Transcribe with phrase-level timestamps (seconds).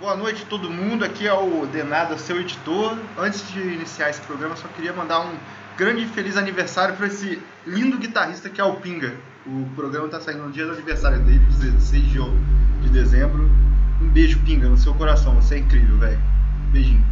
[0.00, 2.96] Boa noite todo mundo, aqui é o Denada, seu editor.
[3.18, 5.36] Antes de iniciar esse programa, só queria mandar um
[5.76, 9.14] grande e feliz aniversário para esse lindo guitarrista que é o Pinga.
[9.46, 11.44] O programa está saindo no dia do aniversário dele,
[11.78, 12.02] 6
[12.80, 13.42] de dezembro.
[14.00, 16.18] Um beijo, Pinga, no seu coração, você é incrível, velho.
[16.72, 17.04] Beijinho.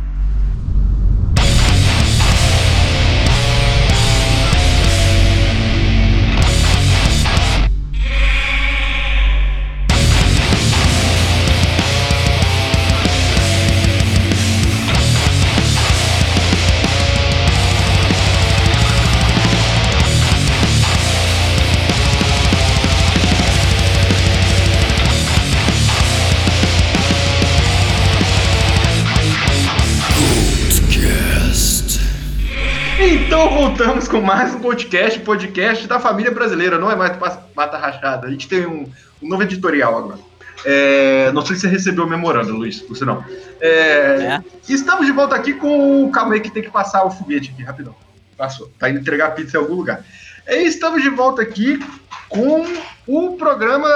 [33.11, 37.17] Então voltamos com mais um podcast, podcast da família brasileira, não é mais
[37.57, 38.27] Mata Rachada.
[38.27, 38.87] A gente tem um,
[39.23, 40.19] um novo editorial agora.
[40.63, 43.25] É, não sei se você recebeu o memorando, Luiz, por sinal.
[43.63, 44.45] É, é.
[44.69, 46.11] Estamos de volta aqui com o.
[46.11, 47.95] Calma aí que tem que passar o foguete aqui, rapidão.
[48.37, 48.71] Passou.
[48.79, 50.05] Tá indo entregar pizza em algum lugar.
[50.47, 51.81] E estamos de volta aqui
[52.29, 52.63] com
[53.07, 53.89] o programa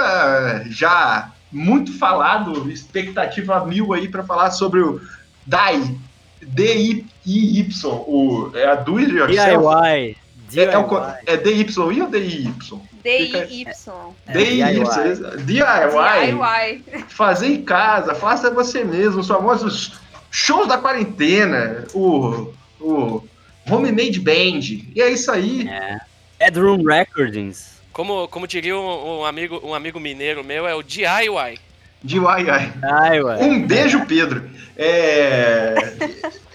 [0.70, 5.02] já muito falado, expectativa mil aí para falar sobre o
[5.46, 5.98] DAI,
[6.42, 9.64] D-I-Y, o, é a do it yourself?
[9.64, 10.16] DIY.
[10.54, 10.86] É, é, o,
[11.26, 12.80] é D-Y-I ou D-I-Y?
[13.02, 13.66] D-I-Y.
[14.26, 14.84] D-I-Y.
[15.44, 16.84] DIY.
[17.08, 19.94] Fazer em casa, faça você mesmo, os famosos
[20.30, 23.22] shows da quarentena, o, o
[23.70, 24.60] Homemade Band.
[24.94, 25.68] E é isso aí.
[25.68, 26.00] É.
[26.38, 27.80] Bedroom Recordings.
[27.92, 31.58] Como, como diria um, um, amigo, um amigo mineiro meu, é o DIY.
[32.04, 32.72] DIY.
[33.40, 34.42] Um beijo, Pedro.
[34.76, 35.74] É...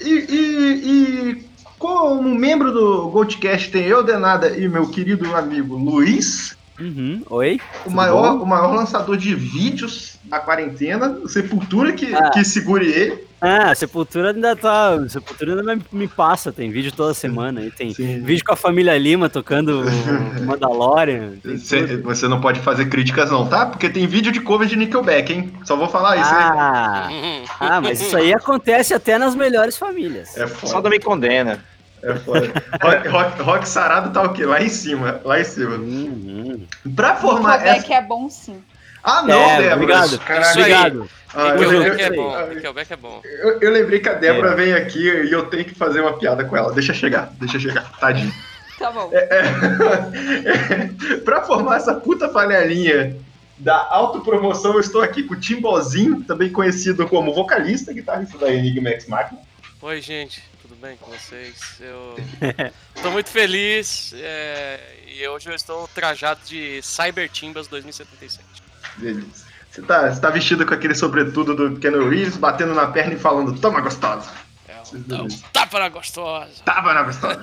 [0.02, 6.58] e, e, e, como membro do Goldcast tem eu, Denada, e meu querido amigo Luiz.
[6.80, 7.24] Uhum.
[7.30, 7.60] Oi.
[7.86, 12.30] O maior, o maior lançador de vídeos da quarentena, Sepultura que, ah.
[12.30, 13.27] que segure ele.
[13.40, 14.98] Ah, Sepultura ainda tá.
[15.08, 17.62] Sepultura ainda me, me passa, tem vídeo toda semana.
[17.62, 18.22] E tem Sim.
[18.22, 19.84] vídeo com a família Lima tocando
[20.44, 21.34] Mandalorian.
[21.44, 23.68] Você, você, não pode fazer críticas, não, tá?
[23.68, 25.54] Porque tem vídeo de cover de Nickelback, hein?
[25.64, 27.46] Só vou falar isso ah, aí.
[27.60, 30.36] Ah, mas isso aí acontece até nas melhores famílias.
[30.36, 30.74] É foda.
[30.74, 31.64] Só também condena.
[32.02, 32.52] É foda.
[32.82, 34.46] rock, rock, rock, sarado tá o quê?
[34.46, 35.76] Lá em cima, lá em cima.
[35.76, 36.66] Uhum.
[36.96, 37.94] Pra formar Nickelback essa...
[37.94, 38.64] é bom sim.
[39.08, 39.76] Ah, não, é, Débora.
[39.76, 40.20] Obrigado.
[40.20, 40.60] Caralho.
[40.60, 41.10] Obrigado.
[41.34, 42.48] Ah, Nickelback é bom.
[42.48, 43.22] Nickelback é bom.
[43.24, 44.56] Eu, eu lembrei que a Débora é.
[44.56, 46.74] vem aqui e eu tenho que fazer uma piada com ela.
[46.74, 47.90] Deixa chegar, deixa chegar.
[48.00, 48.34] Tadinho.
[48.78, 49.10] Tá bom.
[49.12, 53.18] É, é, é, pra formar essa puta panelinha
[53.58, 58.90] da autopromoção, eu estou aqui com o Timbozinho, também conhecido como vocalista, guitarrista da Enigma
[58.90, 59.42] X Machina.
[59.82, 60.44] Oi, gente.
[60.62, 61.80] Tudo bem com vocês?
[61.80, 62.18] Eu
[62.96, 68.67] estou muito feliz é, e hoje eu estou trajado de Cyber Timbas 2077.
[69.00, 73.20] Você tá, você tá vestido com aquele sobretudo do Ken Reeves, batendo na perna e
[73.20, 74.30] falando, toma gostosa.
[74.68, 74.74] É,
[75.08, 76.52] não, tapa na gostosa.
[76.66, 77.40] Tapa na gostosa.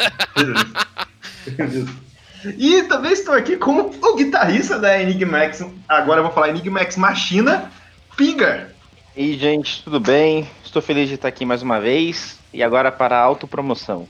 [2.59, 7.71] e também estou aqui com o guitarrista da Enigmax, agora eu vou falar Enigmax Machina,
[8.17, 8.75] Pinga.
[9.17, 10.51] E aí, gente, tudo bem?
[10.65, 12.37] Estou feliz de estar aqui mais uma vez.
[12.53, 14.09] E agora para a autopromoção.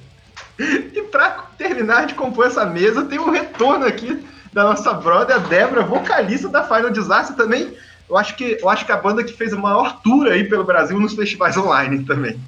[0.58, 5.38] e para terminar de compor essa mesa, tem um retorno aqui da nossa brother, a
[5.38, 7.76] Débora, vocalista da Final Disaster também.
[8.08, 10.64] Eu acho, que, eu acho que a banda que fez a maior tour aí pelo
[10.64, 12.38] Brasil nos festivais online também.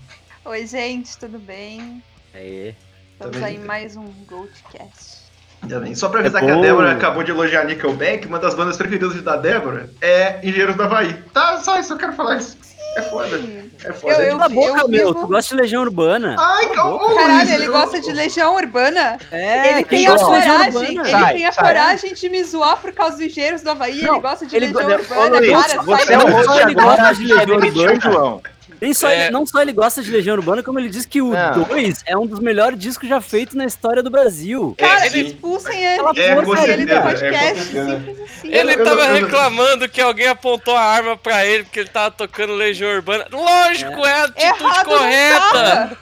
[0.45, 2.03] Oi, gente, tudo bem?
[2.35, 2.75] Aê.
[3.13, 5.25] Estamos aí em mais um Goldcast.
[5.67, 5.95] Também.
[5.95, 9.23] Só pra avisar é que a Débora acabou de elogiar Nickelback, uma das bandas preferidas
[9.23, 11.15] da Débora é Engenheiros do Havaí.
[11.33, 12.59] Tá, só isso, eu quero falar isso.
[12.97, 13.41] É foda.
[13.85, 14.15] É foda.
[14.15, 15.15] Eu, eu, Cala a boca, eu, meu.
[15.15, 16.37] Tu gosta de Legião Urbana.
[16.39, 17.15] Ai, calma.
[17.15, 19.19] Caralho, ele gosta de Legião Urbana.
[19.31, 20.99] É, ele tem a coragem.
[20.99, 21.65] Ele sai, tem a sai.
[21.65, 24.03] coragem de me zoar por causa dos engenheiros do Havaí.
[24.03, 25.41] Não, ele gosta de ele Legião Urbana.
[25.41, 28.43] Cara, você é o host agora de Legião Urbana, João.
[28.93, 29.23] Só é.
[29.23, 31.33] ele, não só ele gosta de Legião Urbana, como ele diz que o
[31.69, 34.75] 2 é um dos melhores discos já feitos na história do Brasil.
[34.77, 35.29] Cara, ele...
[35.29, 36.03] expulsem ele.
[36.17, 37.77] É, expulsem ele do podcast.
[37.77, 38.25] É, assim.
[38.45, 42.91] Ele tava reclamando que alguém apontou a arma pra ele porque ele tava tocando Legião
[42.91, 43.27] Urbana.
[43.31, 45.99] Lógico, é, é a atitude Errado correta.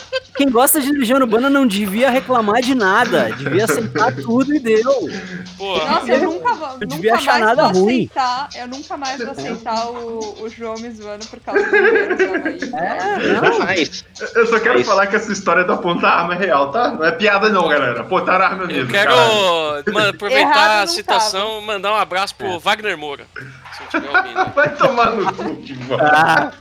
[0.38, 3.34] Quem gosta de Legião Urbana não devia reclamar de nada.
[3.36, 5.08] Devia aceitar tudo e deu.
[5.56, 5.84] Porra.
[5.90, 6.68] Nossa, eu nunca vou.
[6.68, 8.08] Não devia achar nada ruim.
[8.14, 13.40] Aceitar, eu nunca mais vou aceitar o, o João me zoando por causa do É,
[13.40, 13.58] não.
[13.58, 14.04] Mas,
[14.36, 16.92] eu só quero falar que essa história da ponta arma é real, tá?
[16.92, 18.00] Não é piada, não, galera.
[18.02, 18.82] Apontar arma mesmo.
[18.82, 19.12] Eu quero
[19.92, 21.60] mano, aproveitar a citação tava.
[21.62, 22.58] mandar um abraço pro é.
[22.60, 23.26] Wagner Moura.
[23.76, 24.54] Se tiver ouvindo.
[24.54, 25.58] Vai tomar no cu,
[26.00, 26.52] ah.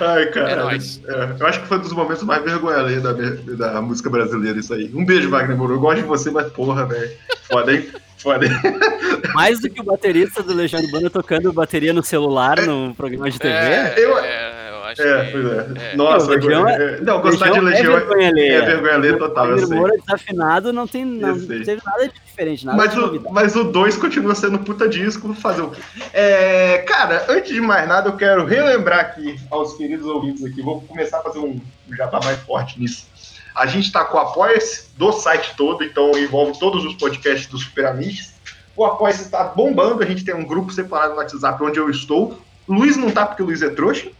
[0.00, 0.50] Ai, cara.
[0.50, 1.00] É nóis.
[1.06, 4.74] É, eu acho que foi um dos momentos mais vergonha da, da música brasileira, isso
[4.74, 4.90] aí.
[4.94, 5.74] Um beijo, Wagner Moro.
[5.74, 7.10] Eu gosto de você, mas porra, velho.
[7.48, 7.88] Foda, hein?
[8.18, 8.46] Foda.
[9.34, 13.38] Mais do que o baterista do Legião Urbana tocando bateria no celular no programa de
[13.38, 13.52] TV?
[13.52, 14.18] É, eu...
[14.18, 14.63] é
[15.02, 15.36] acho é, que.
[15.36, 15.92] É.
[15.92, 15.96] é.
[15.96, 18.50] Nossa, Legião é, não, gostar Legião de Legião é vergonha ler.
[18.50, 19.56] É vergonha ler total.
[19.56, 23.64] O Moura desafinado não, tem, não teve nada de diferente, nada mas, o, mas o
[23.64, 25.80] 2 continua sendo puta disco, fazer o quê?
[26.12, 30.80] É, cara, antes de mais nada, eu quero relembrar aqui aos queridos ouvintes aqui, vou
[30.82, 31.60] começar a fazer um
[31.96, 33.06] já tá mais forte nisso.
[33.54, 37.56] A gente tá com o Apoia-se do site todo, então envolve todos os podcasts do
[37.56, 38.32] Super Amigos.
[38.76, 42.40] O Apoia-se tá bombando, a gente tem um grupo separado no WhatsApp onde eu estou.
[42.68, 44.10] Luiz não tá porque o Luiz é trouxa.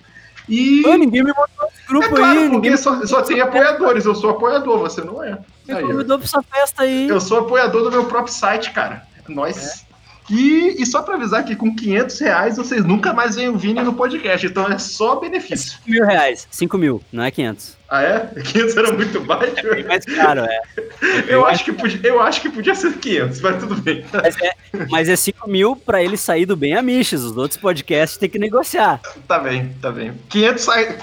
[0.48, 0.82] E.
[0.82, 2.48] Pô, ninguém me mandou esse grupo é claro, aí.
[2.48, 4.04] Ninguém só, só tem apoiadores.
[4.04, 5.38] Eu sou apoiador, você não é.
[5.66, 7.08] Me convidou pra essa festa aí.
[7.08, 9.06] Eu sou apoiador do meu próprio site, cara.
[9.28, 9.80] Nós.
[9.90, 9.94] É.
[10.30, 13.82] E, e só para avisar que com 500 reais vocês nunca mais veem o Vini
[13.82, 15.78] no podcast, então é só benefício.
[15.84, 17.76] 5 mil reais, 5 mil, não é 500.
[17.88, 18.20] Ah, é?
[18.42, 19.52] 500 era muito baixo?
[19.58, 20.60] É bem mais caro, é.
[20.76, 24.04] é eu, acho que podia, eu acho que podia ser 500, mas tudo bem.
[24.12, 24.52] Mas é,
[24.90, 28.38] mas é 5 mil pra ele sair do bem amiches, os outros podcasts tem que
[28.38, 29.00] negociar.
[29.28, 30.12] Tá bem, tá bem.
[30.28, 30.98] 500 sai,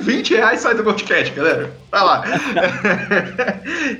[0.00, 1.72] 20 reais sai do podcast, galera.
[1.90, 2.24] Vai lá.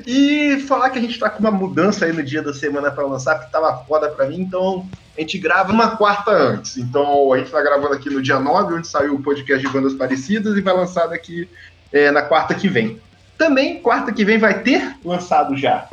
[0.07, 3.05] e falar que a gente tá com uma mudança aí no dia da semana pra
[3.05, 6.77] lançar, que tava foda pra mim, então a gente grava uma quarta antes.
[6.77, 9.95] Então a gente tá gravando aqui no dia 9, onde saiu o podcast de bandas
[9.95, 11.49] parecidas, e vai lançar daqui
[11.93, 13.01] é, na quarta que vem.
[13.37, 15.89] Também, quarta que vem, vai ter lançado já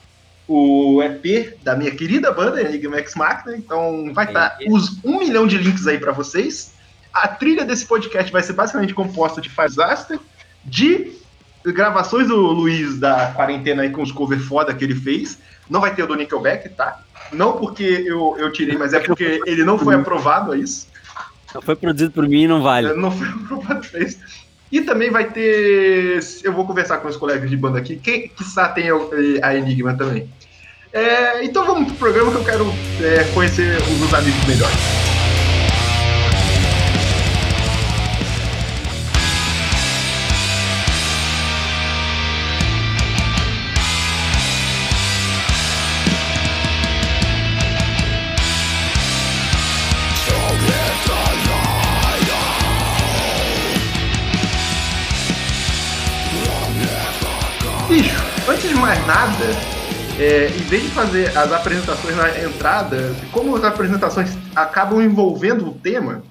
[0.48, 3.56] o EP da minha querida banda, Enigma X Machina.
[3.58, 6.74] Então, vai estar tá os um milhão de links aí para vocês.
[7.14, 10.20] A trilha desse podcast vai ser basicamente composta de Fazaster,
[10.64, 11.12] de
[11.66, 15.40] gravações do Luiz da quarentena aí com os cover foda que ele fez.
[15.70, 17.02] Não vai ter o do Nickelback, tá?
[17.34, 20.88] Não porque eu, eu tirei, mas é porque ele não foi aprovado a isso.
[21.54, 22.94] Não foi produzido por mim, não vale.
[22.94, 24.20] Não foi aprovado a isso.
[24.72, 26.20] E também vai ter.
[26.44, 28.44] Eu vou conversar com os colegas de banda aqui, quem que
[28.76, 28.88] tem
[29.42, 30.30] a Enigma também.
[30.92, 32.66] É, então vamos pro programa que eu quero
[33.02, 35.17] é, conhecer os amigos melhores.
[59.08, 59.46] Nada,
[60.20, 65.74] é, em vez de fazer as apresentações na entrada, como as apresentações acabam envolvendo o
[65.74, 66.22] tema,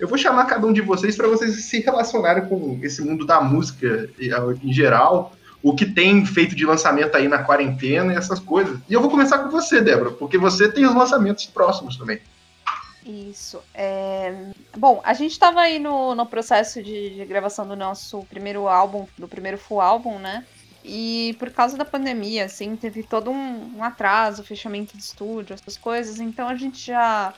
[0.00, 3.40] eu vou chamar cada um de vocês para vocês se relacionarem com esse mundo da
[3.40, 5.32] música em geral,
[5.62, 8.80] o que tem feito de lançamento aí na quarentena e essas coisas.
[8.88, 12.18] E eu vou começar com você, Débora, porque você tem os lançamentos próximos também.
[13.06, 13.60] Isso.
[13.72, 14.34] É...
[14.76, 19.06] Bom, a gente estava aí no, no processo de, de gravação do nosso primeiro álbum,
[19.16, 20.44] do primeiro full álbum, né?
[20.90, 25.76] E por causa da pandemia, assim, teve todo um, um atraso, fechamento de estúdio, essas
[25.76, 26.18] coisas.
[26.18, 27.34] Então a gente já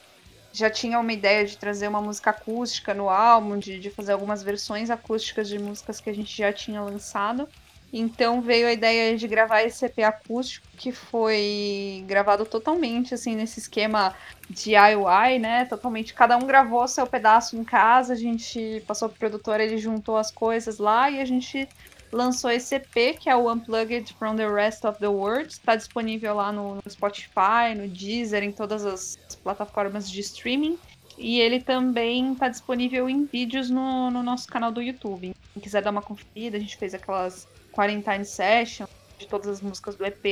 [0.53, 4.43] já tinha uma ideia de trazer uma música acústica no álbum, de, de fazer algumas
[4.43, 7.49] versões acústicas de músicas que a gente já tinha lançado.
[7.93, 13.59] Então veio a ideia de gravar esse EP acústico, que foi gravado totalmente assim nesse
[13.59, 14.15] esquema
[14.49, 15.65] DIY, né?
[15.65, 20.17] Totalmente, cada um gravou seu pedaço em casa, a gente passou pro produtor, ele juntou
[20.17, 21.69] as coisas lá e a gente
[22.13, 25.49] lançou esse EP, que é o Unplugged from the Rest of the World.
[25.49, 30.79] Está disponível lá no, Spotify, no Deezer, em todas as plataformas de streaming.
[31.17, 35.35] E ele também está disponível em vídeos no, no, nosso canal do YouTube.
[35.53, 39.97] Quem quiser dar uma conferida, a gente fez aquelas Quarantine Sessions de todas as músicas
[39.97, 40.25] do EP.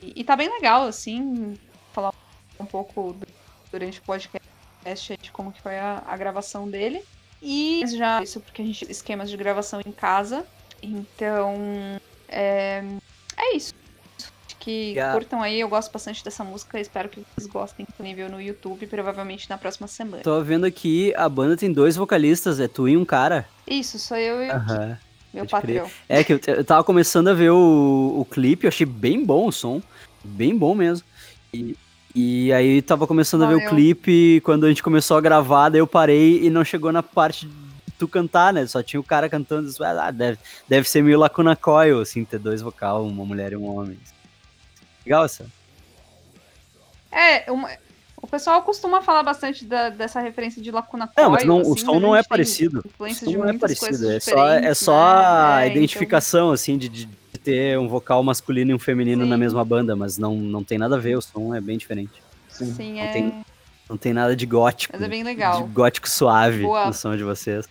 [0.00, 1.58] E, e tá bem legal, assim,
[1.92, 2.14] falar
[2.58, 3.16] um pouco
[3.70, 7.02] durante o podcast de como que foi a, a gravação dele.
[7.42, 10.46] E já isso porque a gente esquemas de gravação em casa
[10.82, 11.54] então,
[12.28, 12.82] é,
[13.36, 13.74] é isso.
[14.58, 15.14] Que yeah.
[15.14, 19.48] curtam aí, eu gosto bastante dessa música, espero que vocês gostem disponível no YouTube, provavelmente
[19.48, 20.22] na próxima semana.
[20.22, 23.48] Tô vendo aqui, a banda tem dois vocalistas, é tu e um cara.
[23.66, 24.96] Isso, sou eu e uhum.
[25.32, 25.88] meu patrão.
[26.08, 29.46] É que eu, eu tava começando a ver o, o clipe, eu achei bem bom
[29.46, 29.80] o som,
[30.22, 31.06] bem bom mesmo.
[31.54, 31.76] E,
[32.14, 35.80] e aí tava começando a ver o clipe, quando a gente começou a gravar, daí
[35.80, 37.48] eu parei e não chegou na parte
[37.98, 38.66] tu cantar, né?
[38.66, 40.38] Só tinha o cara cantando, ah, deve,
[40.68, 43.98] deve ser meio Lacuna Coil, assim, ter dois vocal, uma mulher e um homem.
[45.04, 45.46] Legal essa.
[47.10, 47.68] É, uma,
[48.20, 51.24] o pessoal costuma falar bastante da, dessa referência de Lacuna Coil.
[51.24, 52.84] Não, mas não, assim, o som não é parecido.
[52.98, 55.26] O som não é parecido, é só, é só né?
[55.26, 56.52] a é, então identificação, então...
[56.52, 57.08] assim, de, de,
[57.42, 59.30] ter um vocal masculino e um feminino Sim.
[59.30, 62.22] na mesma banda, mas não, não tem nada a ver, o som é bem diferente.
[62.48, 63.12] Sim, Sim não é...
[63.12, 63.44] Tem,
[63.88, 64.92] não tem nada de gótico.
[64.92, 65.62] Mas é bem legal.
[65.62, 66.86] De gótico suave Boa.
[66.86, 67.66] no som de vocês.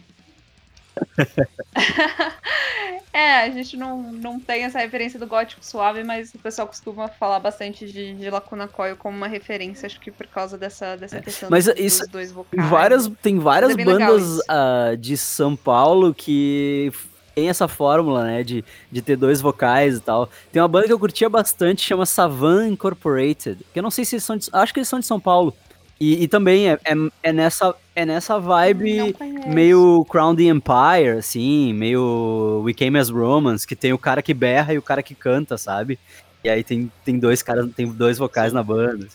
[3.14, 7.08] é, a gente não, não tem essa referência do gótico suave, mas o pessoal costuma
[7.08, 11.18] falar bastante de, de Lacuna Coil como uma referência, acho que por causa dessa, dessa
[11.18, 11.22] é.
[11.22, 12.70] questão mas dos, isso, dos dois vocais.
[12.70, 16.92] Várias, tem várias é bandas uh, de São Paulo que
[17.38, 20.28] tem essa fórmula, né, de, de ter dois vocais e tal.
[20.52, 24.16] Tem uma banda que eu curtia bastante, chama Savan Incorporated, que eu não sei se
[24.16, 25.54] eles são de, acho que eles são de São Paulo.
[26.00, 29.16] E, e também é, é, é, nessa, é nessa vibe
[29.48, 34.34] meio Crown the Empire, assim, meio We Came as Romans, que tem o cara que
[34.34, 35.98] berra e o cara que canta, sabe?
[36.44, 39.08] E aí tem, tem dois caras, tem dois vocais na banda.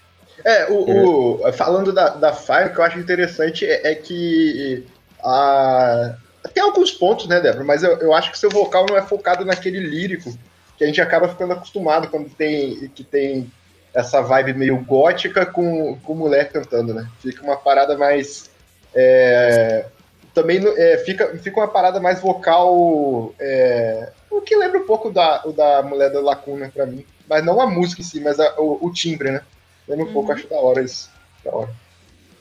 [0.44, 4.84] É, o, o, falando da, da Fire, o que eu acho interessante é, é que
[5.22, 6.16] a,
[6.52, 7.64] tem alguns pontos, né, Débora?
[7.64, 10.36] Mas eu, eu acho que seu vocal não é focado naquele lírico
[10.76, 13.50] que a gente acaba ficando acostumado quando tem que tem
[13.94, 17.08] essa vibe meio gótica com, com mulher cantando, né?
[17.20, 18.50] Fica uma parada mais.
[18.94, 19.86] É,
[20.34, 23.34] também é, fica, fica uma parada mais vocal.
[23.38, 27.04] É, o que lembra um pouco da, da Mulher da Lacuna para mim.
[27.28, 29.42] Mas não a música em si, mas a, o, o, timbre, né?
[29.86, 30.14] Lembra um uhum.
[30.14, 31.10] pouco, acho da hora isso.
[31.44, 31.70] Da hora.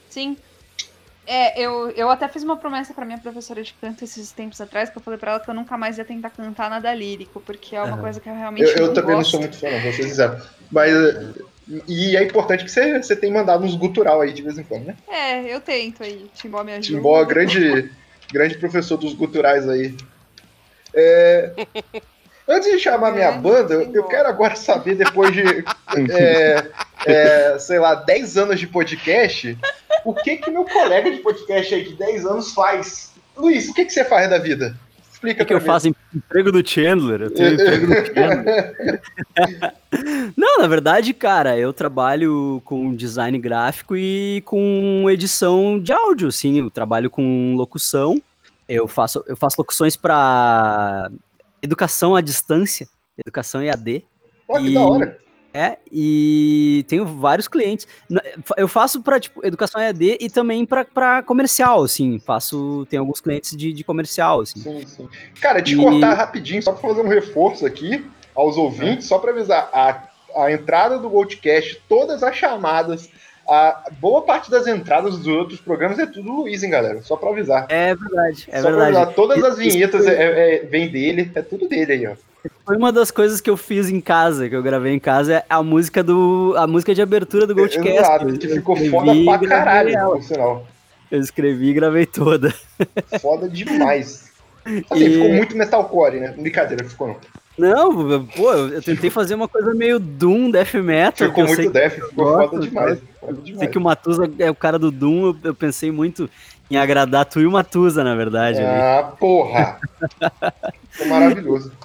[0.09, 0.37] Sim,
[1.33, 4.89] é, eu, eu até fiz uma promessa para minha professora de canto esses tempos atrás,
[4.89, 7.73] que eu falei para ela que eu nunca mais ia tentar cantar nada lírico, porque
[7.73, 8.01] é uma uhum.
[8.01, 9.23] coisa que eu realmente eu, eu não também gosto.
[9.23, 10.41] não sou muito fã, não, vou ser sincero.
[10.69, 10.91] Mas,
[11.87, 14.87] e é importante que você, você tenha mandado uns gutural aí de vez em quando,
[14.87, 14.97] né?
[15.07, 16.97] É, eu tento aí, Timbó me ajuda.
[16.97, 17.89] Timbó, grande,
[18.29, 19.95] grande professor dos guturais aí.
[20.93, 21.53] É...
[22.47, 25.43] Antes de chamar minha banda, eu quero agora saber, depois de,
[26.11, 26.67] é,
[27.05, 29.57] é, sei lá, 10 anos de podcast,
[30.03, 33.11] o que que meu colega de podcast aí de 10 anos faz?
[33.37, 34.75] Luiz, o que que você faz da vida?
[35.11, 37.21] Explica o que, que eu faço emprego do Chandler.
[37.21, 39.01] Eu tenho emprego do Chandler.
[40.35, 46.59] Não, na verdade, cara, eu trabalho com design gráfico e com edição de áudio, assim.
[46.59, 48.19] Eu trabalho com locução.
[48.67, 51.11] Eu faço, eu faço locuções para
[51.61, 52.87] educação à distância,
[53.17, 54.05] educação EAD.
[54.47, 55.21] Pô, que e, da hora.
[55.53, 57.85] É, e tenho vários clientes.
[58.55, 62.19] Eu faço para tipo, educação EAD e também para comercial, assim.
[62.19, 64.61] Faço, tem alguns clientes de, de comercial, assim.
[64.61, 65.09] Sim, sim.
[65.41, 65.77] Cara, te e...
[65.77, 69.07] cortar rapidinho, só para fazer um reforço aqui aos ouvintes, é.
[69.09, 73.09] só para avisar, a, a entrada do Goldcast, todas as chamadas
[73.51, 77.01] a boa parte das entradas dos outros programas é tudo Luiz, hein, galera?
[77.01, 77.65] Só pra avisar.
[77.67, 78.95] É verdade, é Só verdade.
[78.95, 82.13] Avisar, todas as vinhetas é, é, é, vem dele, é tudo dele aí, ó.
[82.65, 85.45] Foi uma das coisas que eu fiz em casa, que eu gravei em casa, é
[85.49, 86.55] a música do.
[86.57, 87.89] a música de abertura do Goldcast.
[87.89, 90.65] Exato, que ficou foda pra caralho, por sinal.
[91.11, 92.53] Eu escrevi e gravei toda.
[93.21, 94.31] Foda demais.
[94.89, 95.13] Assim, e...
[95.13, 96.33] ficou muito metalcore, né?
[96.37, 97.17] Brincadeira, ficou não.
[97.61, 101.27] Não, pô, eu tentei fazer uma coisa meio Doom, Death Metal.
[101.27, 102.99] Ficou muito Death, ficou gosto, foda demais.
[103.57, 106.27] Sei que o Matusa é o cara do Doom, eu, eu, pensei muito
[106.71, 108.59] em agradar tu e o Matusa, na verdade.
[108.61, 109.17] Ah, ali.
[109.19, 109.79] porra!
[110.89, 111.71] Ficou maravilhoso.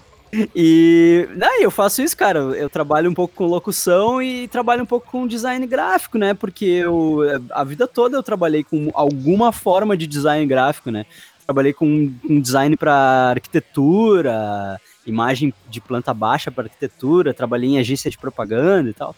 [0.55, 2.41] E aí eu faço isso, cara.
[2.41, 6.35] Eu trabalho um pouco com locução e trabalho um pouco com design gráfico, né?
[6.35, 11.07] Porque eu, a vida toda eu trabalhei com alguma forma de design gráfico, né?
[11.47, 18.11] Trabalhei com, com design para arquitetura, imagem de planta baixa para arquitetura, trabalhei em agência
[18.11, 19.15] de propaganda e tal.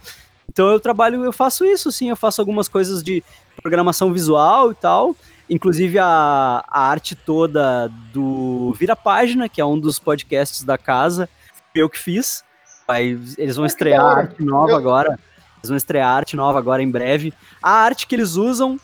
[0.49, 3.23] Então eu trabalho, eu faço isso, sim, eu faço algumas coisas de
[3.63, 5.15] programação visual e tal.
[5.51, 11.29] Inclusive a, a arte toda do Vira Página, que é um dos podcasts da casa,
[11.75, 12.45] eu que fiz.
[12.87, 15.19] Aí, eles vão estrear arte nova agora.
[15.59, 17.33] Eles vão estrear arte nova agora em breve.
[17.63, 18.79] A arte que eles usam,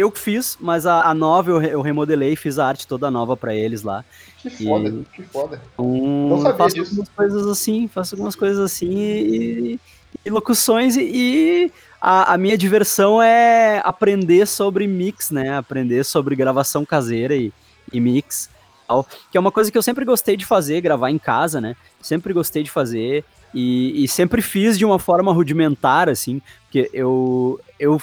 [0.00, 3.36] eu que fiz, mas a, a nova eu, eu remodelei, fiz a arte toda nova
[3.36, 4.04] para eles lá.
[4.38, 5.60] Que foda, e, que foda.
[5.78, 6.90] Um, Não sabia faço disso.
[6.90, 9.80] algumas coisas assim, faço algumas coisas assim e,
[10.24, 15.56] e locuções e, e a, a, minha diversão é aprender sobre mix, né?
[15.56, 17.52] Aprender sobre gravação caseira e,
[17.92, 18.48] e mix.
[18.88, 21.76] Tal, que é uma coisa que eu sempre gostei de fazer, gravar em casa, né?
[22.00, 27.60] Sempre gostei de fazer e, e sempre fiz de uma forma rudimentar, assim, porque eu,
[27.78, 28.00] eu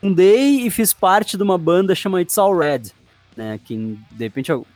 [0.00, 2.82] fundei e fiz parte de uma banda chamada It's All Red,
[3.36, 3.58] né?
[3.64, 4.66] Que de repente eu,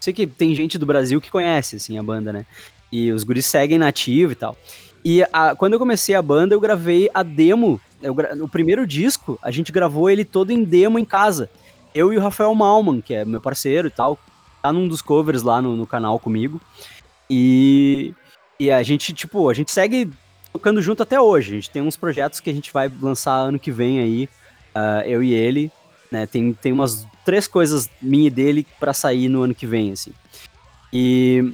[0.00, 2.46] sei que tem gente do Brasil que conhece, assim, a banda, né?
[2.90, 4.56] E os guris seguem nativo e tal.
[5.04, 7.80] E a, quando eu comecei a banda, eu gravei a demo.
[8.02, 11.50] Eu, o primeiro disco, a gente gravou ele todo em demo em casa.
[11.94, 14.18] Eu e o Rafael Malman, que é meu parceiro e tal,
[14.62, 16.60] tá num dos covers lá no, no canal comigo.
[17.28, 18.14] E,
[18.58, 20.10] e a gente, tipo, a gente segue
[20.58, 21.52] tocando junto até hoje.
[21.52, 24.28] A gente tem uns projetos que a gente vai lançar ano que vem aí,
[24.74, 25.70] uh, eu e ele.
[26.10, 26.26] Né?
[26.26, 30.12] Tem, tem umas três coisas minha e dele para sair no ano que vem, assim.
[30.92, 31.52] E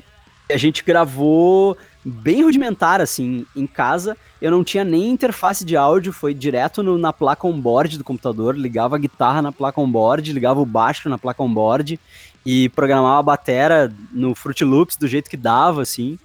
[0.51, 4.17] a gente gravou bem rudimentar, assim, em casa.
[4.41, 8.57] Eu não tinha nem interface de áudio, foi direto no, na placa on-board do computador,
[8.57, 12.01] ligava a guitarra na placa on-board, ligava o baixo na placa on-board
[12.47, 16.19] e programava a batera no Fruit Loops do jeito que dava, assim.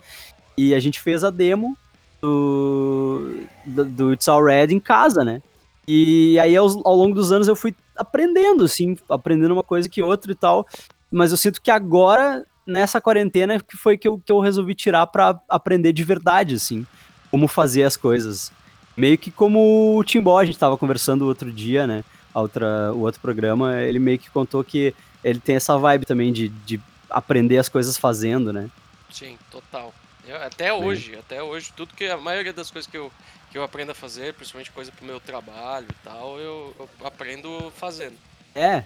[0.58, 1.78] E a gente fez a demo
[2.22, 5.42] do, do, do It's Already em casa, né?
[5.88, 10.02] E aí ao, ao longo dos anos eu fui aprendendo, assim, aprendendo uma coisa que
[10.02, 10.68] outra e tal.
[11.12, 15.08] Mas eu sinto que agora, nessa quarentena, que foi que eu, que eu resolvi tirar
[15.08, 16.86] para aprender de verdade, assim,
[17.32, 18.52] como fazer as coisas.
[18.96, 22.04] Meio que como o Timbó, a gente tava conversando outro dia, né?
[22.34, 26.32] A outra, o outro programa, ele meio que contou que ele tem essa vibe também
[26.32, 28.70] de, de aprender as coisas fazendo, né?
[29.10, 29.94] Sim, total.
[30.30, 33.12] Eu, até hoje, até hoje, tudo que a maioria das coisas que eu,
[33.50, 37.74] que eu aprendo a fazer, principalmente coisa pro meu trabalho e tal, eu, eu aprendo
[37.76, 38.14] fazendo.
[38.54, 38.84] É,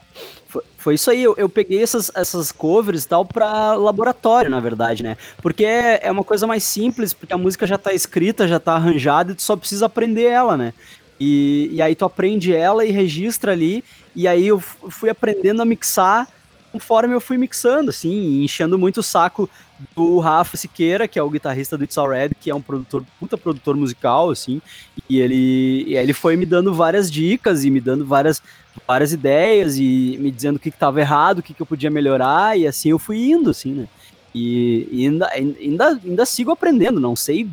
[0.47, 1.21] foi, foi isso aí.
[1.21, 5.17] Eu, eu, peguei essas, essas covers e tal pra laboratório, na verdade, né?
[5.41, 8.75] Porque é, é uma coisa mais simples, porque a música já tá escrita, já tá
[8.75, 10.73] arranjada e tu só precisa aprender ela, né?
[11.19, 13.83] E, e aí tu aprende ela e registra ali,
[14.15, 16.25] e aí eu fui aprendendo a mixar
[16.73, 19.47] conforme eu fui mixando, assim, enchendo muito o saco
[19.95, 23.37] do Rafa Siqueira, que é o guitarrista do It's Already, que é um produtor, puta
[23.37, 24.59] produtor musical, assim,
[25.07, 28.41] e ele, e ele foi me dando várias dicas e me dando várias,
[28.87, 32.57] várias ideias e me dizendo o que estava errado, o que, que eu podia melhorar,
[32.57, 33.87] e assim eu fui indo, assim, né?
[34.33, 37.47] E, e ainda, ainda, ainda sigo aprendendo, não sei,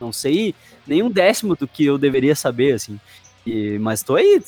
[0.00, 0.54] não sei
[0.86, 2.98] nem um décimo do que eu deveria saber, assim,
[3.46, 4.42] e, mas tô aí,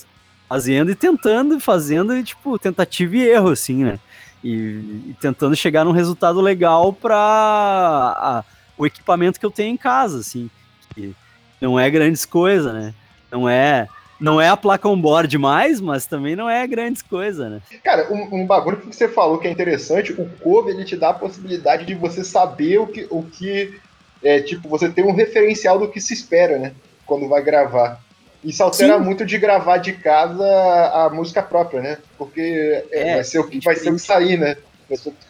[0.48, 3.98] fazendo e tentando, fazendo, tipo, tentativa e erro, assim, né?
[4.44, 8.44] E, e tentando chegar num resultado legal para
[8.76, 10.50] o equipamento que eu tenho em casa, assim.
[10.94, 11.16] Que
[11.60, 12.94] não é grandes coisas, né?
[13.32, 13.88] Não é
[14.20, 17.60] não é a placa on-board mais, mas também não é grandes coisas, né?
[17.82, 21.10] Cara, um, um, bagulho que você falou que é interessante, o cover ele te dá
[21.10, 23.78] a possibilidade de você saber o que, o que
[24.22, 26.72] é, tipo, você tem um referencial do que se espera, né?
[27.04, 28.00] Quando vai gravar.
[28.44, 29.04] Isso altera Sim.
[29.04, 30.44] muito de gravar de casa
[30.92, 31.98] a música própria, né?
[32.18, 34.56] Porque é, é, vai ser o que vai ser o que sair, né?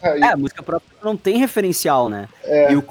[0.01, 0.21] Sair.
[0.21, 2.27] É, a música própria não tem referencial, né?
[2.43, 2.73] É.
[2.73, 2.83] E o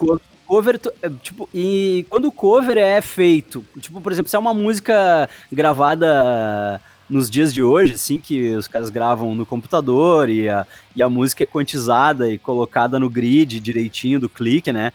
[0.47, 4.55] cover, é, tipo, e quando o cover é feito, tipo, por exemplo, se é uma
[4.55, 10.67] música gravada nos dias de hoje, assim, que os caras gravam no computador e a,
[10.97, 14.91] e a música é quantizada e colocada no grid direitinho do clique, né?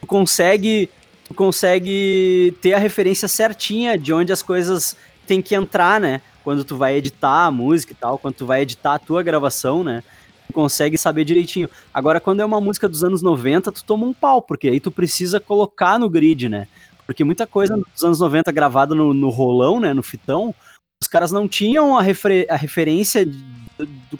[0.00, 0.88] Tu consegue
[1.34, 6.20] consegue ter a referência certinha de onde as coisas têm que entrar, né?
[6.42, 9.84] Quando tu vai editar a música e tal, quando tu vai editar a tua gravação,
[9.84, 10.02] né?
[10.46, 11.68] Tu consegue saber direitinho.
[11.92, 14.90] Agora, quando é uma música dos anos 90, tu toma um pau, porque aí tu
[14.90, 16.66] precisa colocar no grid, né?
[17.06, 19.92] Porque muita coisa dos anos 90 gravada no, no rolão, né?
[19.92, 20.54] No fitão,
[21.00, 24.18] os caras não tinham a, refer a referência do, do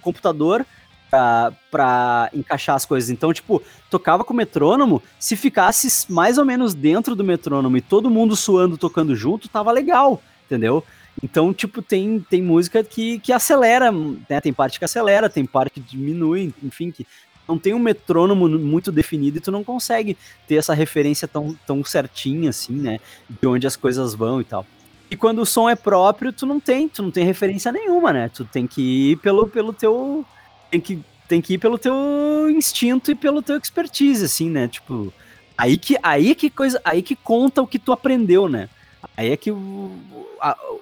[1.11, 3.11] para encaixar as coisas.
[3.11, 7.81] Então, tipo, tocava com o metrônomo, se ficasse mais ou menos dentro do metrônomo e
[7.81, 10.85] todo mundo suando, tocando junto, tava legal, entendeu?
[11.23, 14.41] Então, tipo, tem, tem música que, que acelera, né?
[14.41, 17.07] Tem parte que acelera, tem parte que diminui, enfim, que
[17.49, 20.17] não tem um metrônomo muito definido e tu não consegue
[20.47, 23.01] ter essa referência tão, tão certinha, assim, né?
[23.29, 24.65] De onde as coisas vão e tal.
[25.11, 28.29] E quando o som é próprio, tu não tem, tu não tem referência nenhuma, né?
[28.29, 30.25] Tu tem que ir pelo, pelo teu
[30.71, 34.69] tem que, tem que ir pelo teu instinto e pelo teu expertise, assim, né?
[34.69, 35.13] Tipo,
[35.57, 38.69] aí que, aí que coisa, aí que conta o que tu aprendeu, né?
[39.17, 39.93] Aí é que o,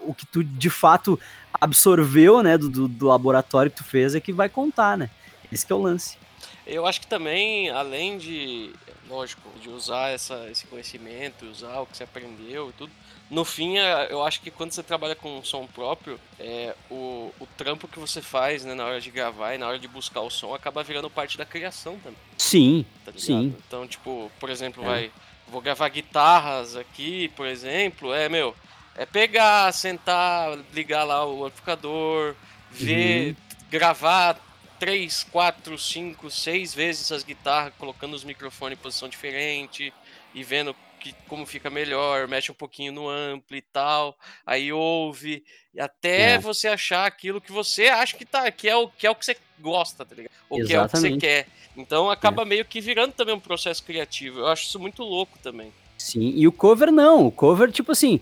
[0.07, 1.19] o que tu de fato
[1.53, 5.11] absorveu, né, do, do, laboratório que tu fez é que vai contar, né?
[5.51, 6.19] Esse é o lance.
[6.67, 8.73] Eu acho que também, além de,
[9.09, 12.93] lógico, de usar essa, esse conhecimento, usar o que você aprendeu e tudo,
[13.29, 17.47] no fim, é, eu acho que quando você trabalha com som próprio, é, o, o
[17.57, 20.31] trampo que você faz né, na hora de gravar e na hora de buscar o
[20.31, 22.19] som acaba virando parte da criação também.
[22.39, 23.55] Sim, tá sim.
[23.67, 24.87] Então, tipo, por exemplo, é.
[24.87, 25.11] vai,
[25.49, 28.55] vou gravar guitarras aqui, por exemplo, é, meu,
[28.95, 32.37] é pegar, sentar, ligar lá o amplificador,
[32.71, 33.37] ver, uhum.
[33.69, 34.39] gravar
[34.79, 39.93] três, quatro, cinco, seis vezes as guitarras, colocando os microfones em posição diferente
[40.35, 45.45] e vendo que, como fica melhor, mexe um pouquinho no ampli e tal, aí ouve,
[45.75, 46.39] e até é.
[46.39, 49.25] você achar aquilo que você acha que tá, que é o que é o que
[49.25, 50.33] você gosta, tá ligado?
[50.49, 51.47] Ou que é o que você quer.
[51.77, 52.45] Então acaba é.
[52.47, 54.41] meio que virando também um processo criativo.
[54.41, 55.73] Eu acho isso muito louco também.
[55.99, 58.21] Sim, e o cover não, o cover tipo assim,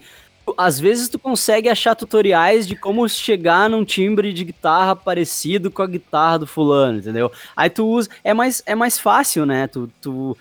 [0.57, 5.83] às vezes tu consegue achar tutoriais de como chegar num timbre de guitarra parecido com
[5.83, 7.33] a guitarra do fulano, entendeu?
[7.57, 9.67] Aí tu usa, é mais, é mais fácil, né?
[9.67, 10.37] Tu, tu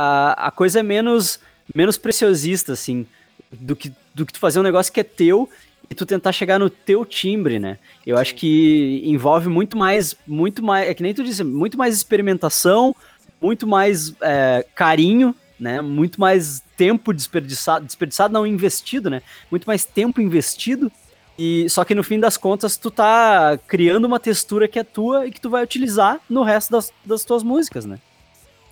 [0.00, 1.38] a, a coisa é menos,
[1.74, 3.06] menos preciosista, assim,
[3.52, 5.48] do que, do que tu fazer um negócio que é teu
[5.90, 7.78] e tu tentar chegar no teu timbre, né?
[8.06, 11.94] Eu acho que envolve muito mais, muito mais, é que nem tu disse, muito mais
[11.94, 12.96] experimentação,
[13.40, 15.82] muito mais é, carinho, né?
[15.82, 19.20] Muito mais tempo desperdiçado, desperdiçado não investido, né?
[19.50, 20.90] Muito mais tempo investido.
[21.38, 25.26] E só que no fim das contas tu tá criando uma textura que é tua
[25.26, 27.98] e que tu vai utilizar no resto das, das tuas músicas, né?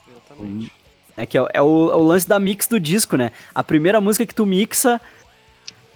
[0.09, 0.78] Exatamente.
[1.19, 3.33] É que é, é, o, é o lance da mix do disco, né?
[3.53, 5.01] A primeira música que tu mixa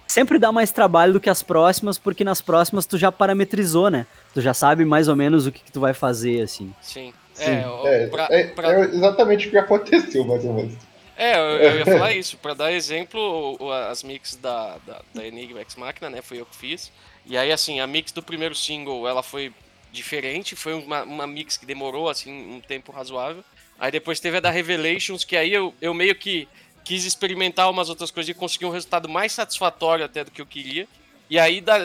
[0.05, 4.05] sempre dá mais trabalho do que as próximas, porque nas próximas tu já parametrizou, né?
[4.33, 6.75] Tu já sabe mais ou menos o que, que tu vai fazer, assim.
[6.81, 7.13] Sim.
[7.33, 7.63] Sim.
[7.85, 8.73] É, é, pra, é, pra...
[8.73, 10.73] é, exatamente o que aconteceu, mais ou menos.
[11.15, 12.37] É, eu, eu ia falar isso.
[12.37, 13.57] Pra dar exemplo,
[13.89, 16.21] as mix da, da, da Enigma X Machina, né?
[16.21, 16.91] Foi eu que fiz.
[17.25, 19.53] E aí, assim, a mix do primeiro single, ela foi
[19.89, 20.53] diferente.
[20.55, 23.43] Foi uma, uma mix que demorou, assim, um tempo razoável.
[23.83, 26.47] Aí depois teve a da Revelations, que aí eu, eu meio que
[26.85, 30.45] quis experimentar umas outras coisas e consegui um resultado mais satisfatório até do que eu
[30.45, 30.87] queria.
[31.29, 31.77] E aí, da,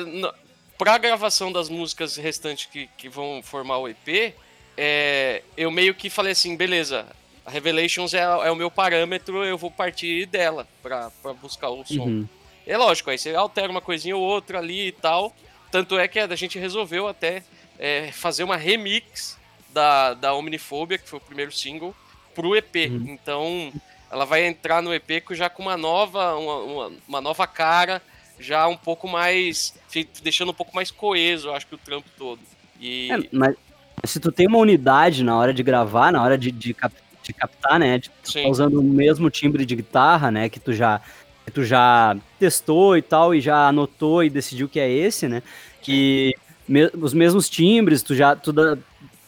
[0.79, 4.33] pra gravação das músicas restantes que, que vão formar o EP,
[4.77, 7.05] é, eu meio que falei assim, beleza,
[7.45, 11.85] a Revelations é, é, o meu parâmetro, eu vou partir dela pra, pra buscar o
[11.85, 12.05] som.
[12.05, 12.29] Uhum.
[12.65, 15.35] É lógico, aí você altera uma coisinha ou outra ali e tal.
[15.69, 17.43] Tanto é que a gente resolveu até
[17.77, 19.38] é, fazer uma remix
[19.73, 21.95] da, da Omnifobia, que foi o primeiro single,
[22.35, 22.91] pro EP.
[22.91, 23.07] Uhum.
[23.09, 23.73] Então,
[24.11, 28.03] ela vai entrar no EP já com uma nova, uma, uma, uma, nova cara,
[28.39, 29.75] já um pouco mais.
[30.23, 32.41] deixando um pouco mais coeso, eu acho que o trampo todo.
[32.81, 33.11] E...
[33.11, 33.57] É, mas
[34.05, 37.33] se tu tem uma unidade na hora de gravar, na hora de, de, cap, de
[37.33, 37.99] captar, né?
[37.99, 40.49] De, tu tá usando o mesmo timbre de guitarra, né?
[40.49, 41.01] Que tu já.
[41.45, 45.43] Que tu já testou e tal, e já anotou e decidiu que é esse, né?
[45.81, 46.35] Que
[46.69, 48.37] me, os mesmos timbres, tu já.
[48.37, 48.53] Tu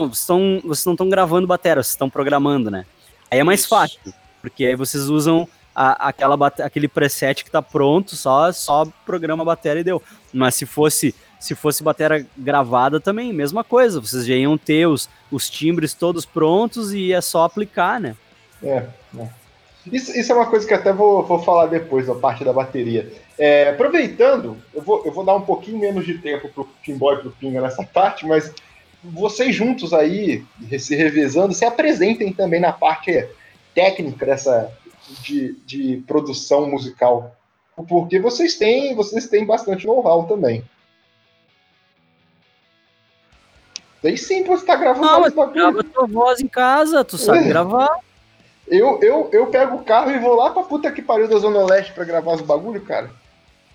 [0.09, 2.85] vocês, vocês não estão gravando bateria, vocês estão programando, né?
[3.31, 3.69] Aí é mais Isso.
[3.69, 4.01] fácil.
[4.41, 9.47] Porque aí vocês usam a, aquela, aquele preset que tá pronto, só, só programa a
[9.47, 10.03] bateria e deu.
[10.33, 13.99] Mas se fosse se fosse bateria gravada também, mesma coisa.
[13.99, 18.15] Vocês já iam ter os, os timbres todos prontos e é só aplicar, né?
[18.63, 18.85] É,
[19.19, 19.29] é.
[19.91, 23.11] Isso, isso, é uma coisa que até vou, vou falar depois, da parte da bateria.
[23.39, 27.19] É, aproveitando, eu vou, eu vou dar um pouquinho menos de tempo pro Timboy e
[27.21, 28.53] pro Pinga nessa parte, mas
[29.03, 30.45] vocês juntos aí,
[30.79, 33.27] se revezando, se apresentem também na parte
[33.75, 34.73] técnica dessa
[35.23, 37.35] de, de produção musical.
[37.89, 40.63] Porque vocês têm, vocês têm bastante know-how também.
[44.03, 45.53] Daí sim você tá gravando Não, bagulho.
[45.53, 47.49] Grava tua voz em casa, tu sabe é.
[47.49, 47.99] gravar.
[48.67, 51.65] Eu, eu, eu pego o carro e vou lá pra puta que pariu da Zona
[51.65, 53.11] Leste pra gravar os bagulho, cara.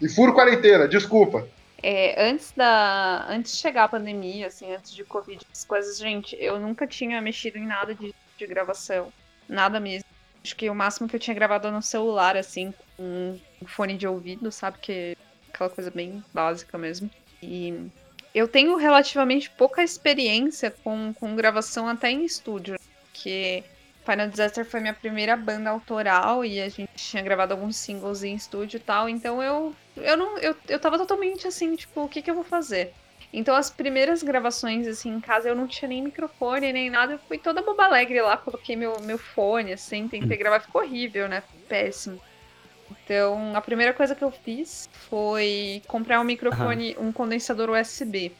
[0.02, 1.48] E furo quarentena, desculpa.
[1.82, 3.26] É, antes da.
[3.30, 7.22] Antes de chegar a pandemia, assim, antes de Covid, as coisas, gente, eu nunca tinha
[7.22, 9.12] mexido em nada de, de gravação.
[9.48, 10.08] Nada mesmo.
[10.44, 14.08] Acho que o máximo que eu tinha gravado no celular, assim, com um fone de
[14.08, 14.78] ouvido, sabe?
[14.80, 15.18] Que
[15.50, 17.10] aquela coisa bem básica mesmo.
[17.42, 17.90] E
[18.34, 23.64] eu tenho relativamente pouca experiência com, com gravação até em estúdio, porque
[24.06, 28.36] Final Disaster foi minha primeira banda autoral e a gente tinha gravado alguns singles em
[28.36, 32.22] estúdio e tal, então eu eu não eu, eu tava totalmente assim, tipo, o que
[32.22, 32.94] que eu vou fazer?
[33.34, 37.20] Então as primeiras gravações assim em casa eu não tinha nem microfone nem nada, eu
[37.20, 41.44] fui toda boba alegre lá, coloquei meu meu fone assim, tentei gravar, ficou horrível, né?
[41.68, 42.22] Péssimo.
[42.92, 47.08] Então, a primeira coisa que eu fiz foi comprar um microfone, uhum.
[47.08, 48.32] um condensador USB.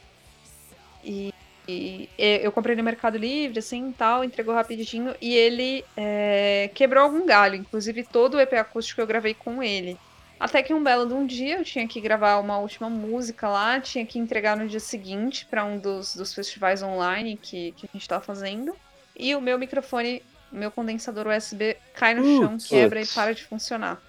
[1.04, 1.32] E,
[1.68, 7.26] e, eu comprei no Mercado Livre, assim, tal, entregou rapidinho, e ele é, quebrou algum
[7.26, 7.56] galho.
[7.56, 9.98] Inclusive, todo o EP acústico eu gravei com ele.
[10.38, 13.80] Até que um belo de um dia eu tinha que gravar uma última música lá,
[13.80, 17.90] tinha que entregar no dia seguinte para um dos, dos festivais online que, que a
[17.92, 18.76] gente estava fazendo.
[19.18, 23.44] E o meu microfone, meu condensador USB cai no uh, chão, quebra e para de
[23.44, 24.00] funcionar.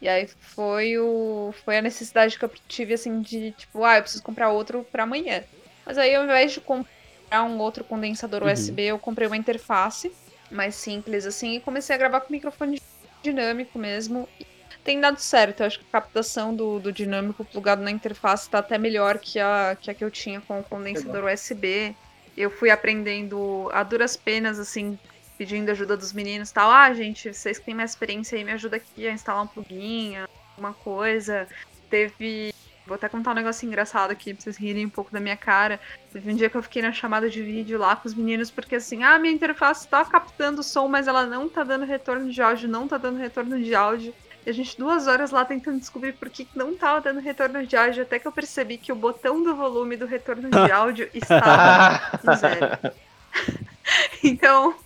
[0.00, 4.02] E aí foi o foi a necessidade que eu tive assim de tipo, ah, eu
[4.02, 5.44] preciso comprar outro para amanhã.
[5.84, 6.95] Mas aí ao invés de comprar
[7.34, 8.52] um outro condensador uhum.
[8.52, 10.12] USB, eu comprei uma interface
[10.50, 12.80] mais simples assim e comecei a gravar com microfone
[13.22, 14.28] dinâmico mesmo.
[14.38, 14.46] E
[14.84, 18.60] tem dado certo, eu acho que a captação do, do dinâmico plugado na interface está
[18.60, 21.94] até melhor que a, que a que eu tinha com o condensador USB.
[22.36, 24.96] Eu fui aprendendo a duras penas, assim,
[25.36, 26.70] pedindo ajuda dos meninos tal.
[26.70, 30.16] Ah, gente, vocês que têm mais experiência aí, me ajuda aqui a instalar um plugin,
[30.54, 31.48] alguma coisa.
[31.90, 32.54] Teve.
[32.86, 35.80] Vou até contar um negócio engraçado aqui pra vocês rirem um pouco da minha cara.
[36.12, 38.76] Teve um dia que eu fiquei na chamada de vídeo lá com os meninos, porque
[38.76, 42.40] assim, ah, minha interface tá captando o som, mas ela não tá dando retorno de
[42.40, 44.14] áudio, não tá dando retorno de áudio.
[44.46, 47.76] E a gente duas horas lá tentando descobrir por que não tava dando retorno de
[47.76, 52.36] áudio, até que eu percebi que o botão do volume do retorno de áudio estava
[52.36, 52.94] zero.
[54.22, 54.76] então,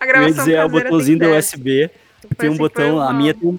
[0.00, 1.88] a gravação dizer, é o botãozinho do USB.
[2.36, 3.58] Tem um botão, a minha tem um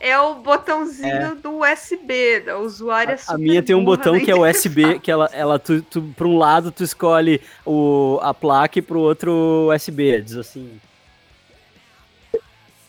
[0.00, 1.34] é o botãozinho é.
[1.34, 5.28] do USB, da usuária A, a minha tem um botão que é USB, que ela,
[5.32, 10.22] ela tu, tu, pra um lado tu escolhe o, a placa e pro outro USB,
[10.22, 10.80] diz assim.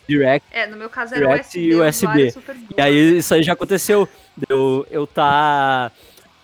[0.08, 0.48] Direct.
[0.52, 1.68] É, no meu caso era Direct USB.
[1.68, 2.34] e o USB.
[2.78, 4.08] E aí isso aí já aconteceu.
[4.50, 5.92] Eu, eu tá.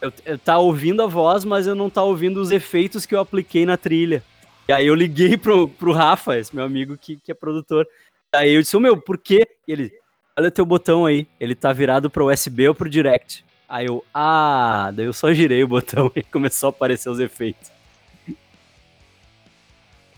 [0.01, 3.19] Eu, eu tá ouvindo a voz, mas eu não tá ouvindo os efeitos que eu
[3.19, 4.21] apliquei na trilha.
[4.67, 7.87] E aí eu liguei pro, pro Rafa, esse meu amigo que, que é produtor.
[8.33, 9.47] Aí eu disse, ô meu, por quê?
[9.65, 9.93] E ele,
[10.37, 13.43] olha teu botão aí, ele tá virado pro USB ou pro Direct.
[13.67, 17.71] Aí eu, ah, daí eu só girei o botão e começou a aparecer os efeitos.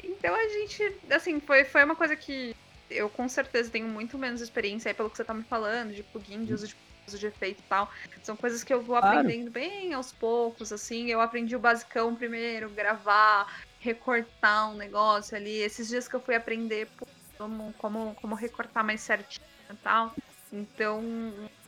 [0.03, 2.53] Então a gente, assim, foi, foi uma coisa que
[2.89, 6.03] eu com certeza tenho muito menos experiência aí pelo que você tá me falando, de
[6.03, 6.75] plugin, de uso de,
[7.07, 7.89] uso de efeito e tal.
[8.21, 9.19] São coisas que eu vou Claro.
[9.19, 11.09] aprendendo bem aos poucos, assim.
[11.09, 15.59] Eu aprendi o basicão primeiro, gravar, recortar um negócio ali.
[15.59, 16.89] Esses dias que eu fui aprender
[17.37, 20.13] como, como, como recortar mais certinho tal.
[20.51, 21.03] Então,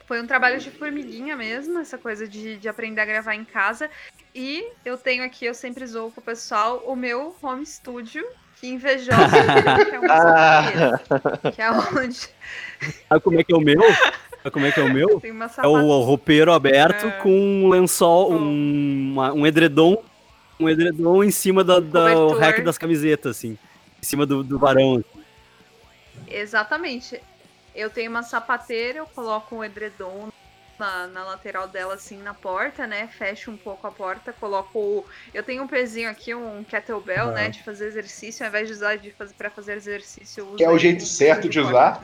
[0.08, 3.90] foi um trabalho de formiguinha mesmo, essa coisa de, de aprender a gravar em casa.
[4.34, 8.26] E eu tenho aqui, eu sempre zoo com o pessoal, o meu home studio,
[8.60, 9.12] que invejoso,
[9.90, 11.00] que é um Ah,
[11.54, 12.30] que é onde
[13.10, 13.82] Sabe como é que é o meu?
[13.82, 15.22] Sabe como é que é o meu?
[15.64, 17.12] É o roupeiro aberto É.
[17.12, 20.04] com um lençol, um, uma- um edredom,
[20.60, 23.58] um edredom em cima da, da o rack das camisetas, assim.
[24.02, 25.04] Em cima do, do varão.
[26.28, 27.22] Exatamente.
[27.74, 30.28] Eu tenho uma sapateira, eu coloco um edredom
[30.80, 33.08] na, na lateral dela, assim, na porta, né?
[33.08, 34.80] Fecho um pouco a porta, coloco.
[34.80, 37.34] o- Eu tenho um pezinho aqui, um kettlebell, Aham.
[37.34, 37.50] né?
[37.50, 40.64] De fazer exercício, ao invés de usar de fazer, pra fazer exercício, eu uso Que
[40.64, 42.02] é o jeito certo de usar.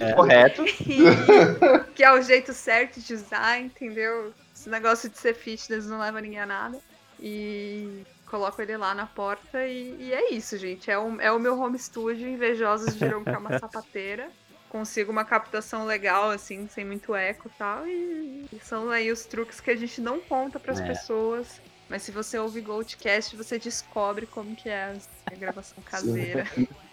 [0.00, 0.12] É.
[0.12, 0.64] correto.
[0.66, 1.04] E-
[1.94, 4.34] que é o jeito certo de usar, entendeu?
[4.54, 6.78] Esse negócio de ser fitness não leva ninguém a nada.
[7.18, 10.90] E coloco ele lá na porta e, e é isso, gente.
[10.90, 12.28] É o, é o meu home studio.
[12.28, 14.30] Invejosos dirão que é uma sapateira.
[14.70, 17.86] Consigo uma captação legal, assim, sem muito eco e tal.
[17.86, 20.86] E, são aí os truques que a gente não conta pras É.
[20.86, 21.60] pessoas.
[21.88, 24.94] Mas se você ouve Goldcast, você descobre como que é
[25.26, 26.44] a gravação caseira.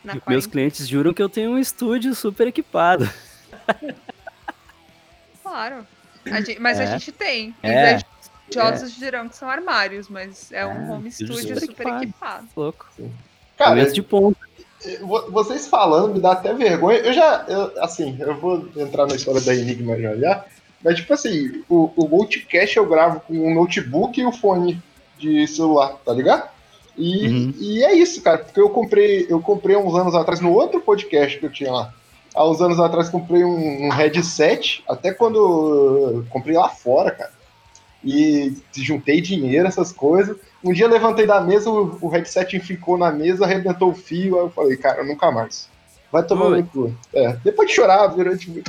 [0.03, 0.51] Na Meus quarentena.
[0.51, 3.07] clientes juram que eu tenho um estúdio super equipado.
[5.43, 5.87] Claro.
[6.25, 6.87] A gente- mas a É.
[6.87, 7.55] gente tem.
[7.63, 7.99] É.
[8.49, 12.03] Invejosos dirão que são armários, mas é um É, home estúdio studio super super equipado.
[12.03, 12.47] equipado.
[12.55, 12.89] Louco.
[13.57, 14.46] Cara, de ponta.
[15.01, 16.99] Vo- vocês falando me dá até vergonha.
[16.99, 20.45] Eu já, eu- assim, eu vou entrar na história da Enigma já já.
[20.83, 24.81] Mas, tipo assim, o, o Goldcast eu gravo com um notebook e o fone
[25.17, 26.47] de celular, tá ligado?
[26.95, 27.53] E, Uhum.
[27.59, 31.37] e é isso, cara, porque eu comprei, eu comprei uns anos atrás, no outro podcast
[31.39, 31.93] que eu tinha lá.
[32.33, 37.31] Há uns anos atrás comprei um, um headset, até quando comprei lá fora, cara.
[38.07, 40.37] E juntei dinheiro, essas coisas.
[40.63, 44.37] Um dia eu levantei da mesa, o, o headset ficou na mesa, arrebentou o fio,
[44.37, 45.67] aí eu falei, cara, nunca mais.
[46.11, 46.95] Vai tomar no cu.
[47.13, 48.63] É, depois de chorar durante.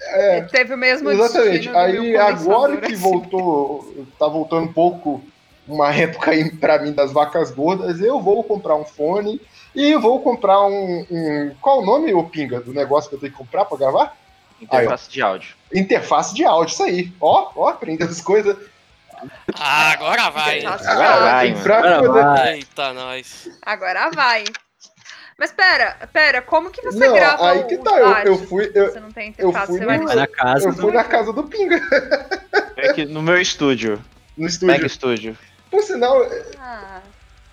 [0.00, 1.68] É, Teve o mesmo Exatamente.
[1.70, 3.02] Aí agora que assim.
[3.02, 5.20] voltou, tá voltando um pouco
[5.66, 9.40] uma época aí pra mim das vacas gordas, eu vou comprar um fone
[9.74, 11.06] e vou comprar um.
[11.10, 14.16] um- qual o nome, ô Pinga, do negócio que eu tenho que comprar pra gravar?
[14.62, 15.54] Interface de áudio.
[15.74, 17.12] Interface de áudio, isso aí.
[17.20, 18.56] Ó, ó, aprendendo as coisas.
[19.58, 20.64] Ah, agora vai.
[20.64, 21.74] Agora vai, mano.
[21.74, 22.54] Agora vai.
[22.54, 23.50] Eita, nós.
[23.62, 24.44] Agora vai.
[25.38, 28.46] Mas pera, pera, como que você Não, grava aí o que tá, eu, eu áudio?
[28.46, 30.68] fui, eu, Você não tem eu interface, fui você vai no- no Vai na casa.
[30.68, 31.80] eu fui na casa do Pinga,
[32.76, 33.94] É aqui no meu estúdio.
[34.36, 34.86] no Mega estúdio.
[34.86, 35.38] estúdio.
[35.70, 36.22] Por sinal,
[36.60, 37.00] Ah,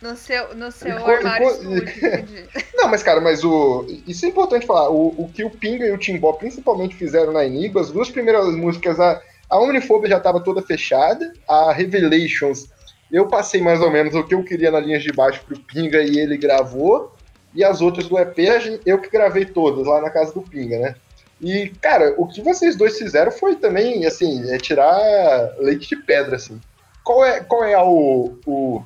[0.02, 1.48] no seu, no seu Enco- armário.
[2.76, 3.86] Não, mas cara, mas o.
[4.08, 4.90] Isso é importante falar.
[4.90, 8.48] O, o que o Pinga e o Timbó principalmente fizeram na Enigma, as duas primeiras
[8.56, 12.70] músicas, a, a Omnifobia já estava toda fechada, a Revelations,
[13.12, 16.02] eu passei mais ou menos o que eu queria na linha de baixo pro Pinga
[16.02, 17.14] e ele gravou.
[17.54, 18.38] E as outras do EP,
[18.86, 20.96] eu que gravei todas lá na casa do Pinga, né?
[21.42, 26.36] E, cara, o que vocês dois fizeram foi também, assim, é tirar leite de pedra,
[26.36, 26.60] assim.
[27.04, 28.84] Qual é, qual é o, o,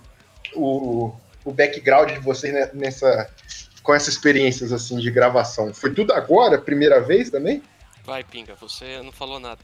[0.56, 1.14] o,
[1.46, 3.30] o background de vocês ne- nessa,
[3.82, 5.74] com essas experiências assim de gravação?
[5.74, 7.62] Foi tudo agora, primeira vez também?
[8.06, 9.60] Vai, Pinga, você não falou nada.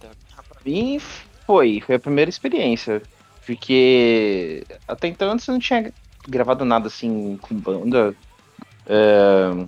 [0.48, 1.00] Pra mim
[1.46, 3.02] foi, foi a primeira experiência.
[3.46, 5.92] Porque até então antes eu não tinha
[6.28, 8.14] gravado nada assim com banda
[8.86, 9.66] é,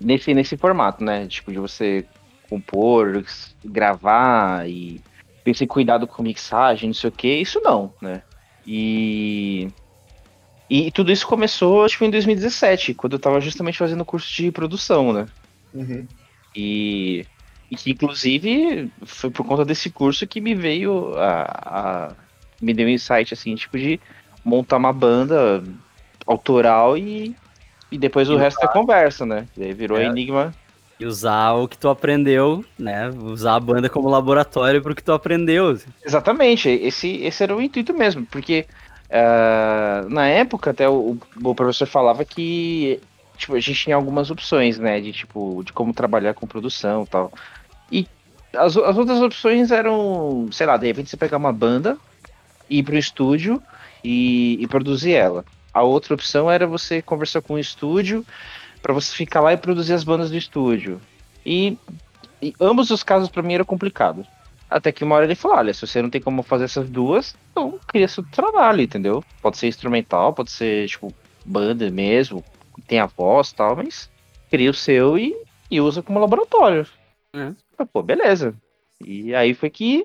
[0.00, 1.26] nesse, nesse formato, né?
[1.26, 2.06] Tipo, de você
[2.48, 3.24] compor,
[3.64, 5.00] gravar e
[5.42, 8.22] ter esse cuidado com mixagem, não sei o que, isso não, né?
[8.66, 9.68] E.
[10.76, 14.50] E tudo isso começou, acho que em 2017, quando eu tava justamente fazendo curso de
[14.50, 15.28] produção, né?
[15.72, 16.04] Uhum.
[16.56, 17.24] E,
[17.70, 22.12] e que, inclusive, foi por conta desse curso que me veio a, a-
[22.60, 24.00] me deu um insight, assim, tipo, de
[24.44, 25.62] montar uma banda
[26.26, 27.36] autoral e,
[27.92, 29.46] e depois o E resto é conversa, né?
[29.56, 30.06] E aí virou É.
[30.06, 30.52] Enigma.
[30.98, 33.10] E usar o que tu aprendeu, né?
[33.10, 35.78] Usar a banda como laboratório pro que tu aprendeu.
[36.04, 38.64] Exatamente, esse, esse era o intuito mesmo, porque
[39.10, 43.00] ah, na época até o, o professor falava que
[43.36, 45.00] tipo, a gente tinha algumas opções, né?
[45.00, 47.32] De tipo, de como trabalhar com produção e tal.
[47.90, 48.08] E
[48.54, 51.98] as, as outras opções eram, sei lá, de repente você pegar uma banda,
[52.68, 53.62] ir pro estúdio
[54.02, 55.44] e, e produzir ela.
[55.72, 58.24] A outra opção era você conversar com o estúdio
[58.80, 61.00] para você ficar lá e produzir as bandas do estúdio.
[61.44, 61.76] E,
[62.40, 64.24] e ambos os casos para mim era complicado.
[64.74, 67.36] Até que uma hora ele falou: olha, se você não tem como fazer essas duas,
[67.52, 69.22] então cria seu trabalho, entendeu?
[69.40, 71.14] Pode ser instrumental, pode ser, tipo,
[71.46, 72.44] banda mesmo,
[72.88, 74.10] tem a voz e tal, mas
[74.50, 75.32] cria o seu e,
[75.70, 76.84] e usa como laboratório.
[77.32, 77.52] É.
[77.92, 78.52] Pô, beleza.
[79.00, 80.04] E aí foi que.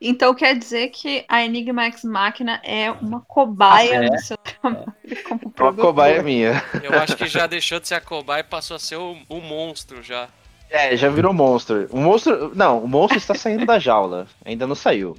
[0.00, 4.10] Então quer dizer que a Enigma X Máquina é uma cobaia ah, é?
[4.10, 4.94] do seu trabalho
[5.26, 5.72] como produtor.
[5.72, 6.62] Uma cobaia minha.
[6.84, 9.40] Eu acho que já deixou de ser a cobaia e passou a ser o, o
[9.40, 10.28] monstro já.
[10.70, 11.86] É, já virou monstro.
[11.90, 12.52] O monstro.
[12.54, 14.26] Não, o monstro está saindo da jaula.
[14.44, 15.16] Ainda não saiu.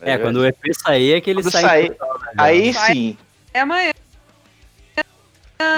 [0.00, 1.62] É, é quando o EP sair é que ele sai.
[1.62, 1.96] Sair,
[2.36, 3.16] aí sim.
[3.52, 3.92] É amanhã.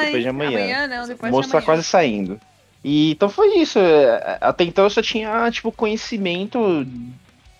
[0.04, 0.58] Depois de amanhã.
[0.58, 2.40] amanhã não, depois o monstro de tá quase saindo.
[2.82, 3.78] E então foi isso.
[4.40, 6.86] Até então eu só tinha, tipo, conhecimento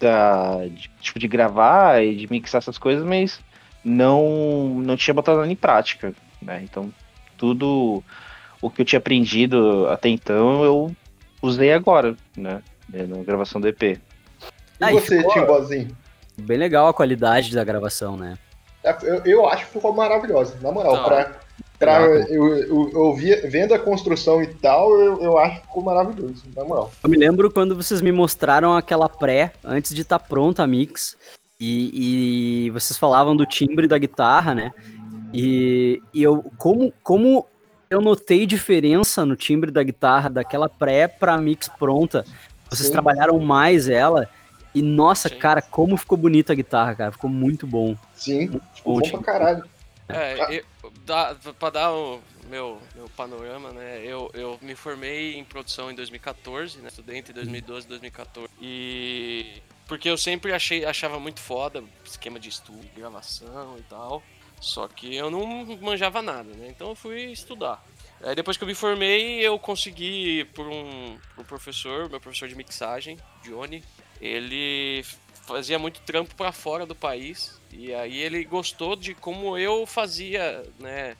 [0.01, 3.41] da, de, tipo, de gravar e de mixar essas coisas, mas
[3.85, 6.13] não, não tinha botado em prática.
[6.41, 6.63] Né?
[6.63, 6.93] Então,
[7.37, 8.03] tudo
[8.67, 10.97] o que eu tinha aprendido até então, eu
[11.41, 12.63] usei agora, né?
[12.93, 13.83] Na gravação do EP.
[13.83, 14.01] E
[14.81, 15.33] ah, você, ficou...
[15.33, 15.97] Timbozinho?
[16.39, 18.39] Bem legal a qualidade da gravação, né?
[18.85, 20.97] É, eu, eu acho que ficou maravilhosa, na moral.
[20.97, 21.05] Tá.
[21.05, 21.33] Pra,
[21.79, 25.83] pra, eu, eu, eu via, vendo a construção e tal, eu, eu acho que ficou
[25.83, 26.93] maravilhoso, na moral.
[27.03, 30.67] Eu me lembro quando vocês me mostraram aquela pré, antes de estar tá pronta a
[30.67, 31.17] mix,
[31.59, 34.73] e, e, vocês falavam do timbre da guitarra, né?
[35.33, 37.47] E, e eu, como, como
[37.89, 42.25] eu notei diferença no timbre da guitarra daquela pré pra mix pronta.
[42.69, 42.93] Vocês Sim.
[42.93, 44.29] trabalharam mais ela.
[44.75, 45.39] E nossa, Sim.
[45.39, 47.13] cara, como ficou bonita a guitarra, cara.
[47.13, 47.97] Ficou muito bom.
[48.15, 49.65] Sim, muito ficou bom, bom pra caralho.
[50.09, 54.01] É, eu, dá, pra dar o meu, meu panorama, né?
[54.05, 56.89] Eu, eu me formei em produção em 2014, né?
[56.89, 58.49] Estudei entre 2012 e 2014.
[58.61, 59.63] E.
[59.89, 64.23] Porque eu sempre achei, achava muito foda esquema de estúdio, gravação e tal.
[64.61, 66.69] Só que eu não manjava nada, né?
[66.69, 67.85] Então eu fui estudar.
[68.23, 72.55] Aí depois que eu me formei, eu consegui por um, um professor, meu professor de
[72.55, 73.85] mixagem, Johnny.
[74.21, 75.05] Ele
[75.47, 80.65] fazia muito trampo para fora do país e aí ele gostou de como eu fazia,
[80.79, 81.17] né,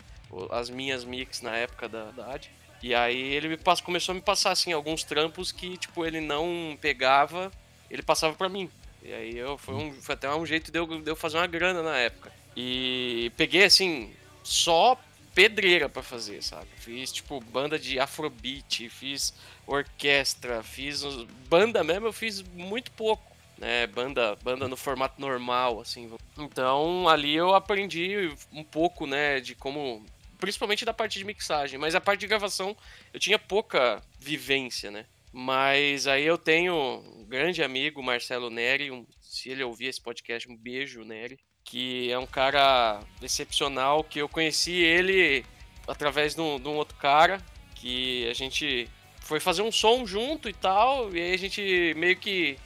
[0.51, 2.51] as minhas mix na época da, da AD.
[2.83, 6.21] E aí ele me passou, começou a me passar assim alguns trampos que tipo ele
[6.21, 7.53] não pegava,
[7.91, 8.71] ele passava para mim.
[9.03, 11.47] E aí eu foi, um, foi até um jeito de eu, de eu fazer uma
[11.47, 12.33] grana na época.
[12.57, 14.99] E peguei assim, só
[15.35, 16.67] pedreira para fazer, sabe?
[16.79, 19.35] Fiz tipo banda de afrobeat, fiz
[19.67, 21.03] orquestra, fiz
[21.47, 23.87] banda mesmo, eu fiz muito pouco, né?
[23.89, 26.11] Banda, banda no formato normal, assim.
[26.39, 30.07] Então ali eu aprendi um pouco, né, de como
[30.39, 32.75] principalmente da parte de mixagem, mas a parte de gravação
[33.13, 35.05] eu tinha pouca vivência, né?
[35.33, 40.49] Mas aí eu tenho um grande amigo, Marcelo Neri, um, se ele ouvir esse podcast,
[40.51, 45.45] um beijo, Neri que é um cara excepcional, que eu conheci ele
[45.87, 47.41] através de um, de um, outro cara,
[47.75, 48.89] que a gente
[49.21, 52.57] foi fazer um som junto e tal, e aí a gente meio que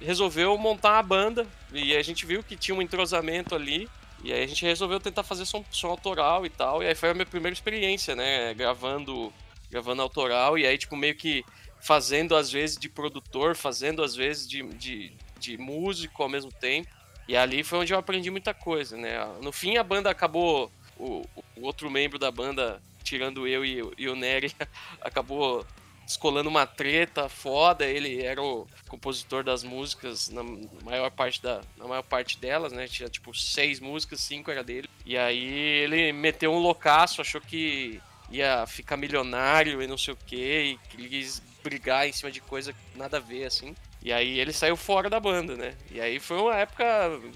[0.00, 3.88] resolveu montar uma banda, e a gente viu que tinha um entrosamento ali,
[4.22, 7.10] e aí a gente resolveu tentar fazer som, som autoral e tal, e aí foi
[7.10, 9.30] a minha primeira experiência, né, gravando,
[9.70, 11.44] gravando autoral, e aí tipo meio que
[11.78, 16.88] fazendo às vezes de produtor, fazendo às vezes de, de, de músico ao mesmo tempo,
[17.26, 19.18] e ali foi onde eu aprendi muita coisa, né?
[19.40, 20.70] No fim, a banda acabou.
[20.96, 24.54] O, o outro membro da banda, tirando eu e, e o Nery,
[25.00, 25.66] acabou
[26.04, 27.84] descolando uma treta foda.
[27.84, 30.42] Ele era o compositor das músicas na
[30.84, 32.86] maior parte, da, na maior parte delas, né?
[32.86, 34.88] Tinha tipo seis músicas, cinco era dele.
[35.04, 40.16] E aí ele meteu um loucaço, achou que ia ficar milionário e não sei o
[40.16, 43.74] que, e quis brigar em cima de coisa nada a ver, assim.
[44.04, 45.74] E aí ele saiu fora da banda, né?
[45.90, 46.84] E aí foi uma época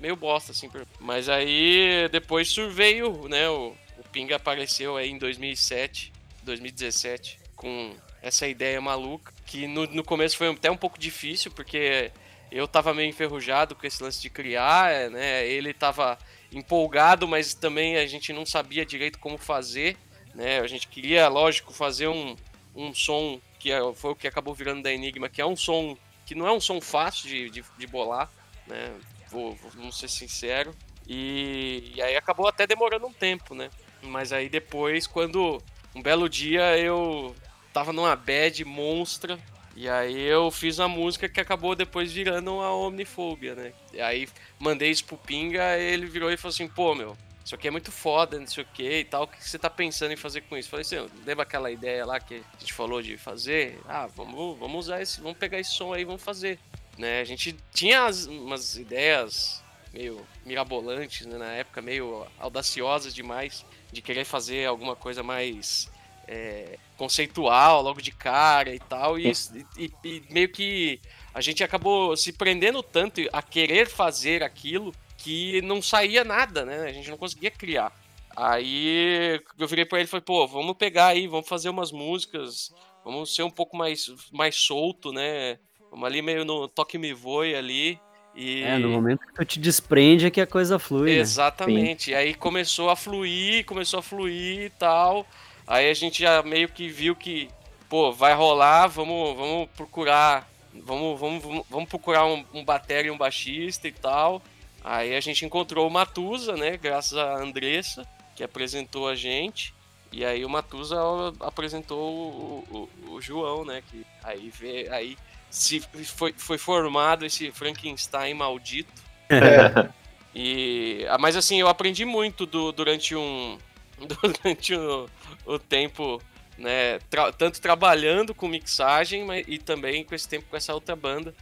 [0.01, 0.71] meio bosta, assim.
[1.01, 3.49] Mas aí depois veio, né?
[3.49, 9.33] O, o Pinga apareceu aí em 2007, 2017, com essa ideia maluca.
[9.47, 12.13] Que no, no começo foi até um pouco difícil, porque
[12.53, 15.47] eu tava meio enferrujado com esse lance de criar, né?
[15.47, 16.19] Ele tava
[16.53, 19.97] empolgado, mas também a gente não sabia direito como fazer,
[20.35, 20.61] né?
[20.61, 22.37] A gente queria, lógico, fazer um,
[22.77, 25.97] um som que é, foi o que acabou virando da Enigma, que é um som
[26.29, 28.31] que não é um som fácil de, de, de bolar,
[28.67, 28.93] né?
[29.31, 30.75] Vou, vou ser sincero.
[31.07, 33.71] E, e, aí acabou até demorando um tempo, né?
[34.03, 35.63] Mas aí depois, quando
[35.95, 37.35] um belo dia eu
[37.73, 39.39] tava numa bad monstra,
[39.75, 43.73] e aí eu fiz uma música que acabou depois virando a Omnifobia, né?
[43.95, 47.17] E aí mandei isso pro Pinga, ele virou e falou assim, pô, meu,
[47.49, 49.71] isso aqui é muito foda, não sei o que e tal, o que você tá
[49.71, 50.69] pensando em fazer com isso?
[50.69, 53.81] Falei assim, lembra aquela ideia lá que a gente falou de fazer?
[53.89, 56.59] Ah, vamos, vamos usar esse, vamos pegar esse som aí, vamos fazer.
[56.99, 57.23] Né?
[57.23, 64.03] A gente tinha as, umas ideias meio mirabolantes, né, na época, meio audaciosas demais, de
[64.03, 65.91] querer fazer alguma coisa mais
[66.27, 69.33] é, conceitual logo de cara e tal, e,
[69.79, 71.01] e, e, meio que
[71.33, 76.89] a gente acabou se prendendo tanto a querer fazer aquilo que não saía nada, né?
[76.89, 77.93] A gente não conseguia criar.
[78.35, 82.73] Aí eu virei para ele e falei, pô, vamos pegar aí, vamos fazer umas músicas,
[83.05, 85.59] vamos ser um pouco mais, mais solto, né?
[85.91, 88.01] Vamos ali meio no toque me voe ali.
[88.37, 88.63] E...
[88.63, 91.11] É, no momento que tu te desprende é que a coisa flui.
[91.11, 91.19] Né?
[91.19, 92.13] Exatamente.
[92.13, 92.17] Né?
[92.17, 95.27] E aí começou a fluir, começou a fluir e tal.
[95.67, 97.49] Aí a gente já meio que viu que,
[97.89, 100.49] pô, vai rolar, vamos, vamos procurar.
[100.73, 104.41] Vamos, vamos, vamos procurar um, um bateria e um baixista e tal.
[104.83, 106.77] Aí a gente encontrou o Matusa, né?
[106.77, 109.75] Graças a Andressa, que apresentou a gente.
[110.11, 110.97] E aí o Matusa
[111.41, 113.83] apresentou o, o, o João, né?
[113.91, 115.19] Que aí, vê, aí
[115.51, 119.03] se foi, foi formado esse Frankenstein maldito.
[119.29, 119.89] É.
[120.35, 123.59] E, ah, mas assim, eu aprendi muito do, durante um
[123.99, 125.09] durante o,
[125.45, 126.23] o tempo,
[126.57, 130.95] né, tra tanto trabalhando com mixagem, mas, e também com esse tempo com essa outra
[130.95, 131.35] banda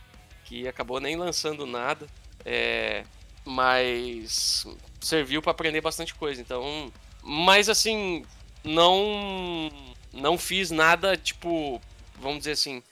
[0.45, 2.07] que acabou nem lançando nada,
[2.45, 3.05] é,
[3.47, 4.67] mas
[5.01, 6.41] serviu para aprender bastante coisa.
[6.41, 6.93] Então,
[7.23, 8.25] mas assim,
[8.65, 9.71] não
[10.13, 11.81] não fiz nada tipo,
[12.19, 12.83] vamos dizer assim,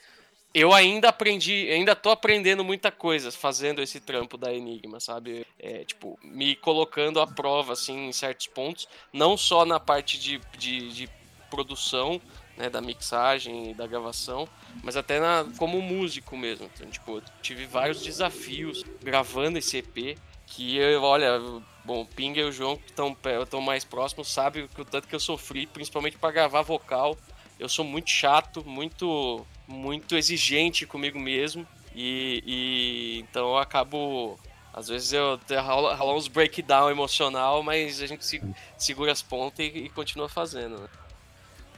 [0.53, 5.45] eu ainda aprendi, ainda tô aprendendo muita coisa fazendo esse trampo da Enigma, sabe?
[5.59, 10.39] É, tipo, me colocando à prova, assim, em certos pontos, não só na parte de,
[10.57, 11.09] de, de
[11.49, 12.21] produção,
[12.55, 14.47] né, da mixagem e da gravação,
[14.81, 16.69] mas até na, como músico mesmo.
[16.73, 20.17] Então, tipo, tive vários desafios gravando esse EP,
[20.47, 21.39] que eu, olha,
[21.83, 25.19] bom, o Ping e o João que estão mais próximos sabem o tanto que eu
[25.19, 27.17] sofri, principalmente para gravar vocal.
[27.59, 31.65] Eu sou muito chato, muito muito exigente comigo mesmo.
[31.95, 34.37] E, e então eu acabo.
[34.73, 38.41] Às vezes eu ralo uns breakdown emocional, mas a gente se,
[38.77, 40.81] segura as pontas e, e continua fazendo.
[40.81, 40.87] Né?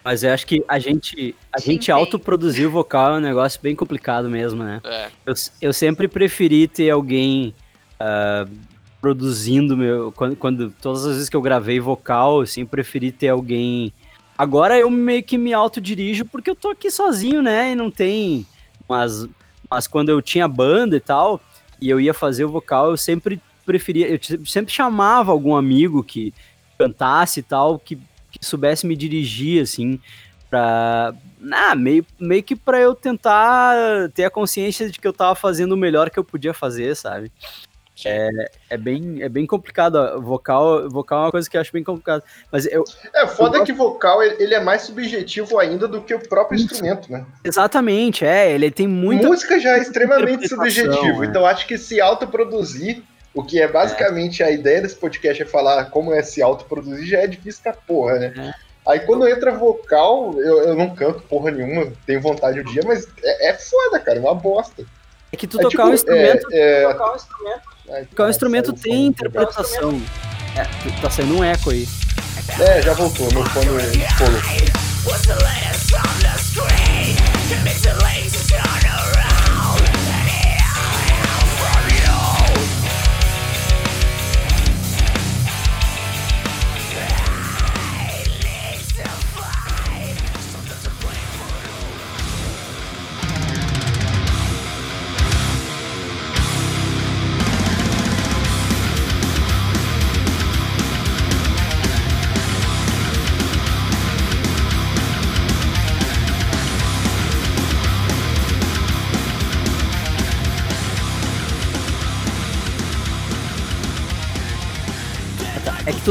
[0.04, 3.62] Mas eu acho que a gente, a sim, gente autoproduzir o vocal é um negócio
[3.62, 4.82] bem complicado mesmo, né?
[4.84, 5.12] É.
[5.26, 7.54] Eu, eu sempre preferi ter alguém
[8.02, 8.50] uh,
[9.02, 10.12] produzindo meu.
[10.12, 13.94] Quando, quando, todas as vezes que eu gravei vocal, assim, preferi ter alguém
[14.38, 17.72] Agora eu meio que me autodirijo porque eu tô aqui sozinho, né?
[17.72, 18.46] E não tem.
[18.88, 19.28] Mas,
[19.70, 21.42] mas quando eu tinha banda e tal,
[21.82, 24.08] e eu ia fazer o vocal, eu sempre preferia.
[24.08, 26.34] Eu sempre chamava algum amigo que
[26.78, 27.96] cantasse e tal, que,
[28.32, 30.00] que soubesse me dirigir, assim,
[30.52, 31.16] pra.
[31.52, 33.76] Ah, meio, meio que pra eu tentar
[34.14, 37.32] ter a consciência de que eu tava fazendo o melhor que eu podia fazer, sabe?
[38.06, 38.30] É,
[38.70, 40.22] é, bem, é bem complicado.
[40.22, 42.24] Vocal, vocal é uma coisa que eu acho bem complicado.
[42.52, 42.84] Mas eu.
[43.14, 43.64] É, foda eu...
[43.64, 47.26] que vocal ele é mais subjetivo ainda do que o próprio instrumento, né?
[47.44, 48.52] Exatamente, é.
[48.52, 49.28] Ele tem muita.
[49.28, 51.24] Música já é extremamente subjetivo.
[51.24, 51.28] É.
[51.28, 53.02] Então acho que se autoproduzir,
[53.34, 54.48] o que é basicamente é.
[54.48, 58.20] a ideia desse podcast é falar como é se autoproduzir, já é difícil pra porra,
[58.20, 58.34] né?
[58.38, 58.68] É.
[58.92, 63.08] Aí quando entra vocal, eu, eu não canto porra nenhuma, tenho vontade um dia, mas
[63.24, 64.86] é, é foda, cara, é uma bosta.
[65.32, 66.48] É que tu é tocar tipo, um instrumento.
[66.54, 66.88] É, é...
[66.88, 70.02] Tocar um instrumento porque o instrumento tem interpretação.
[70.56, 70.64] É,
[71.02, 71.88] tá saindo um eco aí.
[72.60, 73.68] É, já voltou, meu fone
[74.18, 74.42] colou.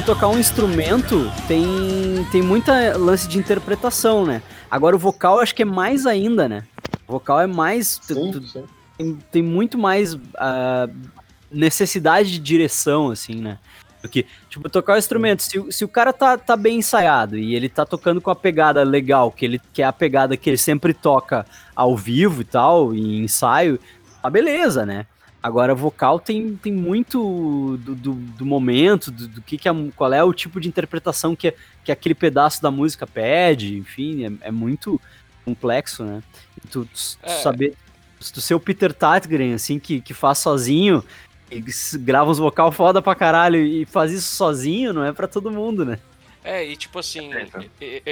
[0.07, 4.41] Tocar um instrumento tem, tem muita lance de interpretação, né?
[4.71, 6.63] Agora o vocal acho que é mais ainda, né?
[7.09, 7.99] O vocal é mais.
[8.01, 8.65] Sim, tu, sim.
[8.97, 10.89] Tem, tem, muito mais uh,
[11.51, 13.59] necessidade de direção, assim, né?
[14.01, 17.69] Porque, tipo, tocar o instrumento, se, se o cara tá, tá bem ensaiado e ele
[17.69, 20.95] tá tocando com a pegada legal, que ele que é a pegada que ele sempre
[20.95, 21.45] toca
[21.75, 23.81] ao vivo e tal, em ensaio,
[24.23, 25.05] tá beleza, né?
[25.47, 30.13] Agora, vocal tem, tem muito do, do, do momento, do, do, que, que é, qual
[30.13, 34.51] é o tipo de interpretação que, que aquele pedaço da música pede, enfim, é, é
[34.51, 35.01] muito
[35.45, 36.21] complexo, né?
[36.57, 37.29] E tu, tu é.
[37.29, 37.75] saber,
[38.19, 41.05] tu ser o Peter Tatgren, assim, que, que faz sozinho,
[42.01, 45.85] grava uns vocal foda pra caralho e faz isso sozinho, não é para todo mundo,
[45.85, 46.01] né?
[46.43, 47.31] É, e tipo assim,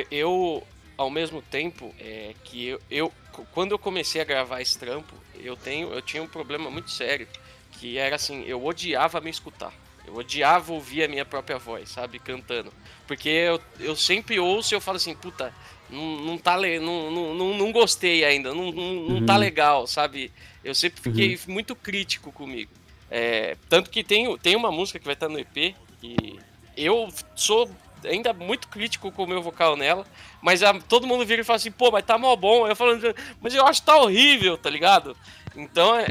[0.08, 0.62] eu,
[0.96, 3.12] ao mesmo tempo, é, que eu, eu,
[3.50, 7.28] quando eu comecei a gravar esse trampo, eu, tenho, eu tinha um problema muito sério,
[7.72, 9.72] que era assim, eu odiava me escutar.
[10.06, 12.72] Eu odiava ouvir a minha própria voz, sabe, cantando.
[13.06, 15.52] Porque eu, eu sempre ouço e eu falo assim, puta,
[15.88, 19.26] não, não tá não, não, não, gostei ainda, não, não, não tá uhum.
[19.26, 20.30] tá legal, sabe?
[20.62, 21.54] Eu sempre fiquei uhum.
[21.54, 22.70] muito crítico comigo.
[23.10, 26.38] É, tanto que tem, tem uma música que vai estar no EP e
[26.76, 27.70] eu sou
[28.04, 30.06] ainda muito crítico com o meu vocal nela,
[30.42, 32.66] mas a, todo mundo vira e fala assim, pô, mas tá mal bom.
[32.66, 32.98] Eu falo,
[33.40, 35.16] mas eu acho que tá horrível, tá ligado?
[35.56, 36.06] Então é.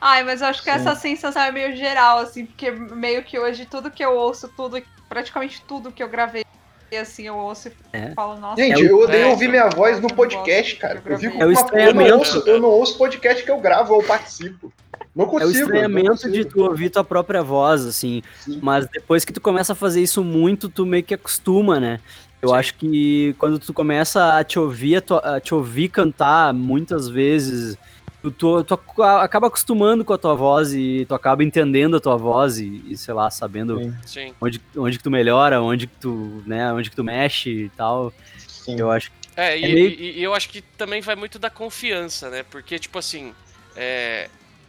[0.00, 0.76] Ai, mas eu acho que Sim.
[0.76, 4.80] essa sensação é meio geral, assim, porque meio que hoje tudo que eu ouço, tudo,
[5.08, 6.44] praticamente tudo que eu gravei
[6.90, 8.12] e assim, eu ouço e é.
[8.14, 8.62] falo, nossa.
[8.62, 11.02] Gente, eu odeio é, ouvir minha voz no podcast, cara.
[11.04, 11.80] Eu, fico é o uma...
[11.80, 14.72] eu, não ouço, eu não ouço podcast que eu gravo ou participo.
[15.18, 15.42] Não consigo.
[15.42, 18.22] É o estranhamento de tu ouvir tua própria voz, assim.
[18.38, 18.60] Sim.
[18.62, 21.98] Mas depois que tu começa a fazer isso muito, tu meio que acostuma, né?
[22.40, 22.54] Eu Sim.
[22.54, 27.08] acho que quando tu começa a te ouvir, a, tua, a te ouvir cantar muitas
[27.08, 27.76] vezes,
[28.22, 32.16] tu, tu, tu, acaba acostumando com a tua voz e tu acaba entendendo a tua
[32.16, 34.32] voz e, e sei lá, sabendo Sim.
[34.40, 38.12] Onde, onde que tu melhora, onde que tu, né, onde que tu mexe e tal.
[38.46, 38.78] Sim.
[38.78, 39.88] Eu acho é, é e, meio...
[39.88, 42.44] e, e, eu acho que também vai muito da confiança, né?
[42.48, 43.32] Porque, tipo assim,
[43.76, 44.28] é,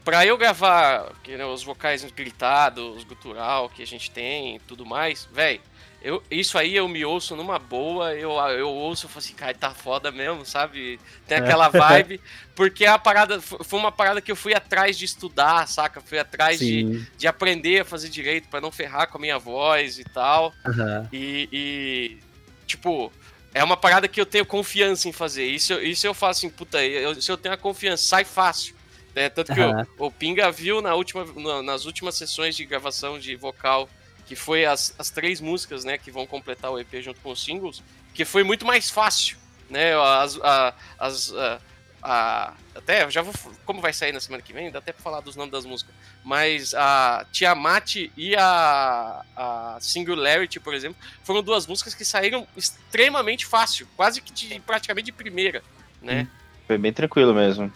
[0.10, 4.84] pra eu gravar que, né, os vocais gritados, gutural que a gente tem e tudo
[4.84, 5.62] mais, velho,
[6.02, 9.54] eu, isso aí eu me ouço numa boa, eu, eu ouço e falo assim, cara,
[9.54, 11.00] tá foda mesmo, sabe?
[11.28, 11.42] Tem é.
[11.42, 12.20] aquela vibe,
[12.56, 16.02] porque a parada foi uma parada que eu fui atrás de estudar, saca?
[16.02, 20.00] Fui atrás de, de aprender a fazer direito para não ferrar com a minha voz
[20.00, 20.52] e tal.
[20.66, 21.08] Uhum.
[21.14, 22.18] E, e,
[22.66, 23.14] tipo,
[23.54, 25.46] é uma parada que eu tenho confiança em fazer.
[25.46, 28.79] Isso, isso eu faço assim, puta, eu, se eu tenho a confiança, sai fácil.
[29.16, 29.86] É, tanto que uhum.
[29.98, 33.90] o, o, Pinga viu na última, na, nas últimas sessões de gravação de vocal,
[34.26, 37.44] que foi as, as três músicas, né, que vão completar o EP junto com os
[37.44, 37.82] singles,
[38.14, 39.38] que foi muito mais fácil,
[39.70, 41.60] né, as, a, as, a,
[42.04, 43.34] a, até, já vou,
[43.66, 45.96] como vai sair na semana que vem, dá até pra falar dos nomes das músicas,
[46.24, 53.48] mas a Tiamat e a, a Singularity, por exemplo, foram duas músicas que saíram extremamente
[53.48, 55.64] fácil, quase que de, praticamente de primeira,
[56.02, 56.28] né.
[56.68, 57.74] Foi bem tranquilo mesmo.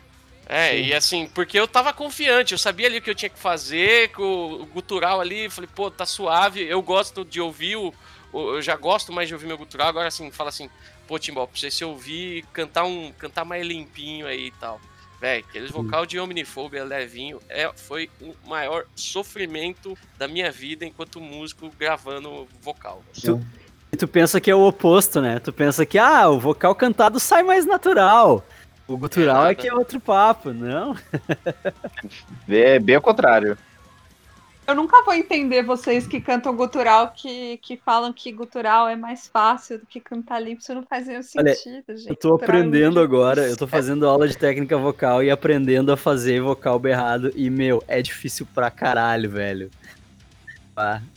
[0.54, 0.84] É, Sim.
[0.84, 4.12] e assim, porque eu tava confiante, eu sabia ali o que eu tinha que fazer,
[4.12, 7.92] com o gutural ali, falei, pô, tá suave, eu gosto de ouvir o,
[8.32, 8.58] o.
[8.58, 10.70] eu já gosto mais de ouvir meu gutural, agora assim, fala assim,
[11.08, 13.12] pô, Timbal, pra você ouvir cantar um.
[13.14, 14.80] cantar mais limpinho aí e tal.
[15.20, 21.20] Véi, aqueles vocal de Omnifobia levinho é, foi o maior sofrimento da minha vida enquanto
[21.20, 23.02] músico gravando vocal.
[23.20, 23.42] Tu,
[23.98, 25.40] tu pensa que é o oposto, né?
[25.40, 28.46] Tu pensa que, ah, o vocal cantado sai mais natural.
[28.88, 30.96] O gutural é, é que é outro papo, não?
[32.48, 33.58] É bem ao contrário.
[34.66, 39.28] Eu nunca vou entender vocês que cantam gutural que, que falam que gutural é mais
[39.28, 40.62] fácil do que cantar limpo.
[40.62, 42.10] Isso não faz nenhum sentido, Olha, gente.
[42.10, 45.92] Eu tô gutural aprendendo é agora, eu tô fazendo aula de técnica vocal e aprendendo
[45.92, 47.32] a fazer vocal berrado.
[47.36, 49.70] E, meu, é difícil pra caralho, velho.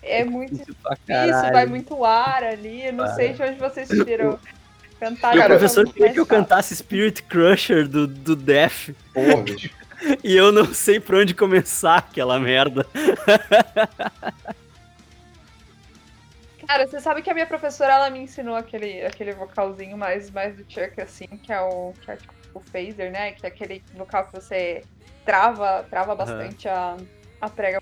[0.02, 0.74] é, é muito difícil,
[1.52, 2.86] vai muito ar ali.
[2.86, 4.38] Eu não sei de onde vocês tiram.
[4.98, 8.90] Cantar e o professor queria que eu cantasse Spirit Crusher do, do Death.
[9.12, 9.70] Porra, bicho.
[10.24, 12.86] e eu não sei por onde começar aquela merda.
[16.66, 20.56] Cara, você sabe que a minha professora ela me ensinou aquele, aquele vocalzinho mais, mais
[20.56, 23.32] do Chuck, assim, que é o, que é tipo o phaser, né?
[23.32, 24.82] Que é aquele vocal que você
[25.24, 26.74] trava, trava bastante uhum.
[26.74, 26.96] a,
[27.42, 27.80] a prega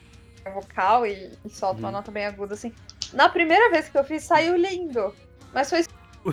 [0.53, 1.85] vocal e, e solta uhum.
[1.87, 2.75] uma nota bem aguda, assim.
[3.13, 5.15] Na primeira vez que eu fiz, saiu lindo.
[5.53, 5.85] Mas foi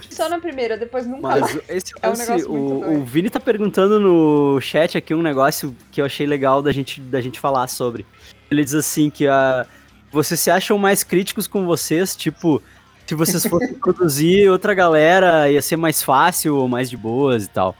[0.09, 1.59] só na primeira, depois nunca Mas mais.
[1.69, 6.01] Esse, é um esse, o, o Vini tá perguntando no chat aqui um negócio que
[6.01, 8.05] eu achei legal da gente, da gente falar sobre.
[8.49, 9.65] Ele diz assim que a,
[10.11, 12.61] vocês se acham mais críticos com vocês, tipo,
[13.05, 17.49] se vocês fossem produzir outra galera, ia ser mais fácil ou mais de boas e
[17.49, 17.75] tal.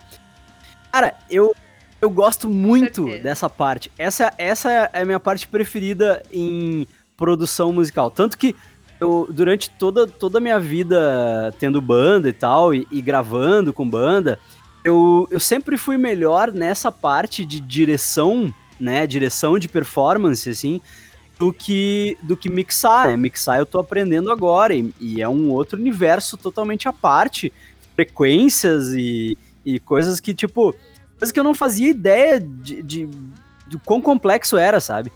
[0.91, 1.55] Cara, eu,
[2.01, 3.91] eu gosto muito dessa parte.
[3.97, 8.09] Essa, essa é a minha parte preferida em produção musical.
[8.09, 8.55] Tanto que
[9.01, 13.89] eu, durante toda, toda a minha vida tendo banda e tal, e, e, gravando com
[13.89, 14.39] banda,
[14.83, 19.07] eu, eu sempre fui melhor nessa parte de direção, né?
[19.07, 20.79] Direção de performance, assim,
[21.39, 23.07] do que, do que mixar.
[23.07, 23.17] Né?
[23.17, 27.51] Mixar eu tô aprendendo agora, e, e é um outro universo totalmente à parte.
[27.95, 29.35] Frequências e,
[29.65, 30.75] e coisas que, tipo,
[31.17, 33.09] coisas que eu não fazia ideia de, de,
[33.67, 35.11] de quão complexo era, sabe?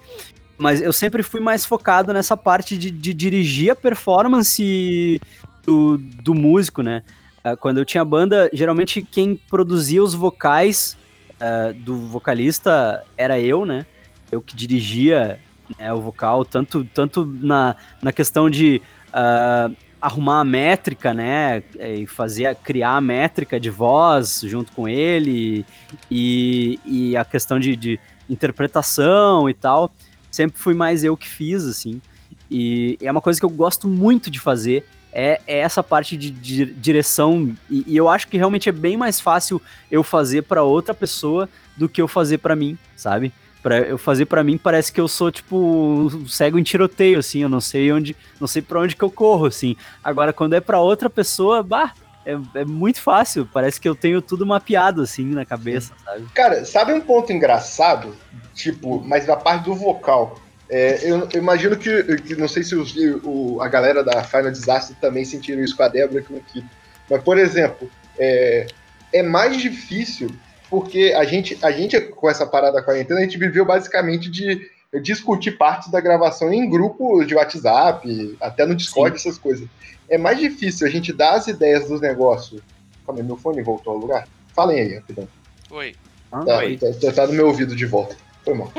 [0.58, 5.20] Mas eu sempre fui mais focado nessa parte de, de dirigir a performance
[5.64, 7.04] do, do músico, né?
[7.44, 10.98] Uh, quando eu tinha banda, geralmente quem produzia os vocais
[11.34, 13.86] uh, do vocalista era eu, né?
[14.32, 15.40] Eu que dirigia
[15.78, 22.06] né, o vocal, tanto, tanto na, na questão de uh, arrumar a métrica, né, e
[22.06, 25.66] fazer, criar a métrica de voz junto com ele,
[26.12, 28.00] e, e a questão de, de
[28.30, 29.92] interpretação e tal,
[30.36, 32.02] sempre fui mais eu que fiz, assim,
[32.50, 36.30] e é uma coisa que eu gosto muito de fazer, é, é essa parte de,
[36.30, 40.94] direção, e, e, eu acho que realmente é bem mais fácil eu fazer para outra
[40.94, 43.32] pessoa do que eu fazer para mim, sabe?
[43.64, 47.50] Pra eu fazer para mim parece que eu sou tipo cego em tiroteio assim, eu
[47.50, 49.76] não sei onde, não sei para onde que eu corro assim.
[50.04, 51.94] Agora quando é para outra pessoa, bah,
[52.26, 56.26] é, é, muito fácil, parece que eu tenho tudo mapeado assim na cabeça, sabe?
[56.34, 58.16] Cara, sabe um ponto engraçado?
[58.54, 60.40] Tipo, mas da parte do vocal.
[60.68, 64.52] É, eu, eu, imagino que, que, não sei se os, o, a galera da Final
[64.52, 66.70] Disaster também sentiram isso com a Débora aqui no
[67.10, 68.66] Mas, por exemplo, é,
[69.14, 70.32] é mais difícil
[70.70, 74.70] porque a gente, a gente, com essa parada da quarentena, a gente viveu basicamente de
[75.02, 79.30] discutir partes da gravação em grupos de WhatsApp, até no Discord, Sim.
[79.30, 79.68] essas coisas.
[80.10, 82.62] É mais difícil a gente dar as ideias dos negócios.
[83.06, 84.28] Calma aí, meu fone voltou ao lugar?
[84.54, 85.28] Falem aí, rapidão.
[85.72, 85.96] Oi.
[86.30, 86.78] Tá, Oi.
[86.78, 88.16] Tá, tá, tá, no meu ouvido de volta.
[88.44, 88.72] Foi mal.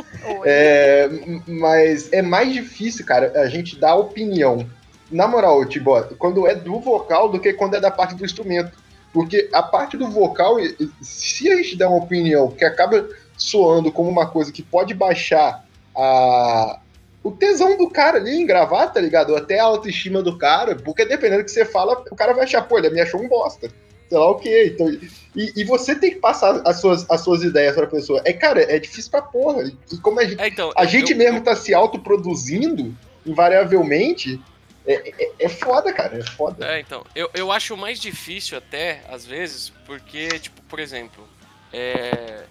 [0.45, 1.09] É,
[1.47, 4.67] mas é mais difícil, cara, a gente dar opinião.
[5.11, 8.73] Na moral, tipo, quando é do vocal do que quando é da parte do instrumento.
[9.13, 10.57] Porque a parte do vocal,
[11.01, 15.65] se a gente der uma opinião que acaba soando como uma coisa que pode baixar
[15.97, 16.79] a,
[17.27, 19.35] o tesão do cara ali em gravar, tá ligado?
[19.35, 22.63] Até a autoestima do cara, porque dependendo do que você fala, o cara vai achar,
[22.63, 23.69] pô, ele me achou um bosta.
[24.09, 24.67] Sei lá o que.
[24.67, 24.89] Então,
[25.35, 28.23] e, e, você tem que passar as suas, as suas ideias pra pessoa.
[28.25, 29.65] É, cara, é difícil pra porra.
[29.65, 31.43] E como a gente, é, então, a eu, gente eu, mesmo eu...
[31.43, 32.97] tá se autoproduzindo,
[33.27, 34.41] invariavelmente,
[34.87, 36.65] é, é, é, foda, cara, é foda.
[36.65, 41.27] É, então, eu, eu acho mais difícil até, às vezes, porque, tipo, por exemplo,
[41.73, 42.45] é...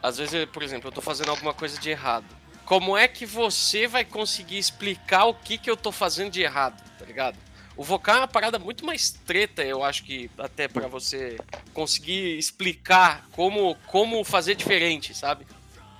[0.00, 2.35] Às vezes, por exemplo, eu tô fazendo alguma coisa de errado.
[2.66, 6.82] Como é que você vai conseguir explicar o que que eu tô fazendo de errado,
[6.98, 7.38] tá ligado?
[7.76, 11.38] O vocal é uma parada muito mais treta, eu acho que até para você
[11.72, 15.46] conseguir explicar como, como fazer diferente, sabe?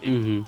[0.02, 0.44] Uhum.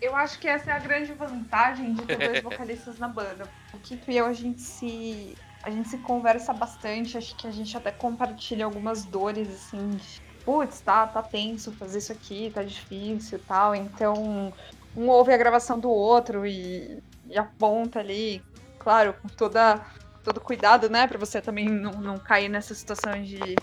[0.00, 3.48] Eu acho que essa é a grande vantagem de ter dois vocalistas na banda.
[3.72, 5.36] O Kito e eu, a gente se.
[5.62, 10.00] A gente se conversa bastante, acho que a gente até compartilha algumas dores, assim,
[10.44, 13.74] putz, tá, tá tenso fazer isso aqui, tá difícil e tal.
[13.74, 14.52] Então,
[14.96, 18.42] um ouve a gravação do outro e, e aponta ali,
[18.78, 19.80] claro, com toda,
[20.24, 23.56] todo cuidado, né, pra você também não, não cair nessa situação de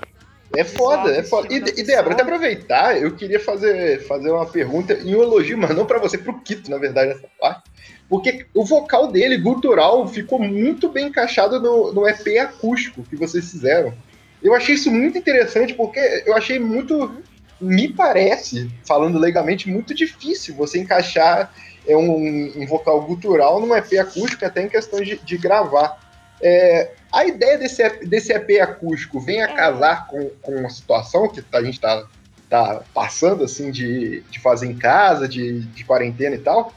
[0.56, 1.48] é foda, é foda.
[1.52, 5.76] E, e Débora, até aproveitar, eu queria fazer, fazer uma pergunta e um elogio, mas
[5.76, 7.70] não para você, pro Kito, na verdade, nessa parte.
[8.08, 13.52] Porque o vocal dele, gutural, ficou muito bem encaixado no, no EP acústico que vocês
[13.52, 13.94] fizeram.
[14.48, 17.22] Eu achei isso muito interessante, porque eu achei muito.
[17.60, 21.52] Me parece, falando legalmente, muito difícil você encaixar
[21.86, 26.00] é, um, um vocal gutural num EP acústico, até em questão de, de gravar.
[26.42, 29.54] É, a ideia desse, desse EP acústico vem a é.
[29.54, 32.06] casar com, com a situação que a gente está
[32.50, 36.72] tá passando, assim, de, de fazer em casa, de, de quarentena e tal?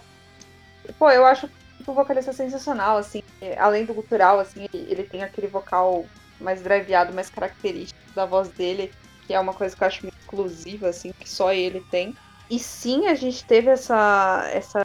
[0.98, 1.48] Pô, eu acho
[1.86, 3.22] o vocalista sensacional, assim,
[3.58, 6.04] além do cultural, assim, ele tem aquele vocal
[6.42, 8.92] mais driveado, mais característico da voz dele,
[9.26, 12.16] que é uma coisa que eu acho muito exclusiva, assim, que só ele tem.
[12.48, 14.84] E sim, a gente teve essa, essa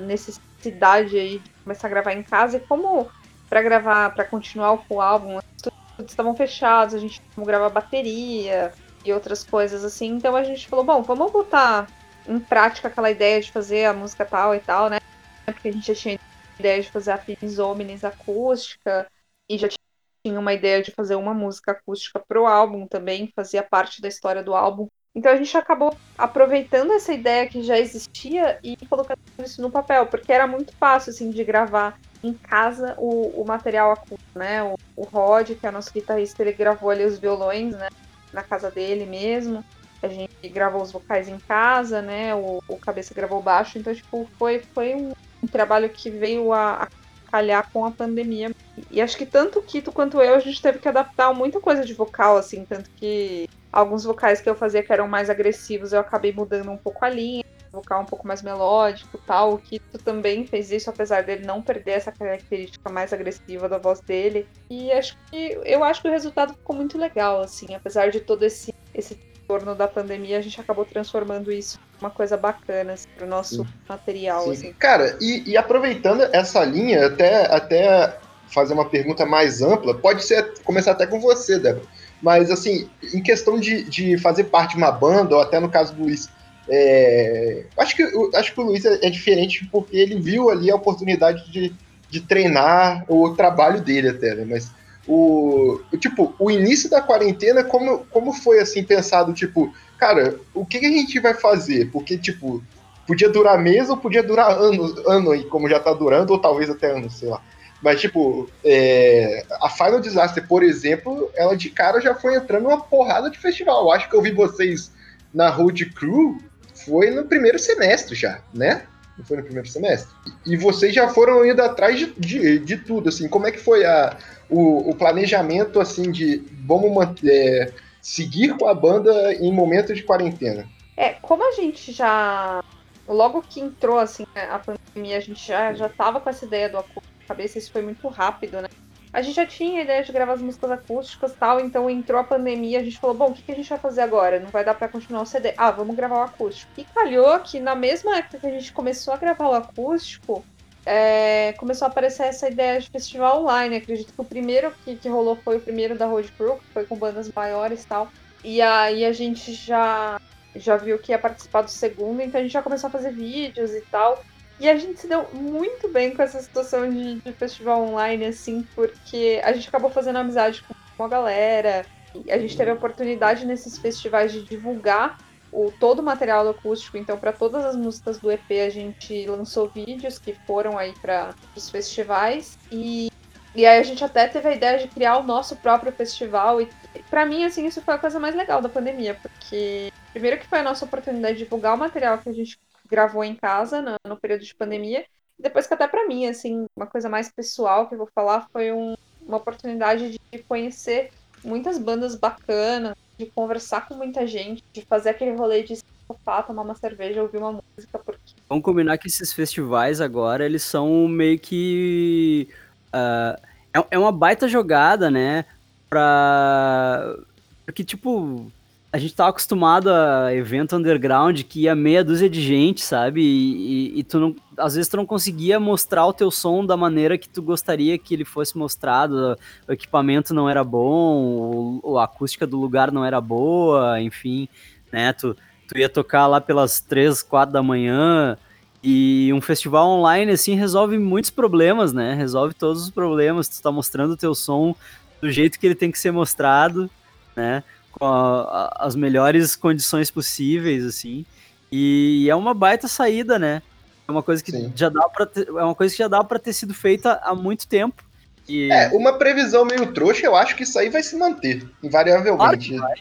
[0.00, 3.10] necessidade aí de começar a gravar em casa, e como
[3.48, 8.72] para gravar, para continuar o álbum, estúdios estavam fechados, a gente tinha gravar bateria
[9.04, 10.08] e outras coisas assim.
[10.14, 11.88] Então a gente falou, bom, vamos botar
[12.28, 14.98] em prática aquela ideia de fazer a música tal e tal, né?
[15.44, 16.18] Porque a gente já tinha
[16.58, 19.10] ideia de fazer a Finis Omnis acústica
[19.48, 19.78] e já tinha
[20.24, 24.54] uma ideia de fazer uma música acústica pro álbum também, fazia parte da história do
[24.54, 24.88] álbum.
[25.14, 30.06] Então a gente acabou aproveitando essa ideia que já existia e colocando isso no papel,
[30.06, 34.62] porque era muito fácil assim de gravar em casa o, o material acústico, né?
[34.62, 37.88] O, o Rod, que é nosso guitarrista, ele gravou ali os violões, né?
[38.32, 39.64] Na casa dele mesmo.
[40.02, 42.34] A gente gravou os vocais em casa, né?
[42.34, 43.78] O, o Cabeça gravou baixo.
[43.78, 45.12] Então, tipo, foi, foi um,
[45.42, 46.88] um trabalho que veio a, a
[47.30, 48.50] calhar com a pandemia.
[48.90, 51.84] E acho que tanto o Kito quanto eu, a gente teve que adaptar muita coisa
[51.84, 52.64] de vocal, assim.
[52.64, 56.76] Tanto que alguns vocais que eu fazia que eram mais agressivos, eu acabei mudando um
[56.76, 59.54] pouco a linha vocal um pouco mais melódico tal.
[59.54, 64.00] O Kito também fez isso, apesar dele não perder essa característica mais agressiva da voz
[64.00, 64.46] dele.
[64.68, 68.42] E acho que eu acho que o resultado ficou muito legal, assim, apesar de todo
[68.44, 69.14] esse, esse
[69.50, 73.64] torno da pandemia, a gente acabou transformando isso em uma coisa bacana assim, pro nosso
[73.64, 73.66] Sim.
[73.88, 74.44] material.
[74.44, 74.52] Sim.
[74.52, 74.72] Assim.
[74.74, 80.54] Cara, e, e, aproveitando essa linha, até, até fazer uma pergunta mais ampla, pode ser
[80.62, 81.84] começar até com você, Débora.
[82.22, 85.94] Mas assim, em questão de, de fazer parte de uma banda, ou até no caso
[85.94, 86.28] do Luiz,
[86.68, 88.04] É, acho, que,
[88.36, 91.74] acho que o Luiz é, é, diferente porque ele viu ali a oportunidade de,
[92.08, 94.44] de treinar o trabalho dele até, né?
[94.48, 94.70] Mas
[95.06, 100.78] o, tipo, o início da quarentena, como, como foi assim pensado, tipo, cara, o que,
[100.78, 101.90] que a gente vai fazer?
[101.90, 102.62] Porque, tipo,
[103.06, 106.70] podia durar mês ou podia durar anos, ano aí, como já tá durando, ou talvez
[106.70, 107.42] até anos, sei lá.
[107.82, 112.80] Mas, tipo, é, a Final Disaster, por exemplo, ela de cara já foi entrando numa
[112.80, 113.90] porrada de festival.
[113.90, 114.92] Acho que eu vi vocês
[115.32, 116.38] na Road Crew
[116.84, 118.82] foi no primeiro semestre já, né?
[119.24, 120.10] Foi no primeiro semestre.
[120.46, 123.28] E vocês já foram indo atrás de, de, de tudo, assim.
[123.28, 124.16] Como é que foi a,
[124.50, 127.72] o, o planejamento, assim, de vamos manter, é,
[128.02, 130.68] seguir com a banda em momentos de quarentena?
[130.96, 132.62] É, como a gente já
[133.08, 136.78] logo que entrou assim a pandemia, a gente já, já tava com essa ideia do
[136.78, 138.68] acústico na cabeça, isso foi muito rápido, né?
[139.12, 142.24] A gente já tinha a ideia de gravar as músicas acústicas tal, então entrou a
[142.24, 144.38] pandemia, a gente falou, bom, o que, que a gente vai fazer agora?
[144.38, 145.52] Não vai dar para continuar o CD.
[145.56, 146.70] Ah, vamos gravar o acústico.
[146.78, 150.44] E calhou que na mesma época que a gente começou a gravar o acústico,
[150.92, 153.76] é, começou a aparecer essa ideia de festival online.
[153.76, 156.84] Acredito que o primeiro que, que rolou foi o primeiro da Road Crew, que foi
[156.84, 158.10] com bandas maiores e tal.
[158.42, 160.20] E aí a gente já
[160.56, 163.70] já viu que ia participar do segundo, então a gente já começou a fazer vídeos
[163.70, 164.20] e tal.
[164.58, 168.66] E a gente se deu muito bem com essa situação de, de festival online, assim,
[168.74, 170.64] porque a gente acabou fazendo amizade
[170.96, 171.86] com a galera.
[172.28, 175.18] A gente teve a oportunidade nesses festivais de divulgar
[175.52, 176.96] o, todo o material acústico.
[176.96, 181.34] Então, para todas as músicas do EP, a gente lançou vídeos que foram aí para
[181.56, 182.58] os festivais.
[182.70, 183.10] E,
[183.54, 186.60] e aí a gente até teve a ideia de criar o nosso próprio festival.
[186.60, 186.68] E
[187.08, 190.58] para mim, assim, isso foi a coisa mais legal da pandemia, porque Primeiro que foi
[190.58, 194.16] a nossa oportunidade de divulgar o material que a gente gravou em casa no, no
[194.16, 195.06] período de pandemia.
[195.38, 198.72] Depois que até para mim, assim, uma coisa mais pessoal que eu vou falar foi
[198.72, 201.10] um, uma oportunidade de conhecer
[201.44, 206.62] muitas bandas bacanas, de conversar com muita gente, de fazer aquele rolê de sofá, tomar
[206.62, 207.98] uma cerveja, ouvir uma música.
[207.98, 208.34] Porque...
[208.48, 212.48] Vamos combinar que esses festivais agora, eles são meio que...
[212.88, 213.40] Uh,
[213.72, 215.44] é, é uma baita jogada, né?
[215.88, 217.16] Pra...
[217.64, 218.50] Porque, tipo,
[218.92, 223.20] a gente tava acostumado a evento underground que ia meia dúzia de gente, sabe?
[223.20, 226.76] E, e, e, tu não, às vezes tu não conseguia mostrar o teu som da
[226.76, 229.38] maneira que tu gostaria que ele fosse mostrado.
[229.68, 234.48] O equipamento não era bom, o, a acústica do lugar não era boa, enfim,
[234.92, 235.12] né?
[235.12, 235.36] Tu,
[235.68, 238.36] tu ia tocar lá pelas três, quatro da manhã.
[238.82, 242.14] E um festival online, assim, resolve muitos problemas, né?
[242.14, 243.48] Resolve todos os problemas.
[243.48, 244.74] Tu tá mostrando o teu som
[245.20, 246.90] do jeito que ele tem que ser mostrado,
[247.36, 247.62] né?
[248.00, 251.26] Com a, a, as melhores condições possíveis, assim.
[251.70, 253.62] E é uma baita saída, né?
[254.08, 254.72] É uma coisa que Sim.
[254.74, 257.68] já dá para é uma coisa que já dá para ter sido feita há muito
[257.68, 258.02] tempo.
[258.48, 258.72] E...
[258.72, 262.36] É, uma previsão meio trouxa, eu acho que isso aí vai se manter, invariavelmente.
[262.36, 262.94] Claro que vai,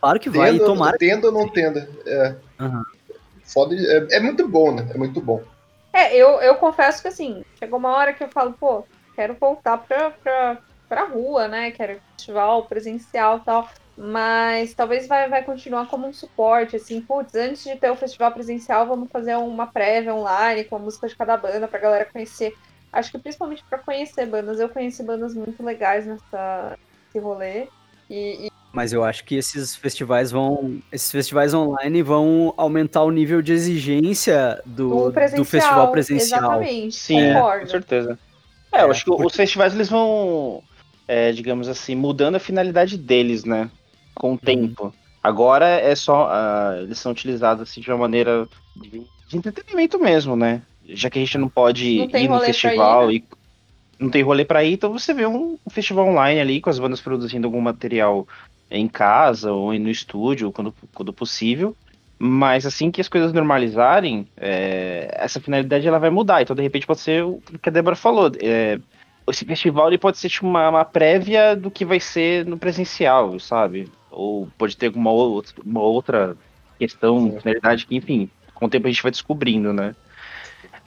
[0.00, 0.52] claro que vai.
[0.52, 0.98] Tendo, tomara...
[0.98, 1.78] tendo ou não tendo.
[2.04, 2.34] É.
[2.58, 2.82] Uhum.
[3.44, 4.88] Foda, é, é, muito bom, né?
[4.92, 5.40] É muito bom.
[5.92, 8.84] É, eu, eu confesso que assim, chegou uma hora que eu falo, pô,
[9.14, 11.70] quero voltar pra, pra, pra rua, né?
[11.70, 13.68] Quero festival presencial e tal.
[13.96, 18.30] Mas talvez vai, vai continuar como um suporte, assim, putz, antes de ter o festival
[18.30, 22.54] presencial, vamos fazer uma prévia online com a música de cada banda pra galera conhecer.
[22.92, 24.60] Acho que principalmente para conhecer bandas.
[24.60, 27.68] Eu conheci bandas muito legais nessa, nesse rolê.
[28.08, 28.50] E, e...
[28.72, 30.80] Mas eu acho que esses festivais vão.
[30.92, 36.62] Esses festivais online vão aumentar o nível de exigência do, do festival presencial.
[36.62, 37.64] Exatamente, Sim, concordo.
[37.64, 38.18] com certeza.
[38.70, 40.62] É, eu acho que os festivais eles vão,
[41.08, 43.70] é, digamos assim, mudando a finalidade deles, né?
[44.16, 44.36] Com o uhum.
[44.36, 44.94] tempo.
[45.22, 46.28] Agora é só.
[46.28, 50.62] Uh, eles são utilizados assim de uma maneira de, de, entretenimento mesmo, né?
[50.88, 53.26] Já que a gente não pode não ir no festival ir, né?
[53.98, 56.70] e não tem rolê para ir, então você vê um, um, festival online ali com
[56.70, 58.26] as bandas produzindo algum material
[58.70, 61.76] em casa ou no estúdio, quando, quando possível.
[62.18, 66.40] Mas assim que as coisas normalizarem, é, essa finalidade ela vai mudar.
[66.40, 68.30] Então, de repente, pode ser o que a Débora falou.
[68.40, 68.78] É,
[69.28, 73.38] esse festival ele pode ser tipo, uma, uma prévia do que vai ser no presencial,
[73.38, 73.90] sabe?
[74.16, 76.36] Ou pode ter alguma outra, uma outra
[76.78, 79.94] questão, finalidade que, enfim, com o tempo a gente vai descobrindo, né?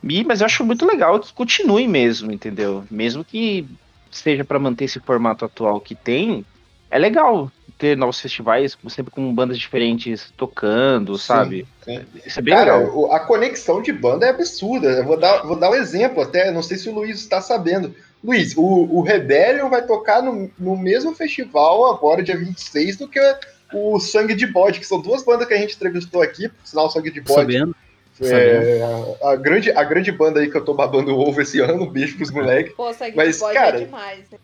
[0.03, 2.83] E, mas eu acho muito legal que continue mesmo, entendeu?
[2.89, 3.67] Mesmo que
[4.09, 6.43] seja para manter esse formato atual que tem,
[6.89, 11.67] é legal ter novos festivais, sempre com bandas diferentes tocando, sim, sabe?
[11.83, 12.01] Sim.
[12.25, 13.13] Isso é bem Cara, legal.
[13.13, 14.87] a conexão de banda é absurda.
[14.89, 17.93] Eu vou dar, vou dar um exemplo até, não sei se o Luiz está sabendo.
[18.23, 23.19] Luiz, o, o Rebellion vai tocar no, no mesmo festival agora, dia 26, do que
[23.73, 26.89] o Sangue de Bode, que são duas bandas que a gente entrevistou aqui, por sinal,
[26.89, 27.53] Sangue de Bode.
[27.53, 27.75] Sabendo.
[28.21, 28.81] É,
[29.23, 31.89] a, a, grande, a grande banda aí que eu tô babando o ovo esse ano,
[31.89, 32.73] beijo pros moleques.
[32.73, 34.37] Pô, Sangue Mas, de Bode é cara, é demais, né?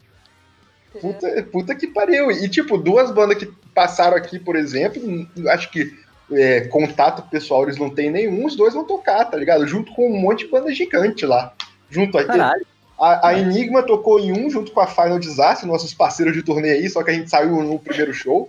[1.01, 2.31] Puta, puta que pariu.
[2.31, 5.01] E, tipo, duas bandas que passaram aqui, por exemplo,
[5.49, 5.93] acho que
[6.31, 9.67] é, contato pessoal eles não têm nenhum, os dois vão tocar, tá ligado?
[9.67, 11.53] Junto com um monte de banda gigante lá.
[11.89, 12.25] Junto aí.
[12.25, 12.65] Caralho.
[12.99, 16.71] A, a, Enigma tocou em um junto com a Final Disaster, nossos parceiros de turnê
[16.71, 18.47] aí, só que a gente saiu no primeiro show.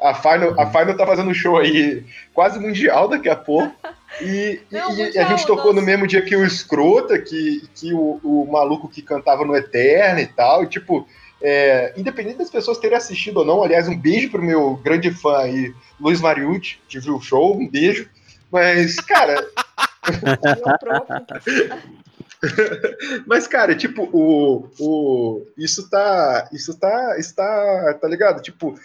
[0.00, 3.74] A Final, a Final tá fazendo um show aí quase mundial daqui a pouco.
[4.20, 5.80] E, Não, e mundial, a gente tocou nossa.
[5.80, 10.20] no mesmo dia que o Escrota, que, que o, o maluco que cantava no Eterno
[10.20, 10.62] e tal.
[10.62, 11.06] E, tipo,
[11.42, 15.38] é, independente das pessoas terem assistido ou não, aliás, um beijo pro meu grande fã
[15.38, 18.08] aí, Luiz Mariucci, que viu o show, um beijo.
[18.50, 19.44] Mas, cara.
[23.26, 26.48] Mas, cara, tipo, o, o, isso tá.
[26.52, 27.16] Isso tá.
[27.18, 27.94] Está.
[28.00, 28.42] Tá ligado?
[28.42, 28.78] Tipo,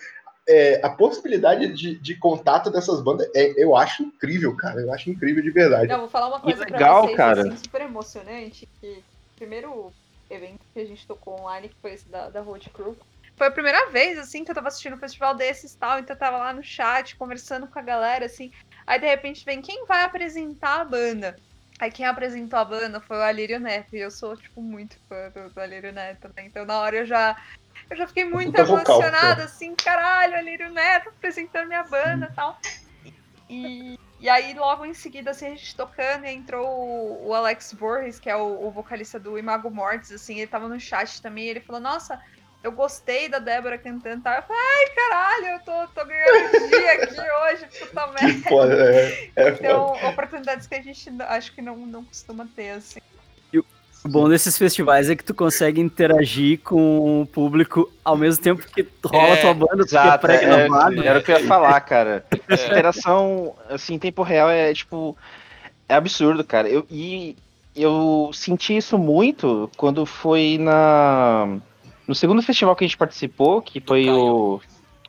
[0.48, 4.82] é, a possibilidade de, de contato dessas bandas é, eu acho incrível, cara.
[4.82, 5.88] Eu acho incrível de verdade.
[5.88, 7.42] Não, vou falar uma coisa pra legal, vocês, cara.
[7.42, 9.92] assim, super emocionante, que o primeiro
[10.30, 12.98] evento que a gente tocou online, que foi esse da, da Road Crew,
[13.36, 16.16] foi a primeira vez, assim, que eu tava assistindo um festival desses e tal, então
[16.16, 18.52] eu tava lá no chat, conversando com a galera, assim,
[18.86, 21.36] aí de repente vem, quem vai apresentar a banda?
[21.84, 25.30] Aí quem apresentou a banda foi o Alírio Neto, e eu sou, tipo, muito fã
[25.32, 26.46] do, do Alírio Neto, né?
[26.46, 27.36] Então na hora eu já...
[27.90, 32.34] Eu já fiquei muito puta vocal, emocionada, assim, caralho, Alírio Neto apresentando minha banda e
[32.34, 32.58] tal.
[33.50, 37.74] E, e aí, logo em seguida, assim, a gente tocando, e entrou o, o Alex
[37.74, 41.48] Borges, que é o, o vocalista do Imago Mortis, assim, ele tava no chat também,
[41.48, 42.18] e ele falou, nossa,
[42.64, 44.38] eu gostei da Débora cantando, tá?
[44.38, 48.50] Eu falei, ai, caralho, eu tô, tô ganhando dia aqui hoje, puta Que merda.
[48.50, 49.58] foda, é, é foda.
[49.60, 53.00] Então, oportunidades que a gente acho que não, não costuma ter, assim.
[54.06, 58.62] O bom desses festivais é que tu consegue interagir com o público ao mesmo tempo
[58.68, 61.04] que rola É, tua banda, tu é Exato, é, pré-gravado.
[61.04, 62.26] era o que eu ia falar, cara.
[62.50, 65.18] Essa interação, assim, em tempo real é, tipo,
[65.88, 66.68] é absurdo, cara.
[66.68, 67.38] Eu, e
[67.74, 71.60] eu senti isso muito quando foi na...
[72.08, 74.16] No segundo festival que a gente participou, que foi Caio.
[74.18, 74.62] o, o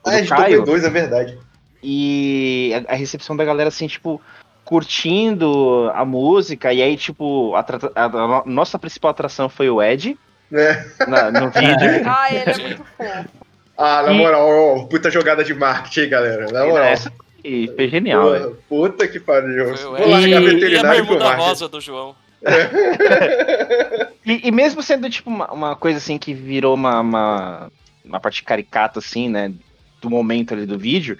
[0.04, 1.38] Ah, a do Caio, dois, é verdade.
[1.82, 4.20] e a, a recepção da galera, assim, tipo,
[4.64, 10.16] curtindo a música, e aí, tipo, a, a- a nossa principal atração foi o Ed,
[10.52, 10.84] É.
[11.08, 12.02] na- no vídeo.
[12.06, 13.28] Ah, ele é muito fofo.
[13.76, 16.46] Ah, na E- moral, ó, puta jogada de marketing, galera.
[16.52, 16.84] Na moral.
[16.84, 17.10] Essa
[17.42, 18.22] foi, foi genial.
[18.22, 19.74] Porra, puta que pariu.
[19.76, 22.14] Vou largar E- E a bermuda rosa do João.
[24.26, 27.70] E, e mesmo sendo, tipo, uma, uma coisa assim que virou uma, uma,
[28.02, 29.52] uma parte caricata, assim, né?
[30.00, 31.18] Do momento ali do vídeo.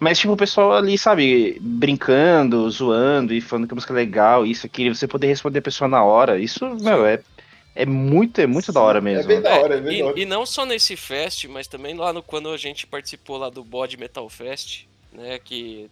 [0.00, 4.46] Mas, tipo, o pessoal ali, sabe, brincando, zoando e falando que a música é legal,
[4.46, 6.38] isso, aquilo, e você poder responder a pessoa na hora.
[6.38, 7.20] Isso, meu, é,
[7.74, 9.28] é muito, é muito da hora É mesmo.
[9.28, 10.20] bem da hora, é bem E, da hora.
[10.20, 13.62] e não só nesse fest, mas também lá no quando a gente participou lá do
[13.62, 15.90] Body Metal Fest, né, que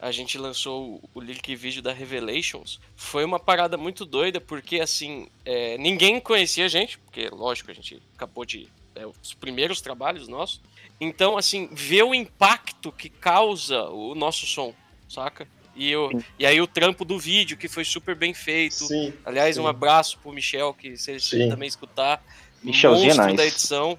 [0.00, 5.28] a gente lançou o, link vídeo da Revelations, foi uma parada muito doida, porque assim,
[5.44, 10.26] eh, ninguém conhecia a gente, porque lógico, a gente acabou de é, os primeiros trabalhos
[10.26, 10.60] nossos.
[11.00, 14.74] Então, assim, ver o impacto que causa o nosso som,
[15.08, 15.46] saca?
[15.74, 18.86] E, eu, e aí o trampo do vídeo, que foi super bem feito.
[18.86, 19.12] Sim.
[19.24, 19.62] Aliás, Sim.
[19.62, 21.48] um abraço pro Michel, que se ele Sim.
[21.48, 22.22] também escutar.
[22.62, 23.36] Michelzinho é monstro nice.
[23.36, 23.98] da edição.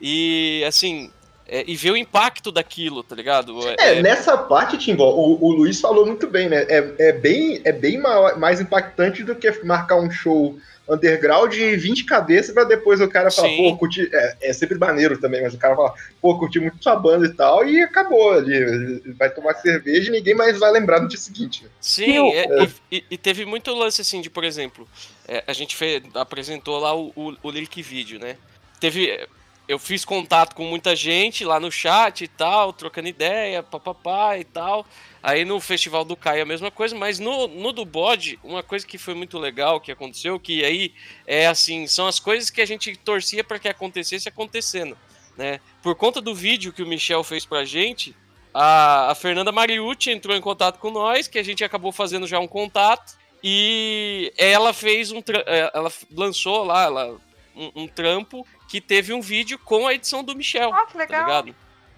[0.00, 1.10] E assim,
[1.48, 3.56] é, e ver o impacto daquilo, tá ligado?
[3.78, 6.64] É, nessa parte, Timbó, o, o Luiz falou muito bem, né?
[6.68, 11.76] É, é bem, é bem ma- mais impactante do que marcar um show underground de
[11.76, 13.70] 20 cabeças pra depois o cara falar, Sim.
[13.70, 14.08] pô, curti.
[14.12, 17.34] É, é sempre maneiro também, mas o cara fala, pô, curti muito sua banda e
[17.34, 19.00] tal, e acabou ali.
[19.18, 21.66] Vai tomar cerveja e ninguém mais vai lembrar no dia seguinte.
[21.80, 24.86] Sim, é, e, e- teve muito lance assim de, por exemplo,
[25.26, 28.36] é, a gente fez, apresentou lá o, o, o lyric vídeo, né?
[28.80, 29.26] Teve.
[29.68, 34.44] Eu fiz contato com muita gente lá no chat e tal, trocando ideia, papapá e
[34.44, 34.86] tal.
[35.22, 38.86] Aí no Festival do Caio a mesma coisa, mas no, no do bode, uma coisa
[38.86, 40.94] que foi muito legal que aconteceu, que aí
[41.26, 44.96] é assim, são as coisas que a gente torcia para que acontecesse acontecendo,
[45.36, 45.58] né?
[45.82, 48.14] Por conta do vídeo que o Michel fez pra gente,
[48.54, 52.38] a, a Fernanda Mariucci entrou em contato com nós, que a gente acabou fazendo já
[52.38, 55.18] um contato, e ela fez um.
[55.46, 57.18] é, Ela lançou lá ela,
[57.56, 60.72] um, um trampo que teve um vídeo com a edição do Michel.
[60.74, 61.26] Ah, que Tá legal.
[61.26, 61.54] ligado?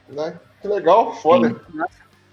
[0.09, 0.39] Né?
[0.63, 1.61] Que legal, foda.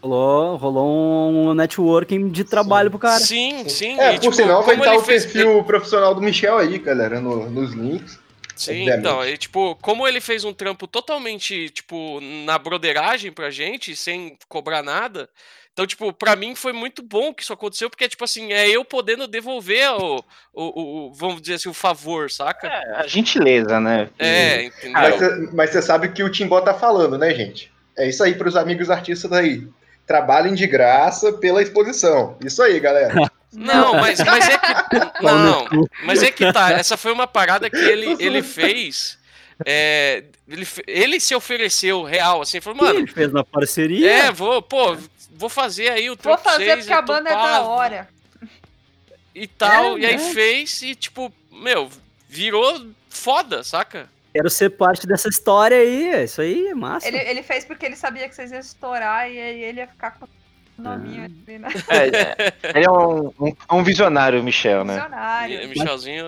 [0.02, 3.20] Rolou, rolou um networking de trabalho pro cara.
[3.20, 4.00] Sim, sim.
[4.00, 6.78] É, e, por tipo, sinal, vai como estar o fez- perfil profissional do Michel aí,
[6.78, 8.20] galera, no- nos links.
[8.56, 9.00] Sim, obviamente.
[9.00, 14.38] então, e, tipo, como ele fez um trampo totalmente, tipo, na broderagem pra gente, sem
[14.48, 15.28] cobrar nada.
[15.76, 18.86] Então, tipo, pra mim foi muito bom que isso aconteceu, porque, tipo assim, é eu
[18.86, 20.24] podendo devolver o,
[20.54, 22.66] o, o- vamos dizer assim, o favor, saca?
[22.66, 24.08] É, a gentileza, né?
[24.18, 24.94] É, entendeu?
[24.94, 27.70] Mas cê- Mas você sabe o que o Timbó tá falando, né, gente?
[27.98, 29.68] É isso aí pros amigos artistas aí.
[30.08, 32.38] Trabalhem de graça pela exposição.
[32.46, 33.14] Isso aí, galera.
[33.52, 34.74] Não, mas, mas é que.
[35.24, 35.68] Não,
[36.06, 36.72] mas é que tá.
[36.72, 39.18] Essa foi uma parada que ele, ele fez.
[39.66, 44.10] é, ele, ele se ofereceu real, assim, falou, Mano, mano, ele fez na parceria.
[44.12, 44.98] é, vou, pô,
[45.36, 48.08] vou fazer aí o Vou fazer porque a banda é da hora.
[49.34, 50.34] E tal, é, e aí né?
[50.34, 51.90] fez e tipo, meu,
[52.30, 54.10] virou foda, saca?
[54.34, 57.08] Quero ser parte dessa história aí, isso aí é massa.
[57.08, 60.12] Ele, ele fez porque ele sabia que vocês iam estourar e aí ele ia ficar
[60.12, 61.26] com o nominho ah.
[61.26, 61.70] ali, né?
[61.90, 64.96] É, ele é um, um, um visionário, Michel, né?
[64.96, 65.70] Visionário.
[65.70, 66.26] Michelzinho.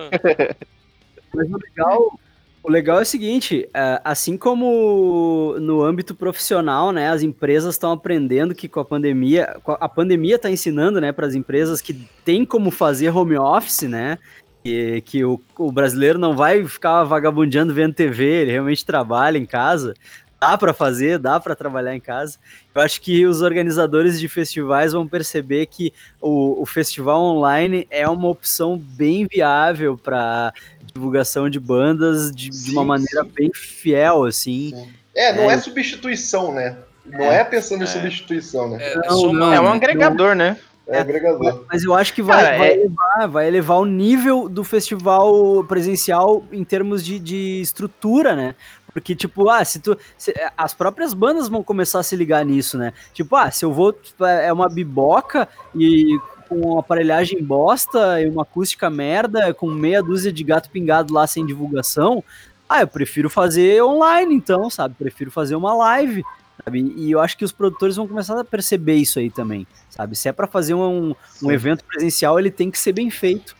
[1.34, 2.20] Mas o legal,
[2.62, 7.92] o legal é o seguinte, é, assim como no âmbito profissional, né, as empresas estão
[7.92, 11.94] aprendendo que com a pandemia, a pandemia está ensinando, né, para as empresas que
[12.24, 14.18] tem como fazer home office, né,
[14.62, 19.46] que, que o, o brasileiro não vai ficar vagabundeando vendo TV, ele realmente trabalha em
[19.46, 19.94] casa.
[20.40, 22.38] Dá para fazer, dá para trabalhar em casa.
[22.72, 28.08] Eu acho que os organizadores de festivais vão perceber que o, o festival online é
[28.08, 30.52] uma opção bem viável para
[30.94, 33.30] divulgação de bandas de, sim, de uma maneira sim.
[33.34, 34.72] bem fiel, assim.
[34.74, 34.88] Sim.
[35.14, 36.76] É, não é, é substituição, né?
[37.04, 37.86] Não é, é pensando em é.
[37.86, 38.78] substituição, né?
[38.80, 40.56] É, não, não, é um agregador, né?
[40.86, 41.64] É, agregador.
[41.70, 42.74] Mas eu acho que vai, Cara, vai, é...
[42.74, 48.54] elevar, vai elevar o nível do festival presencial em termos de, de estrutura, né?
[48.92, 49.96] Porque, tipo, ah, se tu.
[50.16, 52.92] Se, as próprias bandas vão começar a se ligar nisso, né?
[53.12, 53.92] Tipo, ah, se eu vou.
[53.92, 56.18] Tipo, é, é uma biboca e
[56.48, 61.44] com aparelhagem bosta e uma acústica merda, com meia dúzia de gato pingado lá sem
[61.44, 62.24] divulgação.
[62.68, 64.94] Ah, eu prefiro fazer online, então, sabe?
[64.94, 66.24] Prefiro fazer uma live,
[66.64, 66.94] sabe?
[66.96, 69.66] E eu acho que os produtores vão começar a perceber isso aí também
[69.98, 70.14] sabe?
[70.14, 71.12] Se é para fazer um,
[71.42, 73.56] um evento presencial, ele tem que ser bem feito.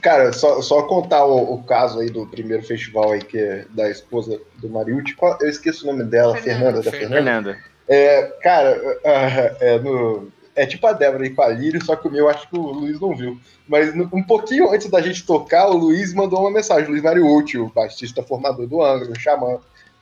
[0.00, 3.90] Cara, só, só contar o, o, caso aí do primeiro festival aí, que é da
[3.90, 7.14] esposa do Mariucci, eu esqueço o nome dela, Fernanda, Fernanda da Fernanda.
[7.14, 7.58] Fernanda.
[7.88, 8.80] É, cara,
[9.60, 12.48] é, no, é tipo a Débora aí com a Lírio, só que o meu acho
[12.48, 13.38] que o Luiz não viu.
[13.66, 17.58] Mas um pouquinho antes da gente tocar, o Luiz mandou uma mensagem, o Luiz Mariucci,
[17.58, 19.58] o baixista formador do Angra, o Xamã.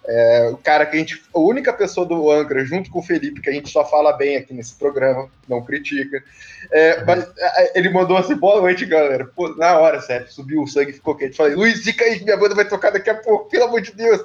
[0.06, 1.22] É, o cara que a gente.
[1.34, 4.36] A única pessoa do Angra, junto com o Felipe, que a gente só fala bem
[4.36, 6.22] aqui nesse programa, não critica.
[6.70, 9.26] É, mas é, ele mandou assim: boa noite, galera.
[9.26, 11.36] Pô, na hora, sério, subiu o sangue ficou quente.
[11.36, 14.20] Falei, Luiz, fica aí, minha banda vai tocar daqui a pouco, pelo amor de Deus.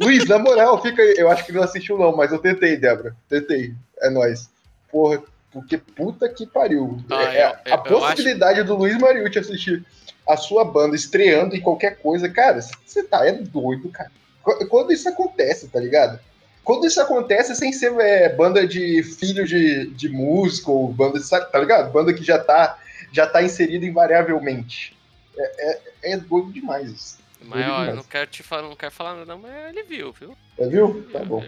[0.00, 1.14] Luiz, na moral, fica aí.
[1.16, 3.14] Eu acho que não assistiu, não, mas eu tentei, Débora.
[3.28, 3.72] Tentei.
[4.00, 4.50] É nóis.
[4.90, 6.98] Porra, porque puta que pariu.
[7.08, 8.68] Ah, é, é, a possibilidade acho...
[8.68, 9.84] do Luiz Mariucci assistir
[10.26, 14.10] a sua banda estreando em qualquer coisa, cara, você tá é doido, cara.
[14.44, 16.20] Quando isso acontece, tá ligado?
[16.62, 21.28] Quando isso acontece sem ser é, banda de filho de, de músico, ou banda de,
[21.28, 21.92] tá ligado?
[21.92, 22.78] Banda que já tá,
[23.12, 24.96] já tá inserida invariavelmente.
[25.36, 27.18] É, é, é doido demais isso.
[27.42, 30.36] Mas, ó, eu não quero te falar, não quero falar nada, mas ele viu, viu?
[30.58, 31.06] É, viu?
[31.12, 31.44] Tá bom.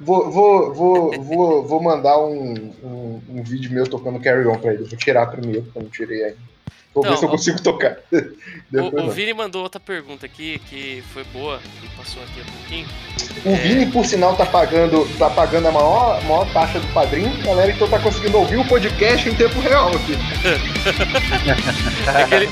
[0.00, 2.52] Vou, vou, vou, vou, vou mandar um,
[2.82, 4.82] um, um, vídeo meu tocando Carry On pra ele.
[4.82, 6.53] Vou tirar primeiro, porque eu não tirei ainda.
[6.94, 7.96] Vou ver se eu consigo tocar.
[8.72, 12.86] o, o Vini mandou outra pergunta aqui, que foi boa, e passou aqui um pouquinho.
[13.44, 13.54] O é...
[13.56, 17.88] Vini, por sinal, tá pagando, tá pagando a maior, maior taxa do padrinho, galera, então
[17.88, 20.14] tá conseguindo ouvir o podcast em tempo real aqui.
[22.16, 22.48] é que ele,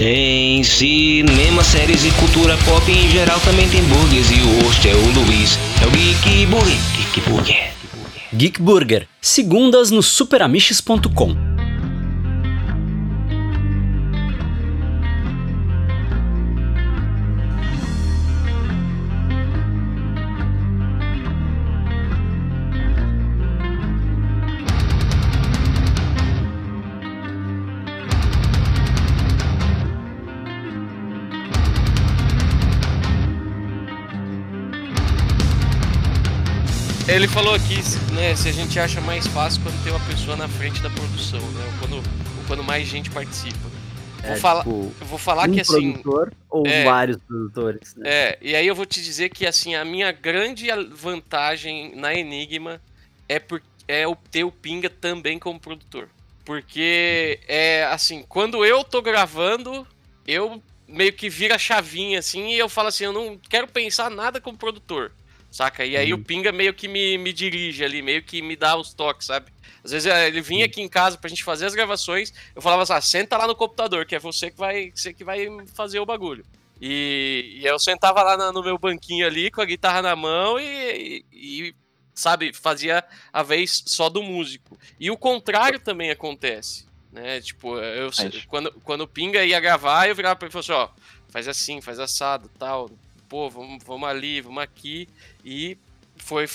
[0.00, 4.94] Tem cinema, séries e cultura pop em geral também tem burgers e o host é
[4.94, 5.58] o Luiz.
[5.82, 6.78] É o Geek Burger.
[6.96, 7.72] Geek Burger.
[8.32, 9.06] Geek Burger.
[9.20, 11.49] Segundas no superamiches.com.
[37.20, 37.74] Ele falou aqui,
[38.14, 41.38] né, se a gente acha mais fácil quando tem uma pessoa na frente da produção,
[41.38, 41.66] né?
[41.66, 43.58] Ou quando, ou quando mais gente participa.
[44.22, 45.92] Vou, é, falar, tipo, vou falar um que assim.
[45.92, 47.94] Produtor ou é, vários produtores.
[47.94, 48.08] Né?
[48.08, 52.80] É, e aí eu vou te dizer que assim, a minha grande vantagem na Enigma
[53.28, 56.08] é, por, é o ter o Pinga também como produtor.
[56.42, 59.86] Porque é assim, quando eu tô gravando,
[60.26, 64.10] eu meio que vira a chavinha assim e eu falo assim, eu não quero pensar
[64.10, 65.12] nada como produtor
[65.50, 65.84] saca?
[65.84, 66.20] E aí Uhum.
[66.20, 69.50] o Pinga meio que me, me dirige ali, meio que me dá os toques, sabe?
[69.82, 72.82] Às vezes eh, ele vinha aqui em casa pra gente fazer as gravações, eu falava
[72.82, 75.98] assim, ah, senta lá no computador, que é você que vai, você que vai fazer
[76.00, 76.44] o bagulho.
[76.80, 80.58] E, e eu sentava lá na- no meu banquinho ali, com a guitarra na mão
[80.58, 81.74] e, e- e,
[82.14, 84.78] sabe, fazia a vez só do músico.
[84.98, 87.40] E o contrário também acontece, né?
[87.40, 88.10] Tipo, eu,
[88.48, 91.48] quando, quando o Pinga ia gravar, eu virava pra ele e falava assim, ó, faz
[91.48, 92.90] assim, faz assado, tal,
[93.30, 95.08] pô, vamos, vamos ali, vamos aqui,
[95.44, 95.78] e
[96.16, 96.46] foi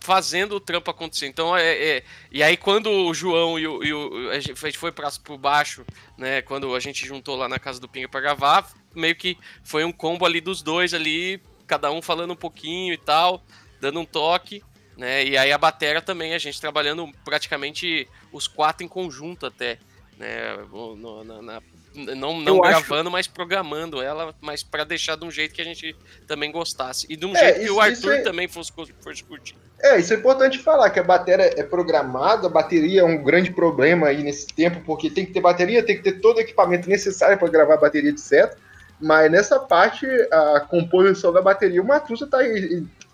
[0.00, 1.26] fazendo o trampo acontecer.
[1.26, 4.90] Então, é, é- e aí quando o João e o, e o- a gente foi
[4.90, 5.84] pra, pro baixo,
[6.18, 9.84] né, quando a gente juntou lá na casa do Pinga pra gravar, meio que foi
[9.84, 13.44] um combo ali dos dois ali, cada um falando um pouquinho e tal,
[13.80, 14.64] dando um toque,
[14.96, 19.78] né, e aí a batera também, a gente trabalhando praticamente os quatro em conjunto até,
[20.18, 21.62] né, no- na- na-
[21.94, 25.62] não, não Eu acho- gravando, mas programando ela, mas pra deixar de um jeito que
[25.62, 25.94] a gente
[26.26, 27.06] também gostasse.
[27.08, 29.56] E de um É, jeito que isso- o isso Arthur é- também fosse, fosse curtir.
[29.80, 33.50] É, isso é importante falar, que a bateria é programada, a bateria é um grande
[33.50, 36.88] problema aí nesse tempo, porque tem que ter bateria, tem que ter todo o equipamento
[36.88, 38.56] necessário para gravar a bateria, etc.
[39.00, 42.38] Mas nessa parte, a composição da bateria, o Matusa está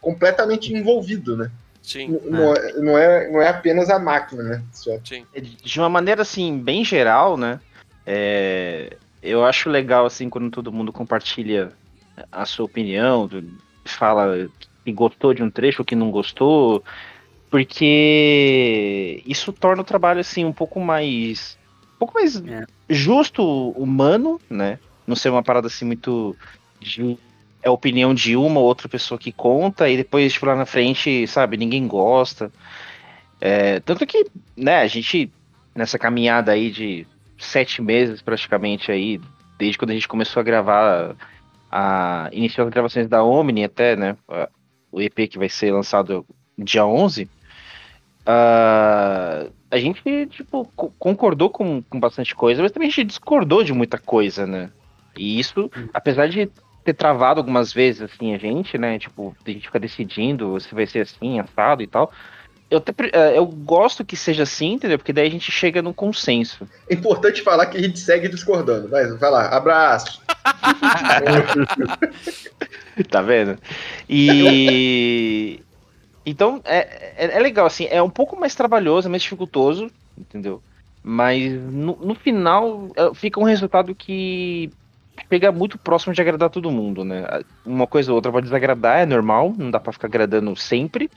[0.01, 1.51] completamente envolvido, né?
[1.83, 4.63] Sim, Não, é, não, é, não é apenas a máquina, né?
[4.73, 4.99] Só.
[5.05, 5.25] sim.
[5.35, 7.59] de uma maneira assim bem geral, né?
[8.13, 11.71] É, eu acho legal assim quando todo mundo compartilha
[12.33, 13.31] a sua opinião,
[13.85, 14.49] fala
[14.85, 16.83] que gostou de um trecho, que não gostou,
[17.49, 21.57] porque isso torna o trabalho assim um pouco mais,
[21.95, 22.67] um pouco mais É.
[22.89, 24.81] justo, humano, né?
[25.07, 26.37] Não ser uma parada assim muito
[26.81, 27.17] de
[27.63, 30.67] é a opinião de uma ou outra pessoa que conta e depois tipo, lá na
[30.67, 32.51] frente, sabe, ninguém gosta.
[33.41, 35.31] É, tanto que, né, a gente,
[35.77, 37.07] nessa caminhada aí de
[37.41, 39.21] sete meses praticamente aí,
[39.59, 41.17] desde quando a gente começou a gravar,
[41.71, 44.17] a, iniciou as gravações da Omni até, né,
[44.93, 46.25] o EP que vai ser lançado
[46.59, 47.29] dia 11,
[48.27, 53.65] ah, a gente, tipo, co- concordou com, com bastante coisa, mas também a gente discordou
[53.65, 54.71] de muita coisa, né,
[55.17, 56.51] e isso, apesar de
[56.85, 60.87] ter travado algumas vezes, assim, a gente, né, tipo, a gente fica decidindo se vai
[60.87, 62.11] ser assim, assado e tal,
[62.71, 64.97] eu, até eh, eu gosto que seja assim, entendeu?
[64.97, 66.69] Porque daí a gente chega num consenso.
[66.89, 68.89] É importante falar que a gente segue discordando.
[68.89, 70.23] Vai, vai lá, abraço.
[73.11, 73.59] tá vendo?
[74.09, 75.61] E.
[76.25, 80.63] Então, é, é, é legal, assim, é um pouco mais trabalhoso, é mais dificultoso, entendeu?
[81.03, 84.71] Mas no, no final é, fica um resultado que
[85.29, 87.25] chega muito próximo de agradar todo mundo, né?
[87.65, 91.11] Uma coisa ou outra pode desagradar, é normal, não dá pra ficar agradando sempre,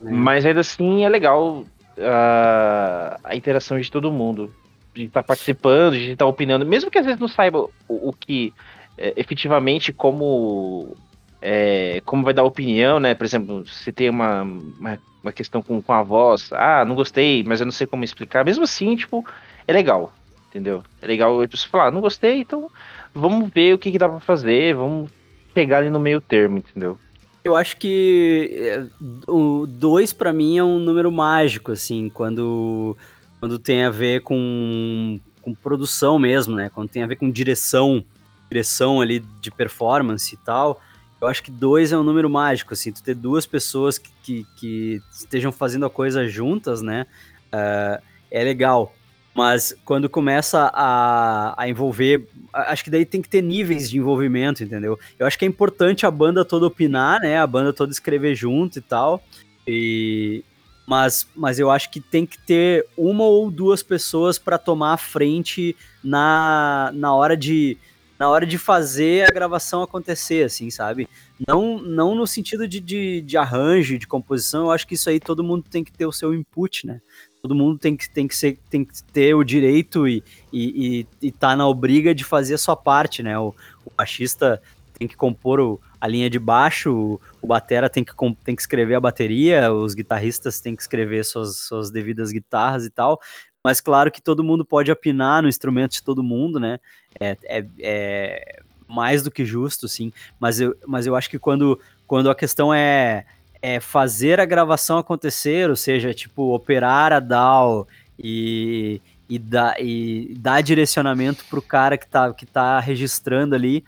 [0.00, 1.64] mas ainda assim é legal
[1.98, 4.52] ah, a interação de todo mundo,
[4.94, 8.52] de estar participando, de estar opinando, mesmo que às vezes não saiba o, o que
[8.98, 10.96] é, efetivamente como
[11.40, 13.14] é, como vai dar opinião, né?
[13.14, 17.44] Por exemplo, se tem uma, uma, uma questão com, com a voz, ah, não gostei,
[17.44, 18.44] mas eu não sei como explicar.
[18.44, 19.24] Mesmo assim, tipo,
[19.66, 20.12] é legal,
[20.48, 20.82] entendeu?
[21.00, 22.70] É legal a pessoa falar, ah, não gostei, então
[23.14, 25.10] vamos ver o que, que dá pra fazer, vamos
[25.52, 26.98] pegar ali no meio termo, entendeu?
[27.46, 28.86] Eu acho que é,
[29.30, 32.96] o 2 pra mim é um número mágico, assim, quando,
[33.38, 36.70] quando tem a ver com, com produção mesmo, né?
[36.74, 38.04] Quando tem a ver com direção,
[38.50, 40.80] direção ali de performance e tal.
[41.20, 44.46] Eu acho que dois é um número mágico, assim, tu ter duas pessoas que, que,
[44.56, 47.06] que estejam fazendo a coisa juntas, né?
[47.52, 48.94] é, é legal.
[49.36, 52.26] Mas quando começa a, a envolver.
[52.54, 54.98] Acho que daí tem que ter níveis de envolvimento, entendeu?
[55.18, 57.36] Eu acho que é importante a banda toda opinar, né?
[57.36, 59.22] A banda toda escrever junto e tal.
[59.68, 60.42] E,
[60.86, 64.96] mas, mas eu acho que tem que ter uma ou duas pessoas para tomar a
[64.96, 67.76] frente na, na hora de
[68.18, 71.06] na hora de fazer a gravação acontecer, assim, sabe?
[71.46, 75.20] Não, não no sentido de, de, de arranjo, de composição, eu acho que isso aí
[75.20, 77.02] todo mundo tem que ter o seu input, né?
[77.46, 80.20] Todo mundo tem que, tem que, ser, tem que ter o direito e,
[80.52, 83.38] e, e, e tá na obriga de fazer a sua parte, né?
[83.38, 83.54] O,
[83.84, 84.60] o baixista
[84.98, 88.12] tem que compor o, a linha de baixo, o, o batera tem que,
[88.42, 92.90] tem que escrever a bateria, os guitarristas têm que escrever suas, suas devidas guitarras e
[92.90, 93.20] tal.
[93.62, 96.80] Mas claro que todo mundo pode apinar no instrumento de todo mundo, né?
[97.20, 100.12] É, é, é mais do que justo, sim.
[100.40, 101.78] Mas eu, mas eu acho que quando,
[102.08, 103.24] quando a questão é,
[103.68, 110.36] é fazer a gravação acontecer, ou seja, tipo, operar a DAW e, e, dar, e
[110.38, 113.84] dar direcionamento pro cara que tá, que tá registrando ali,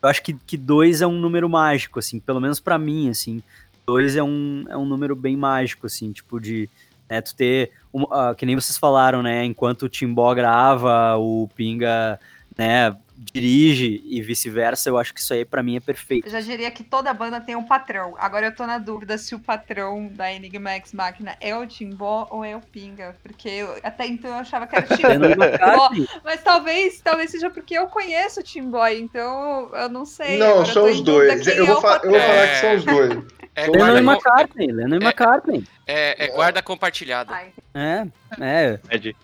[0.00, 3.42] eu acho que, que dois é um número mágico, assim, pelo menos para mim, assim.
[3.86, 6.70] Dois é um, é um número bem mágico, assim, tipo de
[7.06, 12.18] né, tu ter, uh, que nem vocês falaram, né, enquanto o Timbó grava, o Pinga,
[12.56, 16.26] né, dirige e vice-versa, eu acho que isso aí para mim é perfeito.
[16.26, 18.14] Eu já diria que toda banda tem um patrão.
[18.16, 22.28] Agora eu tô na dúvida se o patrão da Enigma X Máquina é o Timbó
[22.30, 23.16] ou é o Pinga.
[23.22, 25.90] Porque eu, até então eu achava que era o Timbó.
[26.24, 30.38] mas talvez, talvez seja porque eu conheço o Timbó, então eu não sei.
[30.38, 31.44] Não, são os dois.
[31.46, 33.38] Eu vou, é eu vou falar que são os dois.
[33.56, 35.64] É Lennon e McCartney, Lennon e McCartney.
[35.84, 37.34] É, é guarda compartilhada.
[37.74, 38.06] É,
[38.38, 38.80] é.
[38.88, 39.14] É.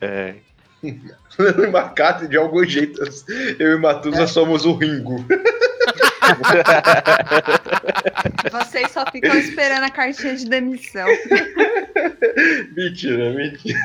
[0.00, 0.34] é.
[1.38, 3.02] Lennon e McCartney, de algum jeito,
[3.58, 4.26] eu e Matusa é.
[4.26, 5.24] somos o Ringo.
[8.50, 11.06] Vocês só ficam esperando a cartinha de demissão.
[12.76, 13.78] mentira, mentira.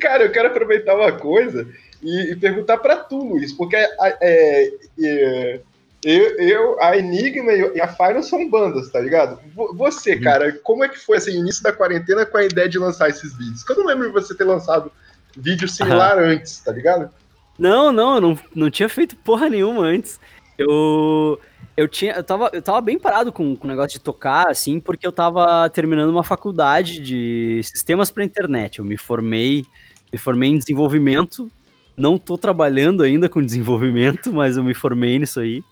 [0.00, 1.66] Cara, eu quero aproveitar uma coisa
[2.02, 5.60] e, e perguntar para tu, Luiz, porque é, é,
[6.04, 9.40] eu, eu, a Enigma e a Final são bandas, tá ligado?
[9.74, 13.08] Você, cara, como é que foi assim, início da quarentena com a ideia de lançar
[13.08, 13.64] esses vídeos?
[13.64, 14.92] Porque eu não lembro de você ter lançado
[15.36, 17.10] vídeo similar antes, tá ligado?
[17.58, 20.18] Não, não, eu não, não tinha feito porra nenhuma antes.
[20.58, 21.40] Eu.
[21.76, 24.78] Eu, tinha, eu, tava, eu tava bem parado com, com o negócio de tocar, assim,
[24.78, 28.78] porque eu tava terminando uma faculdade de sistemas para internet.
[28.78, 29.64] Eu me formei,
[30.12, 31.50] me formei em desenvolvimento.
[31.96, 35.64] Não tô trabalhando ainda com desenvolvimento, mas eu me formei nisso aí.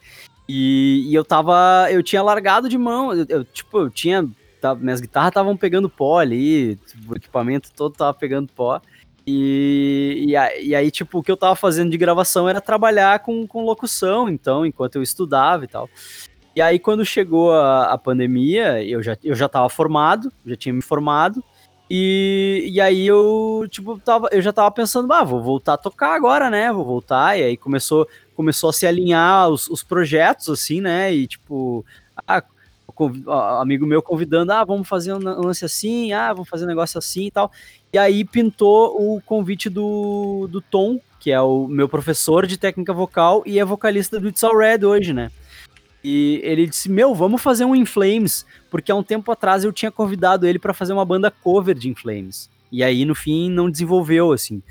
[0.49, 1.87] E, e eu tava.
[1.91, 3.13] Eu tinha largado de mão.
[3.13, 4.29] Eu, eu tipo, eu tinha.
[4.61, 6.79] Tá, minhas guitarras estavam pegando pó ali,
[7.09, 8.81] o equipamento todo tava pegando pó.
[9.27, 13.47] E, e, e, aí, tipo, o que eu tava fazendo de gravação era trabalhar com,
[13.47, 15.89] com locução, então, enquanto eu estudava e tal.
[16.55, 20.73] E aí, quando chegou a, a pandemia, eu já, eu já tava formado, já tinha
[20.73, 21.43] me formado,
[21.95, 26.15] e, e aí eu, tipo, tava, eu já tava pensando, ah, vou voltar a tocar
[26.15, 26.73] agora, né?
[26.73, 27.39] Vou voltar.
[27.39, 31.13] E aí começou, começou a se alinhar os, os projetos, assim, né?
[31.13, 31.85] E tipo,
[32.27, 32.43] ah,
[33.61, 37.27] amigo meu convidando, ah, vamos fazer um lance assim, ah, vamos fazer um negócio assim
[37.27, 37.53] e tal.
[37.93, 42.93] E aí pintou o convite do, do Tom, que é o meu professor de técnica
[42.93, 45.31] vocal e é vocalista do It's All Red hoje, né?
[46.03, 49.73] E ele disse: Meu, vamos fazer um In Flames, porque há um tempo atrás eu
[49.73, 52.51] tinha convidado ele para fazer uma banda cover de In Flames.
[52.73, 54.63] E aí, no fim, não desenvolveu, assim.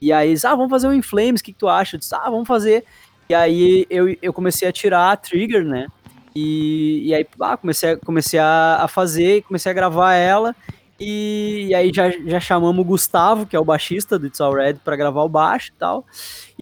[0.00, 1.96] E aí, ah, vamos fazer um In Flames, o que, que tu acha?
[1.96, 2.84] Eu disse: Ah, vamos fazer.
[3.28, 5.86] E aí eu, eu comecei a tirar a trigger, né?
[6.34, 10.56] E, e aí ah, comecei, comecei a, a fazer, comecei a gravar ela.
[11.00, 14.54] E, e, aí já, já chamamos o Gustavo, que é o baixista do It's All
[14.54, 16.06] Red, para gravar o baixo e tal.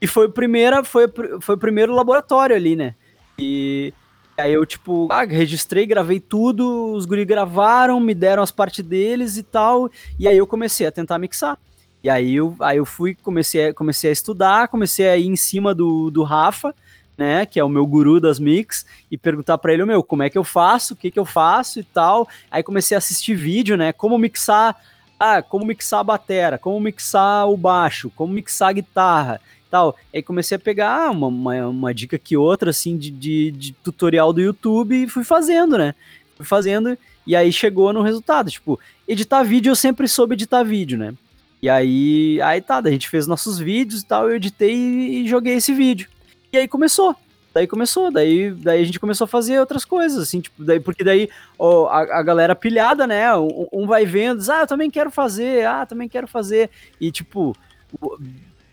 [0.00, 1.06] E foi, primeira, foi,
[1.40, 2.94] foi o primeiro laboratório ali, né?
[3.38, 3.92] E,
[4.40, 9.36] Aí eu, tipo, ah, registrei, gravei tudo, os guri gravaram, me deram as partes deles
[9.36, 9.90] e tal.
[10.18, 11.58] E aí eu comecei a tentar mixar.
[12.02, 15.36] E aí eu, aí eu fui, comecei a, comecei a estudar, comecei a ir em
[15.36, 16.74] cima do, do Rafa,
[17.20, 20.30] né, que é o meu guru das mix, e perguntar para ele, meu, como é
[20.30, 22.26] que eu faço, o que que eu faço e tal.
[22.50, 24.74] Aí comecei a assistir vídeo, né, como mixar,
[25.18, 29.40] ah, como mixar a batera, como mixar o baixo, como mixar a guitarra
[29.70, 29.96] tal.
[30.12, 34.32] Aí comecei a pegar uma, uma, uma dica que outra, assim, de, de, de, tutorial
[34.32, 35.94] do YouTube e fui fazendo, né?
[36.36, 38.50] Fui fazendo e aí chegou no resultado.
[38.50, 41.14] Tipo, editar vídeo eu sempre soube editar vídeo, né?
[41.62, 45.28] E aí, aí tá, a gente fez nossos vídeos e tal, eu editei e, e
[45.28, 46.08] joguei esse vídeo.
[46.52, 47.14] E aí começou.
[47.52, 51.02] Daí começou, daí, daí a gente começou a fazer outras coisas, assim, tipo, daí, porque
[51.02, 51.28] daí
[51.58, 53.34] ó, a, a galera pilhada, né?
[53.36, 56.70] Um, um vai vendo, diz, ah, eu também quero fazer, ah, também quero fazer.
[57.00, 57.56] E tipo,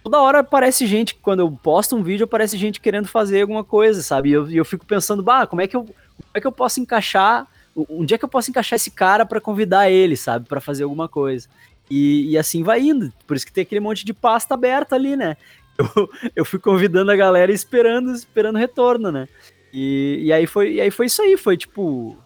[0.03, 4.03] toda hora aparece gente, quando eu posto um vídeo, aparece gente querendo fazer alguma coisa,
[4.03, 4.29] sabe?
[4.29, 6.79] E eu, eu fico pensando, bah, como é que eu, como é que eu posso
[6.79, 10.47] encaixar, um dia que eu posso encaixar esse cara para convidar ele, sabe?
[10.47, 11.47] para fazer alguma coisa.
[11.89, 13.13] E, e, assim vai indo.
[13.25, 15.37] Por isso que tem aquele monte de pasta aberta ali, né?
[15.95, 19.27] Eu, eu fui convidando a galera esperando, esperando retorno, né?
[19.71, 22.17] E, e, aí foi, e aí foi isso aí, foi tipo.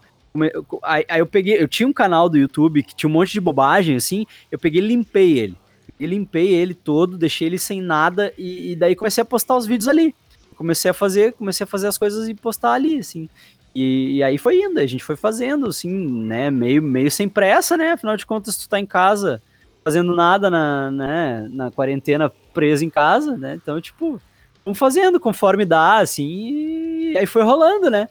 [0.84, 3.42] Aí, aí eu peguei, eu tinha um canal do YouTube que tinha um monte de
[3.42, 5.58] bobagem, assim, eu peguei e limpei ele
[6.02, 9.68] e limpei ele todo, deixei ele sem nada e, e, daí comecei a postar os
[9.68, 10.16] vídeos ali.
[10.56, 13.30] Comecei a fazer, comecei a fazer as coisas e postar ali, assim.
[13.74, 15.92] E, e, aí foi indo, a gente foi fazendo, assim,
[16.24, 19.42] né, meio, meio sem pressa, né, afinal de contas tu tá em casa
[19.84, 24.22] fazendo nada na, né, na quarentena preso em casa, né, então, tipo,
[24.64, 28.08] vamos fazendo conforme dá, assim, e aí foi rolando, né,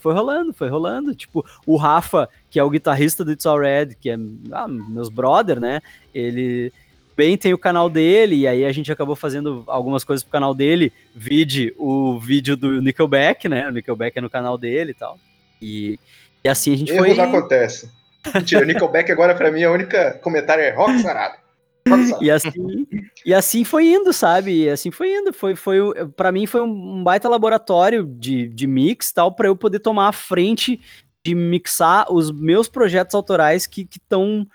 [0.00, 3.94] foi rolando, foi rolando, tipo, o Rafa, que é o guitarrista do It's All Red,
[4.00, 4.16] que é
[4.52, 5.80] ah, meus brother, né,
[6.12, 6.72] ele
[7.16, 10.54] bem tem o canal dele, e aí a gente acabou fazendo algumas coisas pro canal
[10.54, 13.68] dele, vide o vídeo do Nickelback, né?
[13.68, 15.18] O Nickelback é no canal dele e tal.
[15.60, 15.98] E,
[16.42, 17.20] e assim a gente Erros foi.
[17.20, 17.90] acontece.
[18.34, 21.36] Mentira, o Nickelback agora pra mim a única comentário é rock sarado.
[22.20, 22.86] E assim,
[23.26, 24.64] e assim foi indo, sabe?
[24.64, 25.32] E assim foi indo.
[25.32, 29.80] Foi, foi, para mim foi um baita laboratório de, de mix tal, para eu poder
[29.80, 30.80] tomar a frente
[31.24, 34.46] de mixar os meus projetos autorais que estão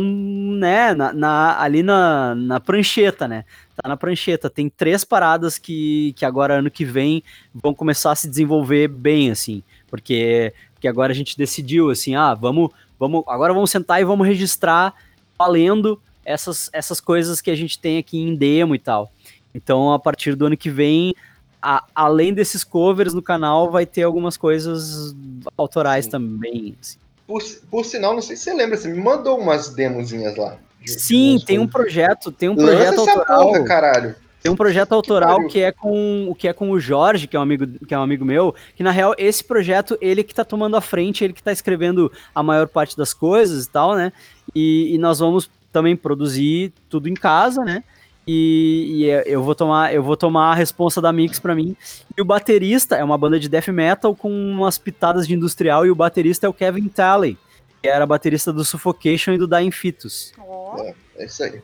[0.00, 3.44] né, na, na, ali na, na prancheta, né?
[3.76, 4.48] Tá na prancheta.
[4.48, 7.22] Tem três paradas que, que agora, ano que vem,
[7.54, 9.62] vão começar a se desenvolver bem, assim.
[9.88, 14.26] Porque, porque agora a gente decidiu, assim, ah, vamos, vamos, agora vamos sentar e vamos
[14.26, 14.94] registrar
[15.38, 19.10] valendo essas, essas coisas que a gente tem aqui em demo e tal.
[19.54, 21.14] Então, a partir do ano que vem,
[21.60, 25.14] a, além desses covers no canal, vai ter algumas coisas
[25.56, 26.76] autorais também.
[26.80, 26.98] Assim.
[27.26, 30.56] Por, por sinal, não sei se você lembra, você me mandou umas demozinhas lá.
[30.84, 33.42] Sim, tem um projeto, tem um projeto Lança autoral.
[33.46, 34.14] Porra, caralho.
[34.42, 37.38] Tem um projeto autoral que é com o que é com o Jorge, que é
[37.38, 40.44] um amigo, que é um amigo meu, que na real esse projeto ele que tá
[40.44, 44.12] tomando a frente, ele que tá escrevendo a maior parte das coisas e tal, né?
[44.52, 47.82] E, e nós vamos também produzir tudo em casa, né?
[48.26, 51.76] E, e, eu vou tomar eu vou tomar a responsa da Mix para mim.
[52.16, 55.90] E o baterista é uma banda de death metal com umas pitadas de industrial e
[55.90, 57.36] o baterista é o Kevin Talley,
[57.82, 60.32] que era baterista do Suffocation e do Dying Fetus.
[60.38, 60.76] Oh.
[60.78, 61.60] É, é isso aí.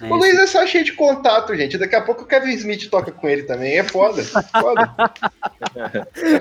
[0.00, 1.78] É o Luiz é só cheio de contato, gente.
[1.78, 3.78] Daqui a pouco o Kevin Smith toca com ele também.
[3.78, 4.22] É foda.
[4.24, 4.94] foda.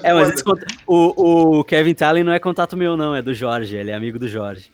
[0.03, 0.43] é, mas esse,
[0.88, 3.15] o, o Kevin Talley não é contato meu, não.
[3.15, 3.76] É do Jorge.
[3.76, 4.72] Ele é amigo do Jorge.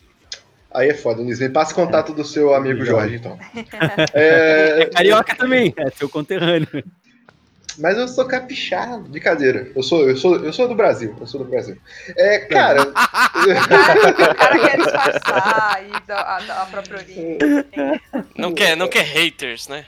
[0.73, 1.39] Aí é foda, Luiz.
[1.39, 3.38] Me passa contato do seu amigo Jorge, então.
[4.14, 6.68] É, é carioca também, é seu conterrâneo.
[7.77, 9.72] Mas eu sou capixaba, brincadeira.
[9.76, 11.15] Eu sou, eu sou, eu sou do Brasil.
[11.19, 11.77] Eu sou do Brasil.
[12.18, 12.84] É, cara.
[12.84, 17.38] o cara quer disfarçar aí da, da própria origem.
[18.38, 19.85] Não quer, não quer haters, né?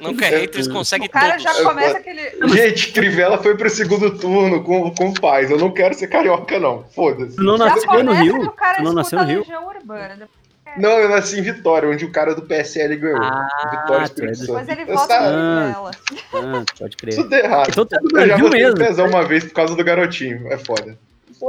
[0.00, 1.42] Não quer haters, consegue O cara todos.
[1.42, 2.48] já começa aquele.
[2.48, 5.50] Gente, Crivella foi pro segundo turno com, com paz.
[5.50, 6.84] Eu não quero ser carioca, não.
[6.94, 7.36] Foda-se.
[7.36, 8.54] Tu não nasceu no Rio?
[8.76, 9.44] Tu não nasceu no Rio?
[9.68, 10.28] Urbana,
[10.76, 13.22] não, eu nasci em Vitória, onde o cara do PSL ganhou.
[13.22, 14.52] Ah, Vitória Espírito Santo.
[14.52, 15.90] Mas ele vota ah,
[16.34, 17.14] ah, pode crer.
[17.14, 17.68] Tudo errado.
[17.70, 18.76] Então, é do Brasil eu já mesmo.
[18.76, 20.46] pesar uma vez por causa do garotinho.
[20.48, 20.96] É foda.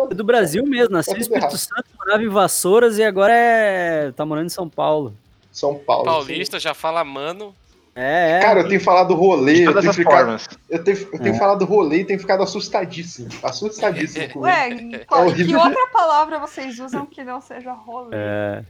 [0.09, 1.57] É do Brasil mesmo, nasceu no Espírito errado.
[1.57, 4.11] Santo, morava em Vassouras e agora é.
[4.15, 5.13] tá morando em São Paulo.
[5.51, 6.05] São Paulo.
[6.05, 6.63] Paulista, sim.
[6.63, 7.53] já fala mano.
[8.01, 8.39] É, é.
[8.39, 10.37] Cara, eu tenho falado rolê, eu tenho, ficado,
[10.69, 11.37] eu tenho, eu tenho é.
[11.37, 13.27] falado rolê e tenho ficado assustadíssimo.
[13.43, 18.15] Assustadíssimo com Ué, qual, é que outra palavra vocês usam que não seja rolê?
[18.15, 18.63] É.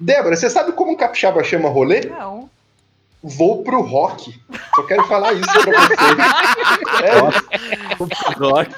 [0.00, 2.06] Débora, você sabe como um capixaba chama rolê?
[2.06, 2.48] Não.
[3.22, 4.34] Vou pro rock.
[4.74, 5.94] Só quero falar isso pra você.
[8.38, 8.74] rock.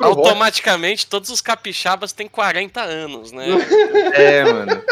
[0.00, 3.46] Automaticamente, todos os capixabas têm 40 anos, né?
[4.14, 4.82] É, mano.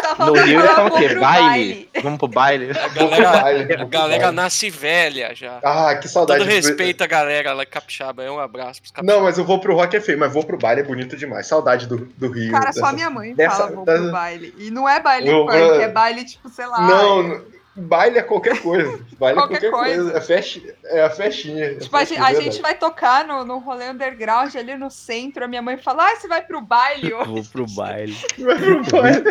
[0.00, 1.14] Tá no Rio eles falam o quê?
[1.14, 1.90] Baile?
[2.02, 2.70] Vamos pro baile.
[2.70, 5.60] A galera, a galera nasce velha já.
[5.62, 6.40] Ah, que saudade.
[6.40, 8.22] Todo respeito a galera lá capixaba.
[8.22, 9.16] É um abraço pros capixabas.
[9.16, 11.46] Não, mas eu vou pro rock é feio, mas vou pro baile é bonito demais.
[11.46, 12.52] Saudade do, do Rio.
[12.52, 14.54] Cara, dessa, só minha mãe dessa, fala vou pro baile.
[14.58, 16.80] E não é baile funk, é baile tipo, sei lá.
[16.80, 17.40] Não, é...
[17.76, 19.00] Baile é qualquer coisa.
[19.18, 20.12] Baile qualquer é qualquer coisa.
[20.12, 20.18] coisa.
[20.18, 20.62] É, fest...
[20.84, 21.74] é a festinha.
[21.76, 25.44] Tipo, a, gente, a gente vai tocar no, no rolê underground ali no centro.
[25.44, 27.30] A minha mãe fala: Ah, você vai pro baile hoje.
[27.30, 28.16] Vou pro baile.
[28.38, 29.24] Vai pro baile.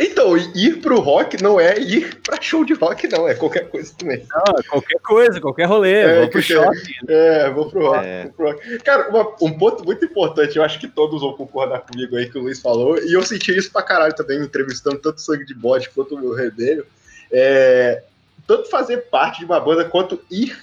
[0.00, 3.28] então, ir pro rock não é ir pra show de rock, não.
[3.28, 4.26] É qualquer coisa também.
[4.30, 6.00] Não, é qualquer coisa, qualquer rolê.
[6.00, 6.94] É, vou pro shopping.
[7.08, 8.06] É, vou pro rock.
[8.06, 8.22] É.
[8.24, 8.78] Vou pro rock.
[8.80, 12.38] Cara, uma, um ponto muito importante, eu acho que todos vão concordar comigo aí que
[12.38, 12.98] o Luiz falou.
[12.98, 16.86] E eu senti isso pra caralho também, entrevistando tanto sangue de bode quanto o vermelho,
[17.30, 18.02] é,
[18.46, 20.58] tanto fazer parte de uma banda quanto ir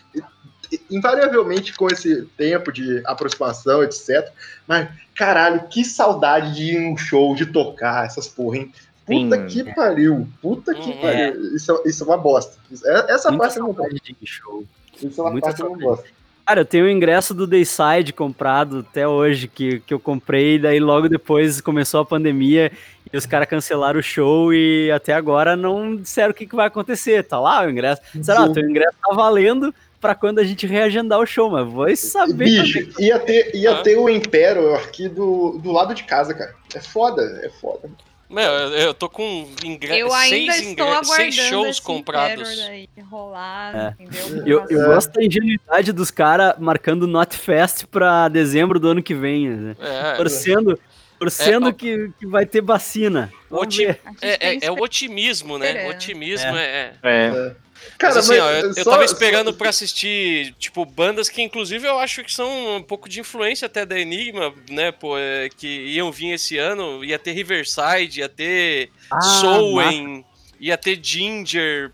[0.90, 4.30] invariavelmente com esse tempo de aproximação, etc.
[4.68, 8.74] Mas, caralho, que saudade de ir num show, de tocar essas porra, hein?
[9.06, 9.74] Puta Sim, que é.
[9.76, 10.96] pariu, puta que é.
[10.96, 11.56] pariu.
[11.56, 12.58] Isso, isso é uma bosta.
[12.84, 13.94] É, essa Muita parte eu não gosto.
[13.94, 14.64] De show.
[15.02, 16.06] Isso é uma Muita parte eu não gosto.
[16.46, 20.80] Cara, eu tenho o ingresso do Dayside comprado até hoje, que, que eu comprei, daí
[20.80, 22.72] logo depois começou a pandemia
[23.16, 26.68] e os caras cancelaram o show e até agora não disseram o que, que vai
[26.68, 27.24] acontecer.
[27.24, 28.02] Tá lá o ingresso.
[28.22, 28.50] Será?
[28.50, 32.44] Teu ingresso tá valendo para quando a gente reagendar o show, mas vou saber.
[32.44, 36.54] Bicho, ia ter, ia ter o Impero aqui do, do lado de casa, cara.
[36.76, 37.90] É foda, é foda.
[38.30, 39.98] Meu, eu tô com ingressos.
[39.98, 42.58] Eu ainda seis ingressos, seis shows comprados.
[42.58, 44.04] Daí rolar, é.
[44.04, 44.44] entendeu?
[44.46, 49.14] Eu, eu gosto da ingenuidade dos caras marcando Not Fest pra dezembro do ano que
[49.14, 49.48] vem.
[49.48, 49.76] Né?
[49.80, 50.78] É, torcendo
[51.20, 53.32] torcendo é, que, que vai ter vacina.
[53.50, 55.86] Oti é, é, é, o otimismo, né?
[55.86, 56.94] O otimismo é.
[57.04, 57.10] é.
[57.10, 57.56] é.
[57.98, 59.58] Cara, mas assim, mas ó, eu, só, eu tava esperando só...
[59.58, 63.86] pra assistir, tipo, bandas que inclusive eu acho que são um pouco de influência até
[63.86, 68.90] da Enigma, né, pô, é, que iam vir esse ano, ia ter Riverside, ia ter
[69.12, 70.26] ah, Sowen,
[70.60, 71.92] ia ter Ginger,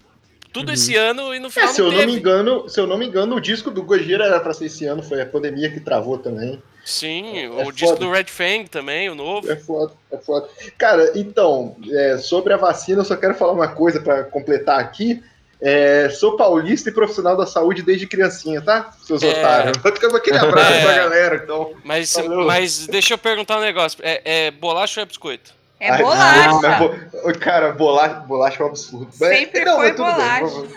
[0.54, 0.74] tudo uhum.
[0.74, 3.06] esse ano e no final é, se eu não me engano, se eu não me
[3.06, 6.18] engano, o disco do Gojira era para ser esse ano, foi a pandemia que travou
[6.18, 6.62] também.
[6.84, 8.00] Sim, é, o é disco foda.
[8.06, 9.50] do Red Fang também, o novo.
[9.52, 10.48] É foda, é foda.
[10.78, 15.24] Cara, então, é, sobre a vacina, eu só quero falar uma coisa para completar aqui.
[15.64, 18.92] É, sou paulista e profissional da saúde desde criancinha, tá?
[19.06, 19.30] Seus É.
[19.30, 19.78] otários.
[19.78, 20.82] Vou aquele abraço É.
[20.82, 21.74] pra galera, então.
[21.84, 22.46] Mas, Valeu.
[22.48, 24.00] mas deixa eu perguntar um negócio.
[24.02, 25.54] É, é bolacha ou é biscoito?
[25.80, 26.50] É Ai, bolacha.
[26.62, 29.08] mas bo- Cara, bolacha, bolacha é um absurdo.
[29.20, 30.68] Mas- Sempre não, foi mas tudo bem,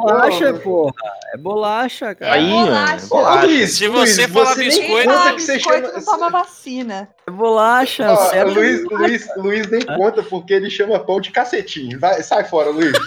[0.00, 0.52] bolacha.
[0.54, 0.92] porra.
[1.32, 2.32] É bolacha, cara.
[2.34, 3.04] Aí, bolacha.
[3.06, 3.46] Ô, bolacha.
[3.46, 7.08] Luiz, Se Luiz, você falar nem biscoito- conta que você biscoito chama- não toma vacina.
[7.26, 8.54] É bolacha, Ó, sério.
[8.54, 11.98] Luiz, Luiz, Luiz nem conta porque ele chama pão de cacetinho.
[12.00, 12.92] Vai, sai fora, Luiz.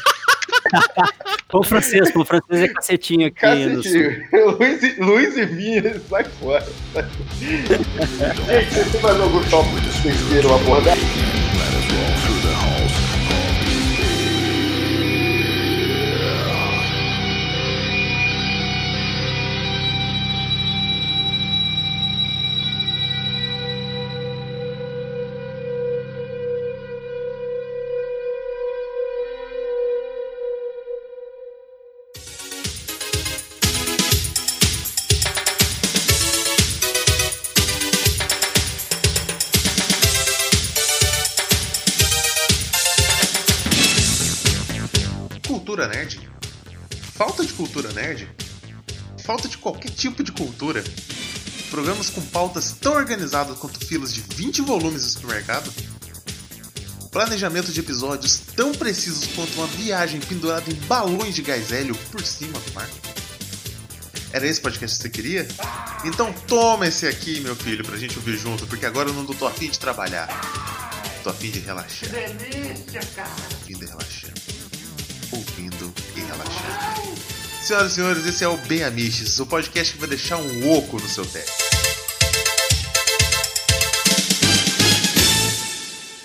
[1.49, 3.35] Pão francês, pão francês é cacetinho aqui.
[3.41, 4.23] Cacetinho.
[4.57, 6.65] Luiz, e- Luiz e Vinha, sai fora.
[7.41, 10.95] Gente, você tem mais algum tópico que vocês queiram abordar?
[45.71, 46.29] Cultura nerd?
[47.15, 48.29] Falta de cultura nerd?
[49.23, 50.83] Falta de qualquer tipo de cultura?
[51.69, 55.73] Programas com pautas tão organizadas quanto filas de 20 volumes do supermercado?
[57.09, 62.21] Planejamento de episódios tão precisos quanto uma viagem pendurada em balões de gás hélio por
[62.21, 62.89] cima do mar?
[64.33, 65.47] Era esse podcast que você queria?
[66.03, 69.47] Então toma esse aqui, meu filho, pra gente ouvir junto, porque agora eu não tô
[69.47, 70.27] afim de trabalhar.
[71.23, 72.09] Tô afim de relaxar.
[72.09, 73.29] Delícia, cara.
[73.29, 74.10] Afim de relaxar
[77.63, 80.99] Senhoras e senhores, esse é o Bem Amiches, o podcast que vai deixar um oco
[80.99, 81.51] no seu teto.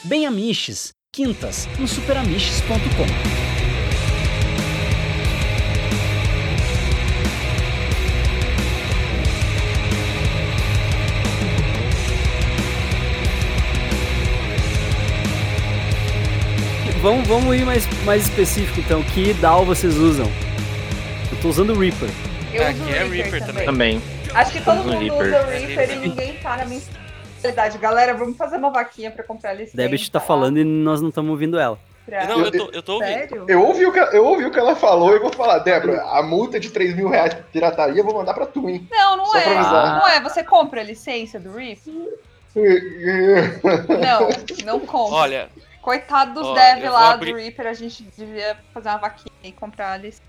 [0.03, 3.47] Bem Amiches, quintas, no superamiches.com.
[17.03, 19.03] Vamos, vamos ir mais, mais específico então.
[19.03, 20.45] Que DAO vocês usam?
[21.32, 22.09] Eu tô usando o Reaper.
[22.53, 23.65] Eu É, uso é Reaper, Reaper também.
[23.65, 24.03] Também.
[24.35, 25.27] Acho que todo mundo Reaper.
[25.27, 26.81] usa o Reaper e ninguém tá na minha
[27.43, 27.78] verdade.
[27.78, 29.77] Galera, vamos fazer uma vaquinha pra comprar licença.
[29.77, 31.78] Debit tá falando e nós não estamos ouvindo ela.
[32.28, 33.09] Não, eu tô, eu tô ouvindo.
[33.09, 33.44] Sério?
[33.48, 36.23] Eu ouvi, o que, eu ouvi o que ela falou e vou falar, Débora, a
[36.23, 38.86] multa de 3 mil reais por pirataria eu vou mandar pra tu, hein?
[38.89, 39.55] Não, não Só é.
[39.55, 40.20] Não é.
[40.20, 41.93] Você compra a licença do Reaper?
[44.01, 44.28] Não,
[44.65, 45.15] não compra.
[45.15, 45.48] Olha,
[45.82, 48.97] Coitado dos Ó, dev eu vou lá abrir- do Reaper, a gente devia fazer uma
[48.97, 50.23] vaquinha e comprar a licença.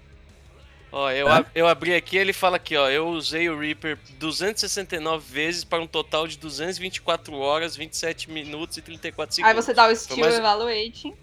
[0.91, 2.89] Ó, eu, ab- eu abri aqui ele fala aqui, ó.
[2.89, 8.81] Eu usei o Reaper 269 vezes para um total de 224 horas, 27 minutos e
[8.81, 9.55] 34 segundos.
[9.57, 11.13] Aí você dá o Skill mais- Evaluating.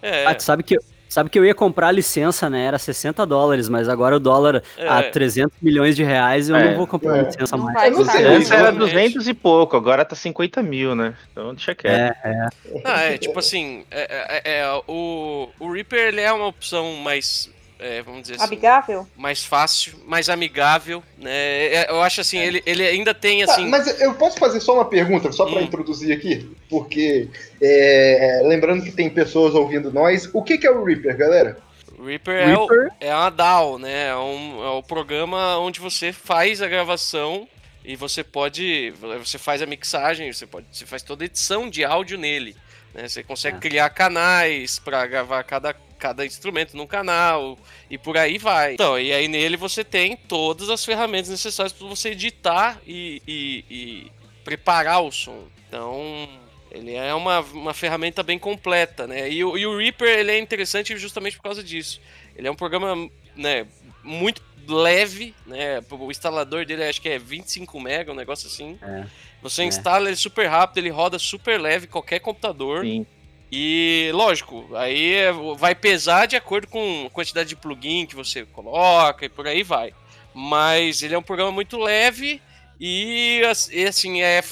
[0.00, 0.76] É, Ah, tu sabe que,
[1.08, 2.64] sabe que eu ia comprar a licença, né?
[2.66, 5.10] Era 60 dólares, mas agora o dólar a É.
[5.10, 6.70] 300 milhões de reais, eu É.
[6.70, 7.22] não vou comprar a É.
[7.22, 7.92] licença Não mais.
[7.96, 8.78] não sei, Antes era Exatamente.
[8.92, 11.16] 200 e pouco, agora tá 50 mil, né?
[11.30, 12.16] Então deixa quieto.
[12.24, 12.48] É,
[12.84, 17.48] Ah, é, tipo assim, é, é- é, o, o Reaper ele é uma opção mais,
[17.82, 19.06] é, vamos dizer assim, Amigável?
[19.16, 21.30] mais fácil, mais amigável, né?
[21.74, 23.66] É, Eu acho assim, ele, ele ainda tem Tá, assim.
[23.68, 25.64] mas eu posso fazer só uma pergunta, só pra Hum.
[25.64, 26.50] introduzir aqui?
[26.70, 27.28] Porque,
[27.60, 31.58] é, lembrando que tem pessoas ouvindo nós, o que, que é o Reaper, galera?
[31.98, 34.08] o Reaper, É, o, Reaper, é uma DAW, né?
[34.08, 37.46] É, um, é o programa onde você faz a gravação
[37.84, 38.92] e você pode.
[39.20, 40.66] Você faz a mixagem, você pode.
[40.72, 42.56] Você faz toda a edição de áudio nele.
[42.94, 43.08] né?
[43.08, 43.60] Você consegue É.
[43.60, 47.56] criar canais para gravar cada, cada instrumento num canal
[47.88, 48.74] e por aí vai.
[48.74, 53.64] Então, e aí nele você tem todas as ferramentas necessárias para você editar e, e-
[53.70, 54.12] e
[54.42, 55.44] preparar o som.
[55.68, 56.28] Então,
[56.72, 59.30] ele é uma, uma ferramenta bem completa, né?
[59.30, 62.00] E, o- e o Reaper ele é interessante justamente por causa disso.
[62.34, 63.64] Ele é um programa, né,
[64.02, 65.80] muito leve, né?
[65.88, 68.76] O instalador dele acho que é 25 MB, um negócio assim.
[68.82, 69.04] É.
[69.40, 69.66] Você É.
[69.66, 72.84] instala ele super rápido, ele roda super leve qualquer computador.
[72.84, 73.06] Sim.
[73.54, 78.46] E lógico, aí é- vai pesar de acordo com a quantidade de plugin que você
[78.46, 79.92] coloca e por aí vai.
[80.32, 82.40] Mas ele é um programa muito leve
[82.80, 84.42] e as- assim é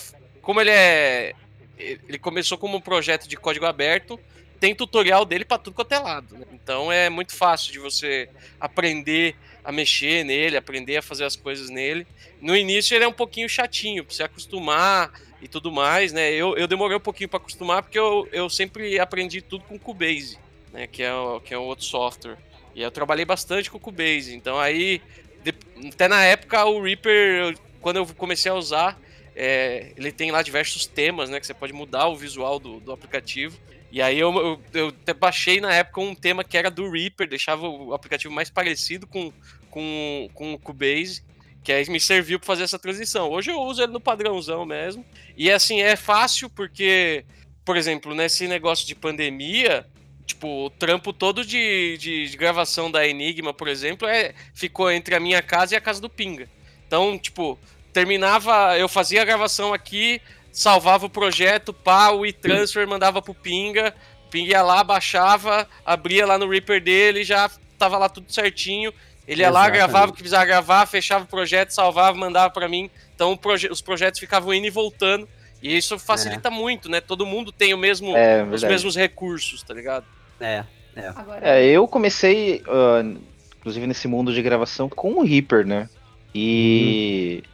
[0.42, 1.34] como ele é
[1.78, 4.20] ele começou como um projeto de código aberto,
[4.60, 6.36] tem tutorial dele para tudo quanto é lado.
[6.36, 6.44] né?
[6.52, 8.28] Então é muito fácil de você
[8.60, 12.06] aprender a mexer nele, aprender a fazer as coisas nele.
[12.38, 15.10] No início ele é um pouquinho chatinho, pra você acostumar
[15.42, 16.30] e tudo mais, né?
[16.32, 20.38] Eu, eu demorei um pouquinho para acostumar porque eu, eu sempre aprendi tudo com Cubase,
[20.72, 20.86] né?
[20.86, 22.36] Que é, o- que é um outro software.
[22.74, 24.34] E eu trabalhei bastante com Cubase.
[24.34, 25.00] Então aí,
[25.42, 25.54] de-
[25.88, 29.00] até na época, o Reaper, quando eu comecei a usar,
[29.34, 31.40] é, ele tem lá diversos temas, né?
[31.40, 33.56] Que você pode mudar o visual do, do aplicativo.
[33.92, 37.28] E aí eu, eu, eu até baixei na época um tema que era do Reaper,
[37.28, 39.32] deixava o aplicativo mais parecido com,
[39.68, 41.22] com, com o Cubase,
[41.62, 43.30] que aí me serviu para fazer essa transição.
[43.30, 45.04] Hoje eu uso ele no padrãozão mesmo.
[45.36, 47.24] E assim, é fácil porque,
[47.64, 49.86] por exemplo, nesse negócio de pandemia,
[50.24, 55.14] tipo, o trampo todo de, de, de gravação da Enigma, por exemplo, é, ficou entre
[55.14, 56.48] a minha casa e a casa do Pinga.
[56.86, 57.58] Então, tipo,
[57.92, 60.20] terminava, eu fazia a gravação aqui,
[60.50, 63.94] salvava o projeto, pá, o e-transfer mandava pro Pinga,
[64.30, 68.92] Pinga ia lá, baixava, abria lá no Reaper dele, já tava lá tudo certinho.
[69.30, 69.70] Ele ia Exatamente.
[69.70, 72.90] lá, gravava o que precisava gravar, fechava o projeto, salvava, mandava para mim.
[73.14, 75.28] Então proje os projetos ficavam indo e voltando.
[75.62, 76.50] E isso facilita é.
[76.50, 77.00] muito, né?
[77.00, 80.04] Todo mundo tem o mesmo, é, os mesmos recursos, tá ligado?
[80.40, 80.64] É,
[80.96, 81.08] é.
[81.08, 81.40] Agora...
[81.42, 83.20] é eu comecei, uh,
[83.58, 85.88] inclusive nesse mundo de gravação, com o Reaper, né?
[86.34, 87.42] E.
[87.44, 87.50] Uhum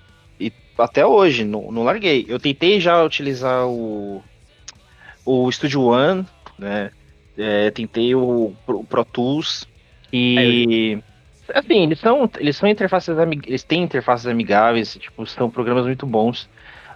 [0.78, 2.24] até hoje, não, não larguei.
[2.28, 4.22] Eu tentei já utilizar o,
[5.24, 6.26] o Studio One,
[6.58, 6.90] né?
[7.36, 9.66] É, tentei o Pro, Pro Tools
[10.12, 10.98] e
[11.54, 13.16] assim, eles são eles são interfaces
[13.46, 16.48] eles têm interfaces amigáveis, tipo, são programas muito bons.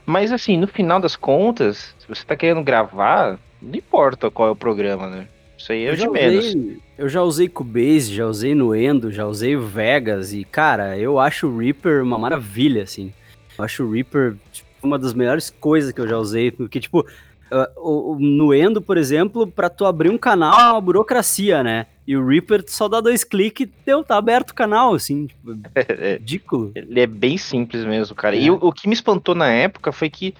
[0.06, 4.52] Mas assim, no final das contas, se você tá querendo gravar, não importa qual é
[4.52, 5.28] o programa, né?
[5.56, 6.46] Isso aí é eu de menos.
[6.46, 11.46] Usei, eu já usei Cubase, já usei Nuendo, já usei Vegas e cara, eu acho
[11.46, 13.12] o Reaper uma maravilha assim.
[13.58, 17.00] Eu acho o Reaper tipo, uma das melhores coisas que eu já usei, porque, tipo,
[17.00, 21.62] uh, o, o, no Endo, por exemplo, para tu abrir um canal é uma burocracia,
[21.62, 21.86] né?
[22.10, 25.56] E o Reaper só dá dois cliques e deu, tá aberto o canal, assim, tipo,
[25.76, 26.72] é, ridículo.
[26.74, 28.34] Ele é bem simples mesmo, cara.
[28.34, 28.40] É.
[28.40, 30.34] E o, o, que me espantou na época foi que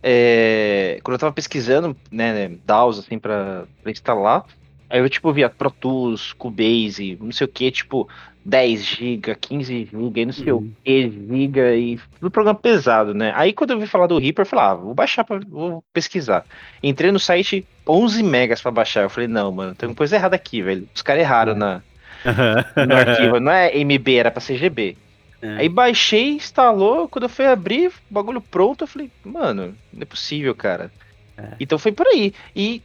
[0.00, 4.46] é, quando eu tava pesquisando, né, DAWs, assim, pra, pra instalar,
[4.88, 8.08] Aí eu, tipo, via Pro Tools, Cubase, não sei o que, tipo,
[8.44, 10.58] 10 GB, 15 GB, não sei uhum.
[10.58, 13.32] o que, GB e tudo programa pesado, né?
[13.36, 16.44] Aí quando eu vi falar do Reaper, eu falei, ah, vou baixar, pra, vou pesquisar.
[16.82, 19.02] Entrei no site 11 megas pra baixar.
[19.02, 20.88] Eu falei, não, mano, tem uma coisa errada aqui, velho.
[20.94, 21.54] Os caras erraram é.
[21.56, 21.82] na,
[22.86, 23.40] no arquivo.
[23.40, 24.96] Não é MB, era pra ser GB.
[25.42, 25.56] É.
[25.58, 30.54] Aí baixei, instalou, quando eu fui abrir, bagulho pronto, eu falei, mano, não é possível,
[30.54, 30.90] cara.
[31.36, 31.54] É.
[31.58, 32.34] Então foi por aí.
[32.54, 32.82] E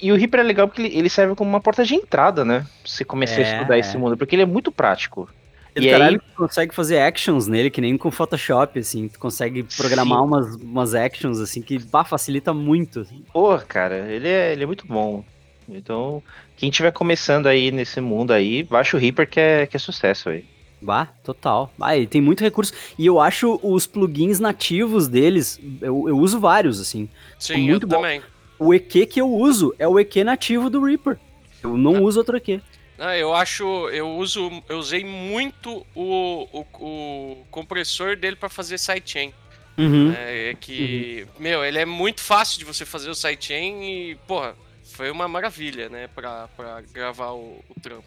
[0.00, 2.60] e o Reaper é legal porque ele serve como uma porta de entrada, né?
[2.60, 3.80] Pra você começar é, a estudar é.
[3.80, 5.28] esse mundo, porque ele é muito prático.
[5.74, 6.34] E caralho, aí...
[6.34, 9.08] consegue fazer actions nele, que nem com Photoshop, assim.
[9.08, 13.00] Tu consegue programar umas, umas actions, assim, que bah, facilita muito.
[13.00, 13.22] Assim.
[13.32, 15.22] Pô, cara, ele é, ele é muito bom.
[15.68, 16.22] Então,
[16.56, 20.30] quem tiver começando aí nesse mundo aí, baixa o Reaper que é, que é sucesso
[20.30, 20.44] aí.
[20.80, 21.70] Bah, total.
[21.80, 22.72] Ah, ele tem muito recurso.
[22.98, 27.08] E eu acho os plugins nativos deles, eu, eu uso vários, assim.
[27.38, 27.96] Sim, muito eu bom.
[27.96, 28.22] também
[28.58, 31.18] o EQ que eu uso é o EQ nativo do Reaper.
[31.62, 32.00] Eu não ah.
[32.00, 32.60] uso outro EQ.
[32.98, 38.78] Ah, eu acho, eu uso, eu usei muito o, o, o compressor dele para fazer
[38.78, 39.34] sidechain.
[39.76, 40.12] Uhum.
[40.16, 41.42] É, é que, uhum.
[41.42, 45.90] meu, ele é muito fácil de você fazer o sidechain e, porra, foi uma maravilha,
[45.90, 48.04] né, pra, pra gravar o, o trampo.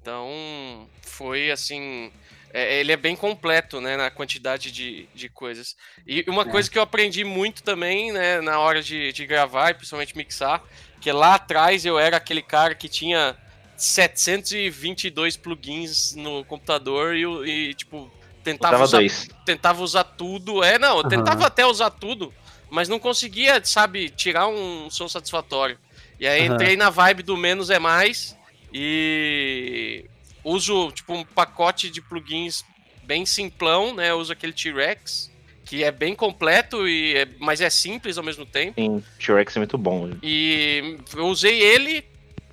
[0.00, 2.10] Então, foi assim,
[2.52, 5.74] é, ele é bem completo, né, na quantidade de, de coisas.
[6.06, 6.44] E uma é.
[6.44, 10.62] coisa que eu aprendi muito também, né, na hora de, de gravar e principalmente mixar,
[11.00, 13.36] que lá atrás eu era aquele cara que tinha
[13.76, 18.10] 722 plugins no computador e, e tipo,
[18.44, 19.00] tentava usar,
[19.46, 20.62] tentava usar tudo.
[20.62, 21.46] É, não, eu tentava uhum.
[21.46, 22.32] até usar tudo,
[22.70, 25.78] mas não conseguia, sabe, tirar um som satisfatório.
[26.20, 26.54] E aí uhum.
[26.54, 28.36] entrei na vibe do menos é mais
[28.72, 30.04] e
[30.44, 32.64] uso tipo um pacote de plugins
[33.02, 34.10] bem simplão, né?
[34.10, 35.30] Eu uso aquele T-Rex,
[35.64, 38.80] que é bem completo e é, mas é simples ao mesmo tempo.
[38.80, 40.10] Sim, T-Rex é muito bom.
[40.22, 42.04] E eu usei ele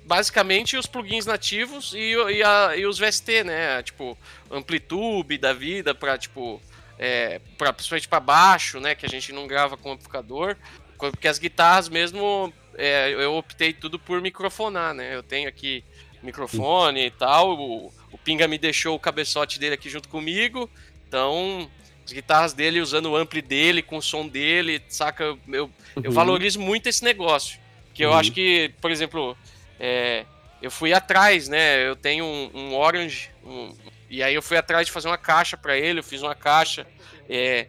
[0.04, 3.82] basicamente os plugins nativos e, e, a, e os VST, né?
[3.82, 4.18] Tipo,
[4.50, 6.60] Amplitude da vida para tipo
[6.98, 8.94] é, para principalmente para baixo, né?
[8.94, 10.56] Que a gente não grava com amplificador,
[10.98, 15.14] porque as guitarras mesmo é, eu optei tudo por microfonar, né?
[15.14, 15.84] Eu tenho aqui
[16.22, 17.58] microfone e tal.
[17.58, 20.70] O, o Pinga me deixou o cabeçote dele aqui junto comigo.
[21.06, 21.68] Então,
[22.04, 25.24] as guitarras dele usando o ampli dele, com o som dele, saca?
[25.24, 26.10] Eu, eu, uhum.
[26.10, 27.58] valorizo muito esse negócio.
[27.94, 28.16] Que eu uhum.
[28.16, 29.36] acho que, por exemplo,
[29.78, 30.24] é,
[30.60, 31.86] eu fui atrás, né?
[31.86, 33.74] Eu tenho um, um Orange, um,
[34.08, 36.86] e aí eu fui atrás de fazer uma caixa para ele, eu fiz uma caixa,
[37.28, 37.68] é,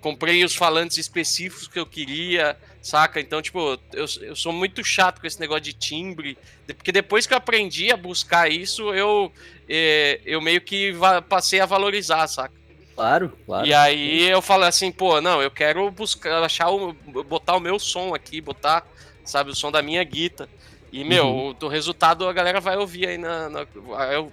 [0.00, 3.20] comprei os falantes específicos que eu queria, saca?
[3.20, 6.36] Então, tipo, eu, eu sou muito chato com esse negócio de timbre,
[6.66, 9.32] porque depois que eu aprendi a buscar isso, eu,
[9.68, 10.92] é, eu meio que
[11.28, 12.60] passei a valorizar, saca?
[12.94, 13.66] Claro, claro.
[13.66, 17.78] E aí eu falo assim, pô, não, eu quero buscar, achar o, botar o meu
[17.78, 18.86] som aqui, botar,
[19.24, 20.48] sabe, o som da minha guita.
[20.92, 21.56] E, meu, uhum.
[21.58, 23.48] o, o, resultado a galera vai ouvir aí na.
[23.48, 23.66] na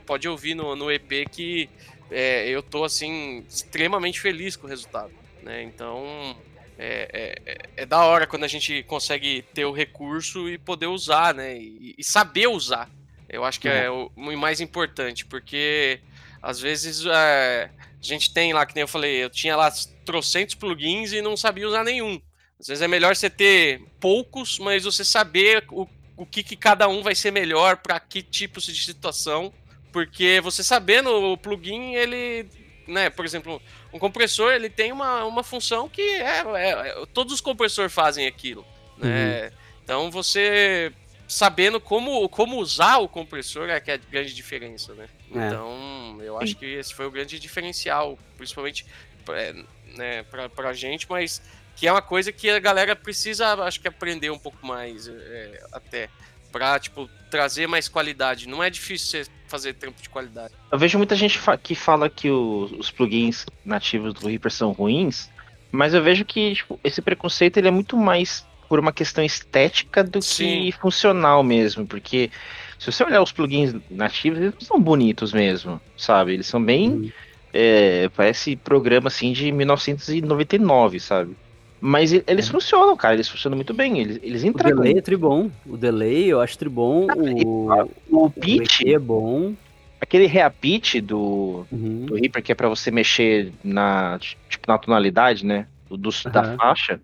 [0.05, 1.69] pode ouvir no, no EP que
[2.09, 5.11] é, eu tô, assim, extremamente feliz com o resultado,
[5.43, 5.61] né?
[5.61, 6.35] Então,
[6.77, 11.33] é, é, é, da hora quando a gente consegue ter o recurso e poder usar,
[11.33, 11.57] né?
[11.57, 12.89] E, e saber usar.
[13.27, 15.99] Eu acho que é, é o, o, mais importante, porque
[16.41, 19.71] às vezes é, a gente tem lá, que nem eu falei, eu tinha lá
[20.05, 22.21] trocentos plugins e não sabia usar nenhum.
[22.59, 26.87] Às vezes é melhor você ter poucos, mas você saber o, o que, que cada
[26.87, 29.51] um vai ser melhor para que tipo de situação.
[29.91, 32.47] Porque você sabendo o plugin, ele
[32.88, 33.61] né, por exemplo,
[33.91, 38.27] um compressor ele tem uma, uma função que é, é, é todos os compressores fazem
[38.27, 38.65] aquilo,
[38.97, 39.43] né?
[39.45, 39.51] Uhum.
[39.84, 40.91] Então você
[41.27, 45.07] sabendo como, como usar o compressor é que é a grande diferença, né?
[45.35, 45.47] É.
[45.47, 48.85] Então eu acho que esse foi o grande diferencial, principalmente
[49.30, 49.53] é,
[49.95, 51.41] né, pra, pra gente, mas
[51.76, 55.64] que é uma coisa que a galera precisa, acho que aprender um pouco mais é,
[55.72, 56.09] até
[56.51, 58.47] pra, tipo, trazer mais qualidade.
[58.47, 60.53] Não é difícil você fazer trampo de qualidade.
[60.71, 64.71] Eu vejo muita gente fa que fala que o, os plugins nativos do Reaper são
[64.71, 65.29] ruins,
[65.71, 70.03] mas eu vejo que tipo, esse preconceito ele é muito mais por uma questão estética
[70.03, 70.45] do Sim.
[70.45, 72.29] que funcional mesmo, porque
[72.77, 76.33] se você olhar os plugins nativos, eles são bonitos mesmo, sabe?
[76.33, 76.89] Eles são bem.
[76.89, 77.11] Uhum.
[77.53, 81.35] É, parece programa assim de 1999, sabe?
[81.79, 82.51] Mas eles é.
[82.51, 83.13] funcionam, cara.
[83.13, 83.99] Eles funcionam muito bem.
[83.99, 84.79] Eles, eles entregam.
[84.79, 85.51] O delay é tribom.
[85.65, 87.07] O delay eu acho tribom.
[87.15, 87.71] O,
[88.09, 89.53] o, o pitch é bom.
[89.99, 92.05] Aquele reapit do, uhum.
[92.05, 95.67] do Reaper que é para você mexer na, tipo, na tonalidade, né?
[95.89, 96.31] Do, uhum.
[96.31, 96.99] Da faixa.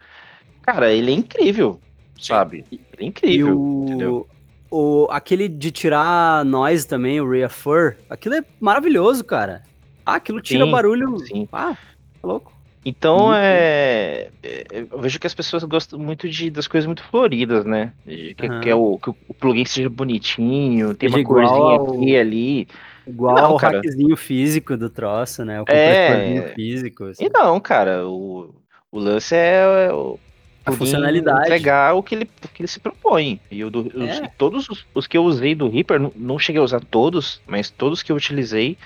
[0.62, 1.80] Cara, ele é incrível,
[2.20, 2.64] sabe?
[2.72, 3.58] Ele é incrível.
[3.58, 4.28] O,
[4.70, 9.64] o, aquele de tirar noise também, o Reaffir, aquilo é maravilhoso, cara.
[10.06, 11.18] Ah, aquilo tira sim, barulho.
[11.20, 11.48] Sim.
[11.52, 11.76] Ah,
[12.22, 12.53] tá louco.
[12.86, 17.66] Então é, é, Eu vejo que as pessoas gostam muito de, das coisas muito floridas,
[17.66, 17.94] né?
[18.06, 18.60] Que, uhum.
[18.60, 21.96] que é o, que o plugin seja bonitinho, tem uma corzinha ao...
[21.96, 22.68] aqui e ali.
[23.06, 23.78] Igual não, o cara.
[23.78, 25.62] hackzinho físico do troço, né?
[25.62, 26.54] O é...
[26.56, 27.06] físico.
[27.06, 27.26] Assim.
[27.26, 28.54] E não, cara, o,
[28.92, 30.20] o lance é, é o,
[30.66, 31.46] a funcionalidade.
[31.46, 33.40] Entregar o que ele, o que ele se propõe.
[33.52, 34.04] E eu, do, é.
[34.04, 37.42] os, todos os, os, que eu usei do Reaper, não, não cheguei a usar todos,
[37.46, 38.78] mas todos que eu utilizei,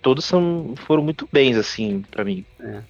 [0.00, 2.44] todos são, foram muito bens, assim, para mim.
[2.60, 2.80] É.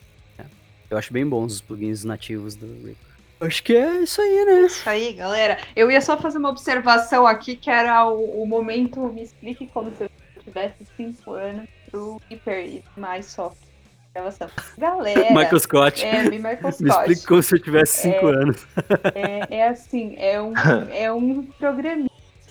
[0.90, 2.96] Eu acho bem bons os plugins nativos do Reaper.
[3.40, 4.60] Acho que é isso aí, né?
[4.62, 5.58] Isso aí, galera.
[5.74, 9.90] Eu ia só fazer uma observação aqui, que era o, o momento, me explique como
[9.96, 10.10] se eu
[10.42, 13.70] tivesse 5 anos pro Reaper e mais software.
[14.12, 14.50] Gravação.
[14.76, 15.20] Galera.
[15.32, 16.04] Michael Scott.
[16.04, 16.82] É, Michael Scott.
[16.82, 18.66] Me explique como se eu tivesse 5 é, anos.
[19.14, 20.52] É, é assim, é um,
[20.92, 22.10] é um programinha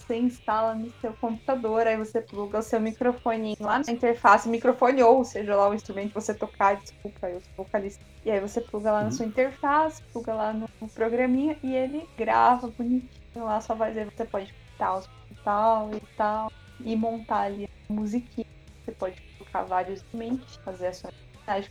[0.09, 5.03] você instala no seu computador, aí você pluga o seu microfone lá na interface, microfone
[5.03, 8.03] ou seja lá o instrumento que você tocar, desculpa, eu sou vocalista.
[8.25, 9.05] E aí você pluga lá uhum.
[9.05, 13.95] na sua interface, pluga lá no, programinha e ele grava bonitinho lá sua voz.
[13.95, 18.47] Aí você pode tal, hospital e tal, e montar ali a musiquinha.
[18.83, 21.11] Você pode colocar vários instrumentos, fazer a sua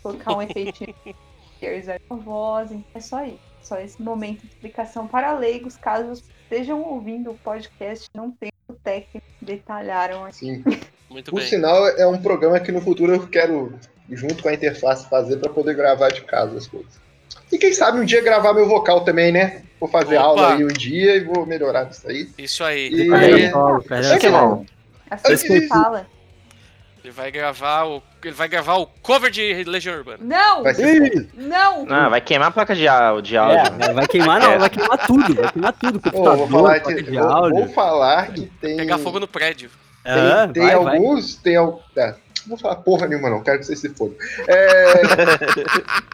[0.01, 0.85] colocar um efeito
[2.11, 3.49] a voz, então é só isso.
[3.63, 8.73] Só esse momento de explicação para leigos, caso estejam ouvindo o podcast não tem o
[8.73, 10.37] técnico detalharam aqui.
[10.37, 10.65] Sim.
[11.11, 11.49] Muito Por bem.
[11.49, 13.73] sinal, é um programa que no futuro eu quero,
[14.11, 17.01] junto com a interface, fazer para poder gravar de casa as coisas.
[17.51, 19.63] E quem sabe um dia gravar meu vocal também, né?
[19.81, 20.27] Vou fazer Opa.
[20.27, 22.29] aula aí um dia e vou melhorar isso aí.
[22.37, 22.91] Isso aí.
[22.93, 23.15] E...
[23.15, 24.15] Aí, é...
[24.15, 24.67] é que bom.
[25.11, 26.07] Assim que fala.
[27.09, 28.03] Ele vai gravar o.
[28.23, 30.19] Ele vai gravar o cover de Legião Urbana.
[30.21, 30.63] Não!
[30.63, 30.75] Vai
[31.33, 31.87] não!
[31.87, 33.39] Não, vai queimar a placa de, de é, áudio.
[33.39, 36.01] É, vai queimar não, vai queimar tudo, vai queimar tudo.
[36.13, 38.77] Oh, vou, falar de, de vou, vou, falar que tem.
[38.77, 39.71] Pegar fogo no prédio.
[40.05, 41.37] Tem, ah, tem vai, alguns.
[41.37, 41.45] Vai.
[41.45, 41.83] Tem alguns.
[41.97, 43.43] É, não vou falar porra nenhuma, não.
[43.43, 44.15] Quero que vocês se fodam.
[44.47, 44.93] É,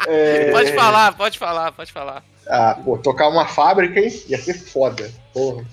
[0.07, 0.53] é...
[0.53, 2.23] Pode falar, pode falar, pode falar.
[2.47, 4.13] Ah, pô, tocar uma fábrica, hein?
[4.29, 5.11] Ia ser foda.
[5.33, 5.65] Porra.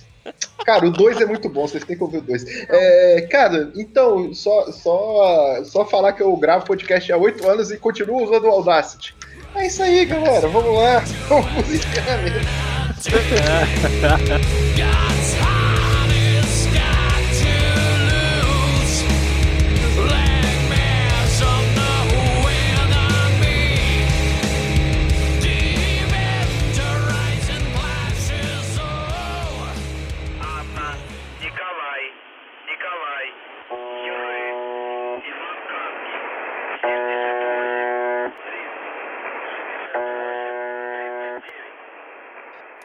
[0.66, 2.46] Cara, o 2 é muito bom, vocês têm que ouvir o 2.
[2.70, 7.78] É, cara, então, só, só, só falar que eu gravo podcast há 8 anos e
[7.78, 9.16] continuo usando o Audacity.
[9.56, 10.48] É isso aí, galera.
[10.48, 11.04] Vamos lá.
[11.28, 12.40] Vamos encerramento.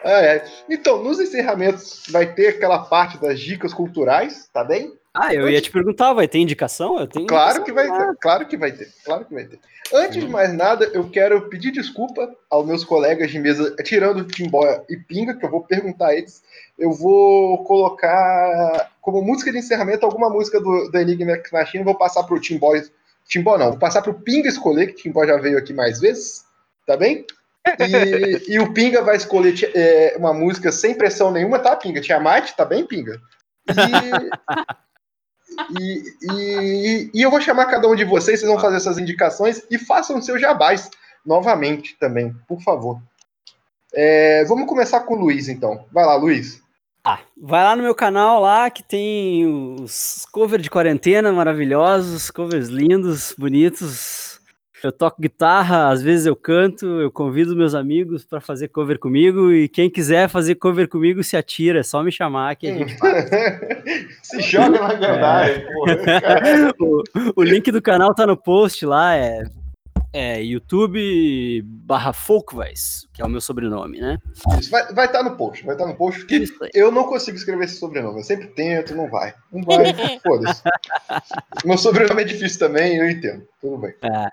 [0.07, 0.45] Ah, é.
[0.69, 4.93] Então, nos encerramentos vai ter aquela parte das dicas culturais, tá bem?
[5.13, 5.53] Ah, eu Antes...
[5.53, 6.97] ia te perguntar, vai ter indicação?
[6.97, 9.59] Eu tenho claro que vai ter, claro que vai ter, claro que vai ter.
[9.93, 14.63] Antes de mais nada, eu quero pedir desculpa aos meus colegas de mesa, tirando Timbó
[14.87, 16.41] e Pinga, que eu vou perguntar a eles.
[16.77, 22.23] Eu vou colocar como música de encerramento alguma música do, do Enigma Machine, vou passar
[22.23, 22.73] pro Timbó.
[23.27, 26.45] Timbó não, vou passar pro Pinga escolher, que Timbó já veio aqui mais vezes,
[26.85, 27.25] tá bem?
[27.79, 32.01] E, e o Pinga vai escolher é, uma música sem pressão nenhuma, tá, Pinga?
[32.01, 33.19] Tiamat, tá bem, Pinga?
[35.79, 39.63] E, e, e, eu vou chamar cada um de vocês, vocês vão fazer essas indicações
[39.71, 40.89] e façam seu jabás
[41.25, 43.01] novamente também, por favor.
[43.93, 45.85] É, vamos começar com o Luiz, então.
[45.91, 46.61] Vai lá, Luiz.
[47.03, 49.47] Ah, vai lá no meu canal lá que tem
[49.79, 54.26] os covers de quarentena maravilhosos, covers lindos, bonitos,
[54.83, 59.51] eu toco guitarra, às vezes eu canto, eu convido meus amigos para fazer cover comigo
[59.51, 62.97] e quem quiser fazer cover comigo se atira, é só me chamar que a gente
[62.97, 63.29] faz.
[64.23, 66.73] se joga na gandaia, é.
[66.83, 67.03] o,
[67.35, 69.43] o link do canal tá no post lá, é
[70.17, 74.17] é YouTube barra Folkvais, que é o meu sobrenome, né?
[74.59, 77.37] Isso, vai estar tá no post, vai estar tá no post, porque eu não consigo
[77.37, 79.35] escrever esse sobrenome, eu sempre tento, não vai.
[79.51, 79.93] Não vai,
[80.25, 80.63] foda-se.
[81.63, 83.93] meu sobrenome é difícil também, eu entendo, tudo bem.
[84.01, 84.27] É,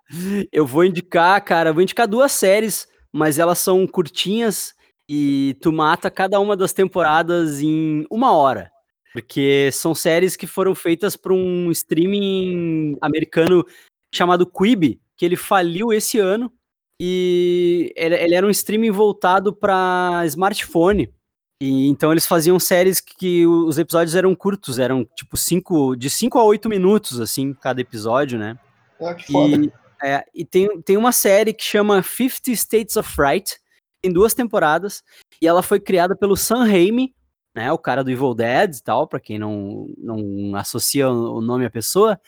[0.50, 4.74] eu vou indicar, cara, vou indicar duas séries, mas elas são curtinhas
[5.06, 8.70] e tu mata cada uma das temporadas em uma hora.
[9.12, 13.64] Porque são séries que foram feitas para um streaming americano
[14.12, 16.52] chamado Quibi, que ele faliu esse ano
[17.00, 21.12] e ele, ele era um streaming voltado para smartphone.
[21.60, 26.38] E, então eles faziam séries que os episódios eram curtos, eram tipo cinco, de 5
[26.38, 28.58] a 8 minutos, assim, cada episódio, né?
[29.00, 29.56] Ah, que foda.
[29.56, 29.72] E,
[30.02, 33.58] é, e tem, tem uma série que chama 50 States of Fright,
[34.02, 35.02] tem duas temporadas,
[35.40, 37.14] e ela foi criada pelo Sam Raimi,
[37.54, 41.64] né, o cara do Evil Dead e tal, para quem não, não associa o nome
[41.64, 42.20] à pessoa,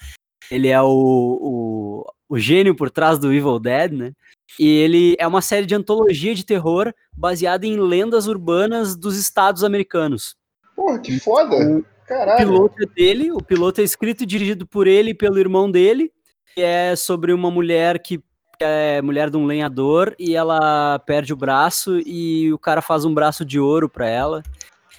[0.51, 1.76] ele é o, o,
[2.29, 4.13] o gênio por trás do Evil Dead, né?
[4.59, 9.63] E ele é uma série de antologia de terror baseada em lendas urbanas dos estados
[9.63, 10.37] americanos.
[10.75, 11.85] Porra, que foda!
[12.07, 12.49] Caralho.
[12.49, 15.69] O piloto é dele, o piloto é escrito e dirigido por ele e pelo irmão
[15.69, 16.13] dele,
[16.55, 18.23] que é sobre uma mulher que
[18.61, 23.13] é mulher de um lenhador e ela perde o braço e o cara faz um
[23.13, 24.43] braço de ouro para ela.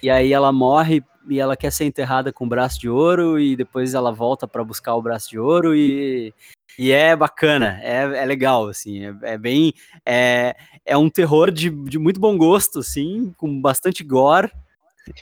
[0.02, 3.56] E aí ela morre e ela quer ser enterrada com o braço de ouro e
[3.56, 6.32] depois ela volta para buscar o braço de ouro e
[6.78, 9.74] e é bacana, é, é legal, assim, é, é bem.
[10.06, 10.54] É,
[10.86, 14.52] é um terror de, de muito bom gosto, assim, com bastante gore.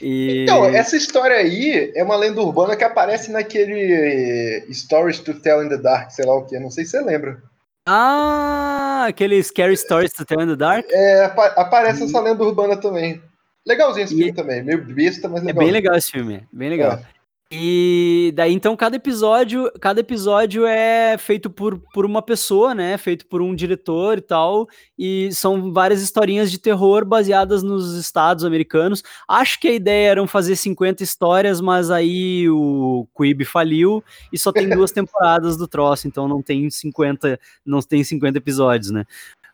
[0.01, 0.43] E...
[0.43, 5.69] Então, essa história aí é uma lenda urbana que aparece naquele Stories to Tell in
[5.69, 7.41] the Dark, sei lá o que, não sei se você lembra.
[7.87, 10.85] Ah, aquele Scary Stories to Tell in the Dark?
[10.91, 11.25] É,
[11.55, 13.19] aparece essa lenda urbana também.
[13.65, 15.61] Legalzinho esse filme também, meio besta, mas legal.
[15.61, 16.93] É bem legal esse filme, bem legal.
[16.93, 17.16] É.
[17.49, 22.97] E daí então cada episódio, cada episódio é feito por, por uma pessoa, né?
[22.97, 24.67] Feito por um diretor e tal,
[24.99, 29.01] e são várias historinhas de terror baseadas nos estados americanos.
[29.25, 34.51] Acho que a ideia era fazer 50 histórias, mas aí o Quibi faliu e só
[34.51, 39.05] tem duas temporadas do troço, então não tem 50, não tem 50 episódios, né?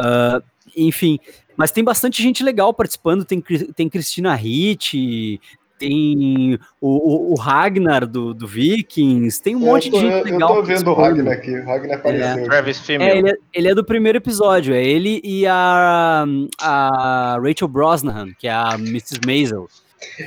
[0.01, 0.41] Uh,
[0.75, 1.19] enfim,
[1.55, 3.23] mas tem bastante gente legal participando.
[3.25, 5.39] Tem, tem Cristina Hitt,
[5.77, 10.23] tem o, o, o Ragnar do, do, Vikings, tem um é, monte tô, de gente
[10.25, 10.49] legal.
[10.49, 12.43] Eu tô vendo o Ragnar aqui, o Ragnar apareceu.
[12.43, 12.43] É.
[12.45, 16.25] Travis é, ele, é, ele é do primeiro episódio, é ele e a,
[16.61, 19.19] a Rachel Brosnahan, que é a Mrs.
[19.25, 19.67] Maisel.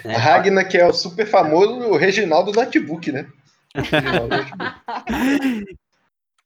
[0.04, 0.16] É.
[0.16, 3.26] Ragnar, que é o super famoso o Reginaldo Notebook, né?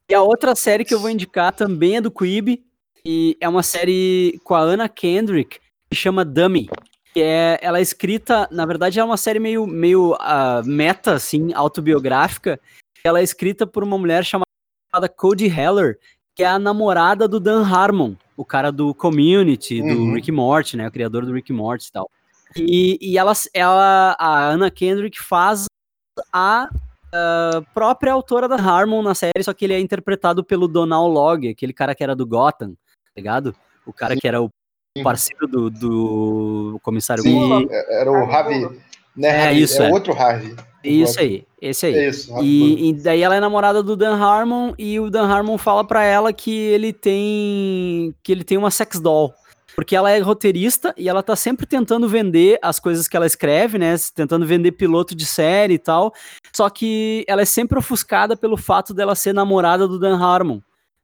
[0.08, 2.64] e a outra série que eu vou indicar também é do Quibi,
[3.04, 5.58] e é uma série com a Anna Kendrick,
[5.88, 6.68] que chama Dummy
[7.16, 12.60] é, ela é escrita, na verdade é uma série meio, meio uh, meta, assim, autobiográfica.
[13.02, 15.98] Ela é escrita por uma mulher chamada Cody Heller,
[16.34, 19.94] que é a namorada do Dan Harmon, o cara do Community, uhum.
[19.94, 22.10] do Rick Morty, né, o criador do Rick Morty e tal.
[22.56, 25.66] E, e ela, ela, a Anna Kendrick faz
[26.32, 31.08] a uh, própria autora da Harmon na série, só que ele é interpretado pelo Donal
[31.08, 33.54] Logg, aquele cara que era do Gotham, tá ligado?
[33.86, 34.50] O cara que era o
[35.02, 38.68] parceiro do, do comissário Sim, é, era o Harvey,
[39.16, 39.28] né?
[39.28, 39.92] É, Harvey, isso, é, é.
[39.92, 40.54] outro Harvey.
[40.82, 42.08] Isso aí, esse aí.
[42.08, 45.84] Isso, e, e, daí ela é namorada do Dan Harmon e o Dan Harmon fala
[45.84, 49.32] para ela que ele tem que ele tem uma sex doll.
[49.76, 53.78] Porque ela é roteirista e ela tá sempre tentando vender as coisas que ela escreve,
[53.78, 53.94] né?
[54.14, 56.12] Tentando vender piloto de série e tal.
[56.52, 60.60] Só que ela é sempre ofuscada pelo fato dela ser namorada do Dan Harmon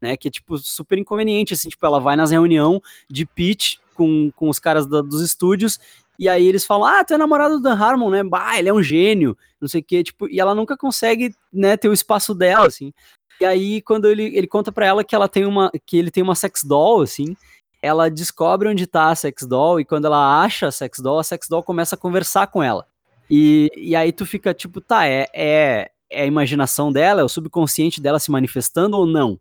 [0.06, 0.16] né?
[0.16, 4.48] Que é, tipo, super inconveniente, assim, tipo, ela vai nas reunião de pitch com, com
[4.48, 5.78] os caras da, dos estúdios,
[6.18, 8.22] e aí eles falam, ah, tu é namorado do Dan Harmon, né?
[8.22, 11.76] Bah, ele é um gênio, não sei o quê, tipo, e ela nunca consegue, né,
[11.76, 12.92] ter o espaço dela, assim.
[13.40, 16.22] E aí, quando ele, ele conta para ela que ela tem uma, que ele tem
[16.22, 17.36] uma sex doll, assim,
[17.82, 21.24] ela descobre onde tá a sex doll, e quando ela acha a sex doll, a
[21.24, 22.86] sex doll começa a conversar com ela.
[23.30, 27.28] E, e aí tu fica tipo, tá, é, é, é a imaginação dela, é o
[27.28, 29.38] subconsciente dela se manifestando ou não?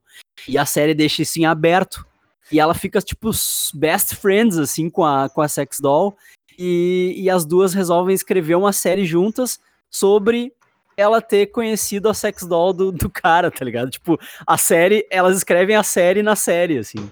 [0.48, 2.06] E a série deixa isso em aberto,
[2.52, 3.32] e ela fica, tipo,
[3.74, 6.16] best friends, assim, com a, com a Sex Doll,
[6.58, 9.60] e, e as duas resolvem escrever uma série juntas
[9.90, 10.54] sobre
[10.98, 13.90] ela ter conhecido a sex doll do, do cara, tá ligado?
[13.90, 14.18] Tipo,
[14.48, 17.12] a série, elas escrevem a série na série, assim.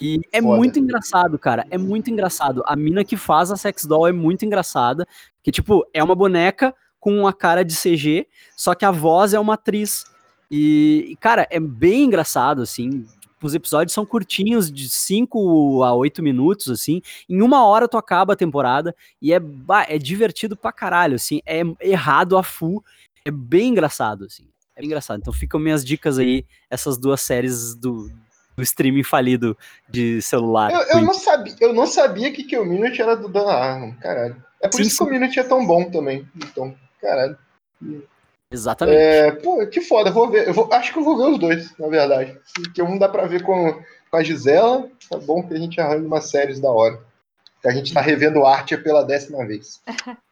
[0.00, 0.56] E é Foda.
[0.56, 1.66] muito engraçado, cara.
[1.70, 2.62] É muito engraçado.
[2.66, 5.06] A mina que faz a sex doll é muito engraçada.
[5.42, 9.40] Que, tipo, é uma boneca com uma cara de CG, só que a voz é
[9.40, 10.04] uma atriz.
[10.50, 13.06] E, cara, é bem engraçado, assim.
[13.42, 17.00] Os episódios são curtinhos, de 5 a 8 minutos, assim.
[17.26, 18.94] Em uma hora tu acaba a temporada.
[19.20, 19.40] E é,
[19.88, 21.40] é divertido pra caralho, assim.
[21.46, 22.84] É errado a full
[23.24, 24.44] é bem engraçado, assim.
[24.74, 25.20] É bem engraçado.
[25.20, 28.10] Então ficam minhas dicas aí, essas duas séries do,
[28.56, 29.56] do streaming falido
[29.88, 30.72] de celular.
[30.72, 34.42] Eu, eu não, sabia, eu não sabia que, o Minute era do Dan Harmon, caralho.
[34.60, 36.26] É por sim, isso que o Minute é tão bom também.
[36.36, 37.38] Então, caralho.
[38.50, 38.98] Exatamente.
[38.98, 40.48] É, pô, que foda, vou ver.
[40.48, 42.38] Eu vou, acho que eu vou ver os dois, na verdade.
[42.54, 43.72] Porque um dá pra ver com,
[44.10, 44.88] com a Gisela.
[45.08, 47.00] Tá bom que a gente arranja umas séries da hora.
[47.62, 49.80] Que a gente tá revendo arte pela décima vez.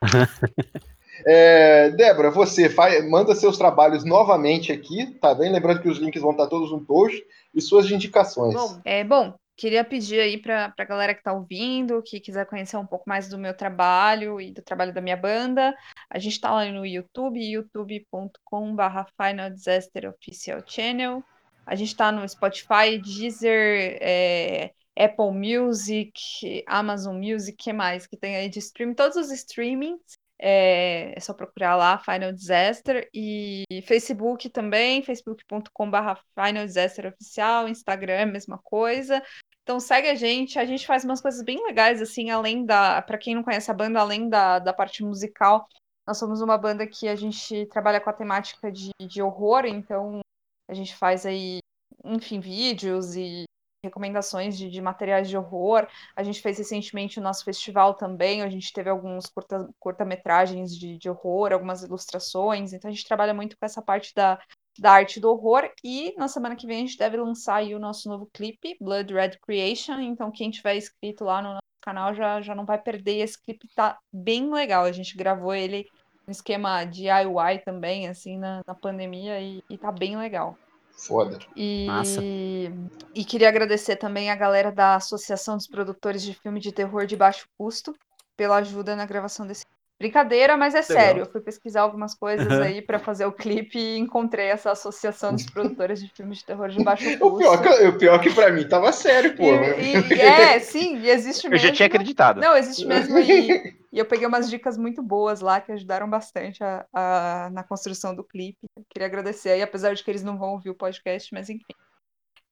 [1.26, 5.50] É, Débora, você faz, manda seus trabalhos novamente aqui, tá bem?
[5.50, 7.20] Lembrando que os links vão estar todos no post
[7.52, 8.54] e suas indicações.
[8.54, 12.76] Bom, é, bom queria pedir aí para a galera que está ouvindo, que quiser conhecer
[12.76, 15.76] um pouco mais do meu trabalho e do trabalho da minha banda,
[16.08, 18.82] a gente está lá no YouTube, youtube.com.br
[19.20, 21.24] Final Disaster Official Channel.
[21.66, 28.36] A gente está no Spotify, Deezer, é, Apple Music, Amazon Music, que mais que tem
[28.36, 28.94] aí de streaming?
[28.94, 30.00] Todos os streamings.
[30.40, 38.26] É, é, só procurar lá Final Disaster e Facebook também, facebook.com.br Final Disaster Oficial, Instagram,
[38.26, 39.20] mesma coisa.
[39.68, 43.02] Então segue a gente, a gente faz umas coisas bem legais, assim, além da.
[43.02, 45.68] para quem não conhece a banda, além da, da parte musical,
[46.06, 50.20] nós somos uma banda que a gente trabalha com a temática de, de horror, então
[50.66, 51.58] a gente faz aí,
[52.02, 53.44] enfim, vídeos e
[53.84, 55.86] recomendações de, de, materiais de horror.
[56.16, 60.96] A gente fez recentemente o nosso festival também, a gente teve alguns curta, curta-metragens de,
[60.96, 64.40] de horror, algumas ilustrações, então a gente trabalha muito com essa parte da,
[64.80, 65.68] da arte do horror.
[65.84, 69.12] E na semana que vem a gente deve lançar aí o nosso novo clipe, Blood
[69.12, 70.00] Red Creation.
[70.00, 73.18] Então, quem tiver inscrito lá no nosso canal já, já não vai perder.
[73.18, 74.84] Esse clipe tá bem legal.
[74.84, 75.86] A gente gravou ele
[76.26, 80.56] no esquema DIY também, assim, na, na pandemia, e, e tá bem legal.
[80.98, 81.38] Foda.
[81.54, 82.20] E, Massa.
[82.22, 87.16] e queria agradecer também a galera da Associação dos Produtores de Filme de Terror de
[87.16, 87.94] Baixo Custo
[88.36, 89.64] pela ajuda na gravação desse
[89.98, 90.96] Brincadeira, mas é Legal.
[90.96, 91.22] sério.
[91.22, 95.44] Eu fui pesquisar algumas coisas aí para fazer o clipe e encontrei essa associação dos
[95.50, 97.26] produtores de filmes de terror de baixo custo.
[97.26, 99.42] O pior que, o pior que para mim tava sério, pô.
[99.42, 101.66] E, e, é, sim, e existe mesmo.
[101.66, 102.40] Eu já tinha acreditado.
[102.40, 103.18] Não, existe mesmo.
[103.18, 107.64] E, e eu peguei umas dicas muito boas lá que ajudaram bastante a, a, na
[107.64, 108.68] construção do clipe.
[108.76, 111.74] Eu queria agradecer aí, apesar de que eles não vão ouvir o podcast, mas enfim.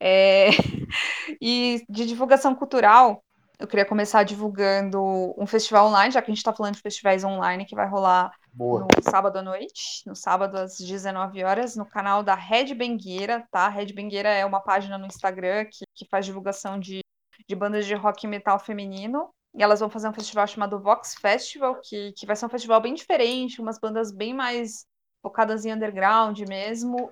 [0.00, 0.48] É...
[1.40, 3.22] E de divulgação cultural,
[3.58, 5.00] eu queria começar divulgando
[5.36, 8.32] um festival online, já que a gente está falando de festivais online, que vai rolar
[8.52, 8.80] Boa.
[8.80, 13.68] no sábado à noite, no sábado às 19 horas, no canal da Red Bengueira, tá?
[13.68, 17.00] Red Bengueira é uma página no Instagram que, que faz divulgação de,
[17.48, 19.30] de bandas de rock e metal feminino.
[19.54, 22.78] E elas vão fazer um festival chamado Vox Festival, que, que vai ser um festival
[22.78, 24.84] bem diferente, umas bandas bem mais
[25.22, 27.10] focadas em underground mesmo.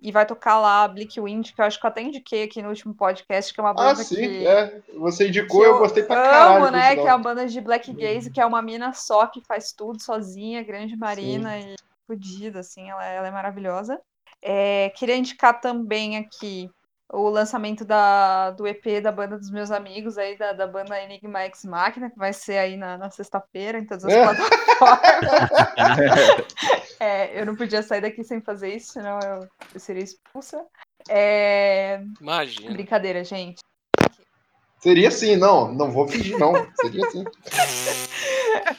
[0.00, 2.68] E, vai tocar lá Bleak Wind, que eu acho que eu até indiquei aqui no
[2.68, 4.46] último podcast, que é uma banda ah, sim, que.
[4.46, 4.80] É.
[4.94, 6.64] Você indicou, eu, eu gostei pra caralho.
[6.64, 6.94] Amo, né?
[6.94, 10.00] Que é uma banda de Black Gaze, que é uma mina só que faz tudo
[10.02, 11.74] sozinha, grande marina sim.
[11.74, 14.00] e fodida, assim, ela, ela é maravilhosa.
[14.40, 16.70] É, queria indicar também aqui
[17.12, 21.40] o lançamento da, do EP da banda dos meus amigos aí, da, da banda Enigma
[21.40, 25.12] X Máquina, que vai ser aí na, na sexta-feira em todas as plataformas.
[26.98, 30.64] é, eu não podia sair daqui sem fazer isso, senão eu, eu seria expulsa.
[31.06, 32.00] É...
[32.18, 32.72] Imagina.
[32.72, 33.60] Brincadeira, gente.
[34.78, 36.52] Seria sim, não, não vou fingir, não.
[36.80, 37.24] Seria sim.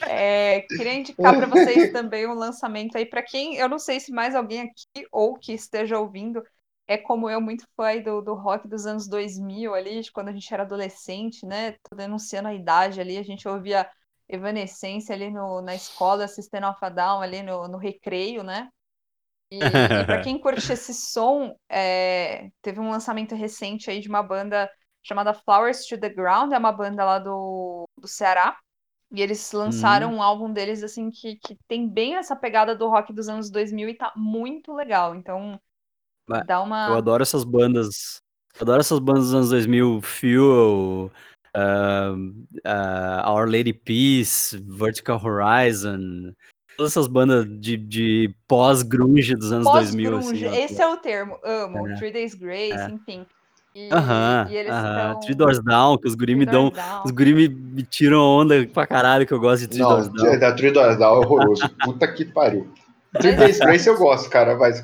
[0.08, 4.12] É, queria indicar para vocês também um lançamento aí para quem, eu não sei se
[4.12, 6.42] mais alguém aqui ou que esteja ouvindo
[6.86, 10.32] é como eu, muito fã do, do rock dos anos 2000 ali, de quando a
[10.32, 11.72] gente era adolescente, né?
[11.88, 13.88] Tô denunciando a idade ali, a gente ouvia
[14.28, 18.68] Evanescência ali no, na escola, System of a Down ali no, no recreio, né?
[19.50, 24.22] E, e para quem curte esse som, é, teve um lançamento recente aí de uma
[24.22, 24.70] banda
[25.02, 28.58] chamada Flowers to the Ground, é uma banda lá do, do Ceará.
[29.12, 30.16] E eles lançaram hum.
[30.16, 33.90] um álbum deles, assim, que, que tem bem essa pegada do rock dos anos 2000
[33.90, 35.14] e tá muito legal.
[35.14, 35.60] Então,
[36.46, 36.88] Dá uma.
[36.88, 38.20] Eu adoro essas bandas.
[38.60, 41.10] Adoro essas bandas dos anos 2000, Fuel,
[41.56, 42.14] uh,
[42.64, 46.32] uh, Our Lady Peace, Vertical Horizon.
[46.76, 50.18] Todas essas bandas de, de pós-grunge dos anos pós 2000.
[50.18, 51.38] Assim, esse é o termo.
[51.44, 51.88] Amo.
[51.88, 51.94] É.
[51.96, 52.90] Three Days Grace, é.
[52.90, 53.26] enfim.
[53.74, 55.18] E, Aham, e eles aham.
[55.18, 56.72] Three Doors Down, que os guri me dão.
[57.04, 60.14] Os guri me, me tiram onda pra caralho, que eu gosto de Three Doors Não,
[60.14, 60.38] Down.
[60.38, 61.68] da Three Doors Down é horroroso.
[61.82, 62.72] Puta que pariu.
[63.20, 64.80] Three Days Grace eu gosto, cara, Doors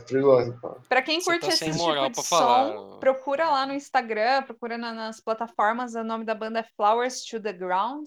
[0.60, 0.80] Down.
[0.88, 2.72] Pra quem curte tá esse tipo de pra falar.
[2.76, 5.94] som, procura lá no Instagram, procura na- nas plataformas.
[5.94, 8.06] O nome da banda é Flowers to the Ground.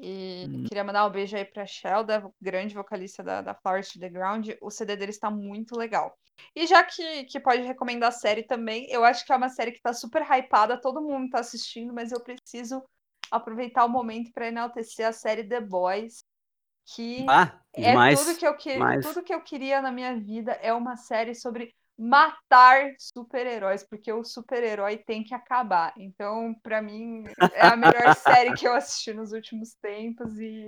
[0.00, 0.64] E Hum.
[0.68, 4.48] queria mandar um beijo aí pra Shelda, grande vocalista da, da Flowers to the Ground.
[4.60, 6.16] O CD deles tá muito legal.
[6.54, 9.70] E já que, que pode recomendar a série também, eu acho que é uma série
[9.70, 12.82] que tá super hypada, todo mundo tá assistindo, mas eu preciso
[13.30, 16.24] aproveitar o momento pra enaltecer a série The Boys,
[16.94, 18.24] que Ah, é demais.
[18.24, 19.04] tudo que eu que, demais.
[19.06, 24.24] tudo que eu queria na minha vida é uma série sobre matar super-heróis, porque o
[24.24, 25.92] super-herói tem que acabar.
[25.96, 27.24] Então, pra mim,
[27.54, 30.66] é a melhor série que eu assisti nos últimos tempos e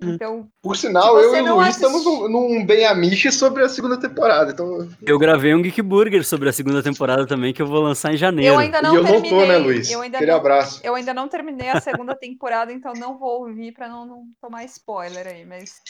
[0.00, 3.64] então, Por sinal, eu e o não Luiz assistiu- estamos num, num bem amiche sobre
[3.64, 4.52] a segunda temporada.
[4.52, 8.14] Então, Eu gravei um Geek Burger sobre a segunda temporada também, que eu vou lançar
[8.14, 8.54] em janeiro.
[8.54, 9.30] eu ainda não e eu não terminei.
[9.40, 9.90] tô, né, Luiz?
[9.90, 10.80] Eu ainda Aquele não, abraço.
[10.84, 14.62] eu ainda não terminei a segunda temporada, então não vou ouvir pra não, não tomar
[14.66, 15.80] spoiler aí, mas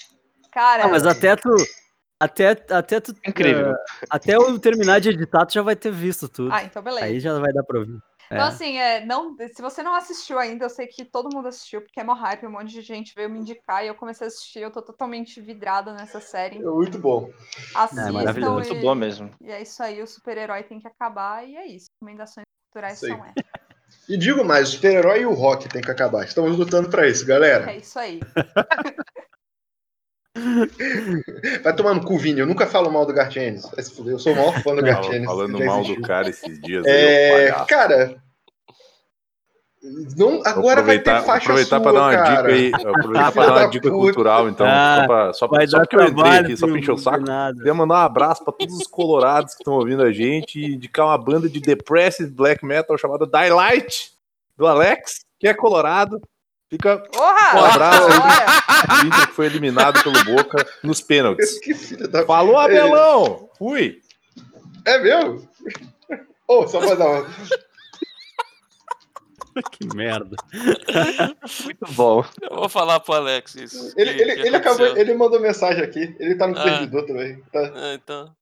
[0.58, 1.54] cara, Ah, mas até tu.
[2.20, 3.14] Até, até tu.
[3.24, 3.70] Incrível.
[3.70, 6.52] eh, até eu terminar de editar, tu já vai ter visto tudo.
[6.52, 7.06] ah, então beleza.
[7.06, 7.96] Aí já vai dar pra ouvir.
[8.26, 8.48] Então, É.
[8.48, 12.00] assim, é, não, se você não assistiu ainda, eu sei que todo mundo assistiu, porque
[12.00, 14.58] é mó hype, um monte de gente veio me indicar e eu comecei a assistir,
[14.58, 16.56] eu tô totalmente vidrada nessa série.
[16.58, 17.30] É muito bom.
[17.74, 18.54] Assistam maravilhoso.
[18.54, 19.30] Muito e, boa mesmo.
[19.40, 21.86] e é isso aí, o super-herói tem que acabar, e é isso.
[22.02, 23.44] Recomendações culturais são essas.
[24.08, 26.24] E digo mais, o super-herói e o rock tem que acabar.
[26.24, 27.70] Estamos lutando pra isso, galera.
[27.70, 28.20] É isso aí.
[31.62, 32.40] Vai tomar no cu, Vini.
[32.40, 33.64] Eu nunca falo mal do Gartienes.
[34.06, 35.26] Eu sou o maior fã do Gartienes.
[35.26, 37.66] falando mal do cara esses dias aí, É, palhaço.
[37.66, 38.22] cara.
[40.16, 42.52] Não, agora vai aproveitar, ter faixa aproveitar sua, pra dar uma cara.
[42.52, 42.72] dica aí.
[42.74, 44.02] Aproveitar dar uma dica puta.
[44.02, 44.66] cultural, então.
[44.68, 47.24] Ah, só pra, só, só dar porque eu entrei aqui, só pra encher o saco.
[47.56, 51.06] Queria mandar um abraço pra todos os colorados que estão ouvindo a gente e indicar
[51.06, 54.12] uma banda de depressive black metal chamada Daylight,
[54.56, 56.20] do Alex, que é colorado.
[56.70, 57.60] Fica Porra!
[57.60, 59.06] Um abraço aí.
[59.06, 61.58] Inter que foi eliminado pelo Boca nos pênaltis.
[62.10, 63.48] Da Falou, Abelão!
[63.58, 64.00] Fui!
[64.84, 65.48] É mesmo?
[66.46, 67.26] Ô, só pra dar uma.
[69.72, 70.36] Que merda.
[71.64, 72.24] Muito bom.
[72.40, 73.92] Eu vou falar pro Alex isso.
[73.96, 76.14] Ele, que- ele, que ele acabou, ele mandou mensagem aqui.
[76.20, 76.62] Ele tá no Ah.
[76.62, 77.42] servidor também.
[77.52, 78.36] Tá, Ah, então.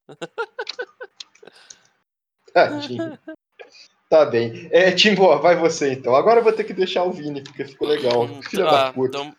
[2.52, 3.18] tadinho.
[4.08, 4.68] Tá bem.
[4.70, 6.14] É, Timbo, vai você então.
[6.14, 8.24] Agora eu vou ter que deixar o Vini, porque ficou legal.
[8.24, 9.18] Hum, Filha tá, da puta.
[9.18, 9.36] Então,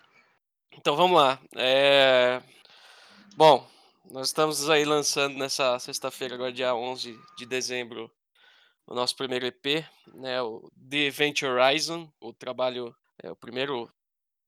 [0.77, 1.39] então vamos lá.
[1.55, 2.41] É,
[3.37, 3.63] Bom,
[4.09, 8.11] nós estamos aí lançando nessa sexta-feira, agora dia 11 de dezembro,
[8.87, 9.85] o nosso primeiro EP,
[10.15, 13.87] né, o The Event Horizon, o trabalho, é o primeiro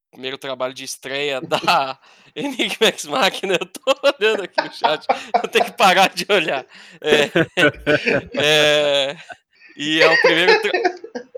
[0.09, 1.99] primeiro trabalho de estreia da
[2.35, 3.59] Enigma X Machina.
[3.61, 5.05] Eu tô olhando aqui no chat,
[5.35, 6.65] eu tenho que parar de olhar.
[6.99, 7.29] É,
[8.41, 9.17] é,
[9.80, 10.81] e é o primeiro, tra-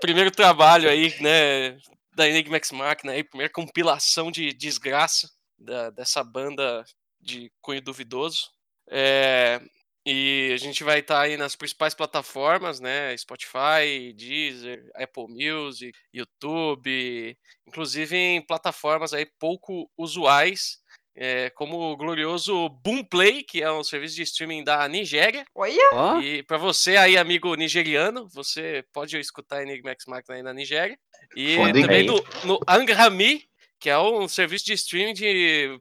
[0.00, 1.78] primeiro trabalho aí, né,
[2.14, 6.84] da Enigma X Machina, aí, primeira compilação de desgraça da- dessa banda
[7.20, 8.50] de cunho duvidoso.
[8.90, 9.60] É,
[10.04, 13.16] e a gente vai estar aí nas principais plataformas, né?
[13.16, 17.38] Spotify, Deezer, Apple Music, YouTube,
[17.68, 20.81] inclusive em plataformas aí pouco usuais,
[21.14, 25.44] é, como o glorioso Boomplay, que é um serviço de streaming da Nigéria.
[25.54, 25.76] olha,
[26.22, 30.98] E para você aí, amigo nigeriano, você pode escutar Enigma X Machina aí na Nigéria.
[31.36, 33.44] E também no, no Angrami,
[33.78, 35.14] que é um serviço de streaming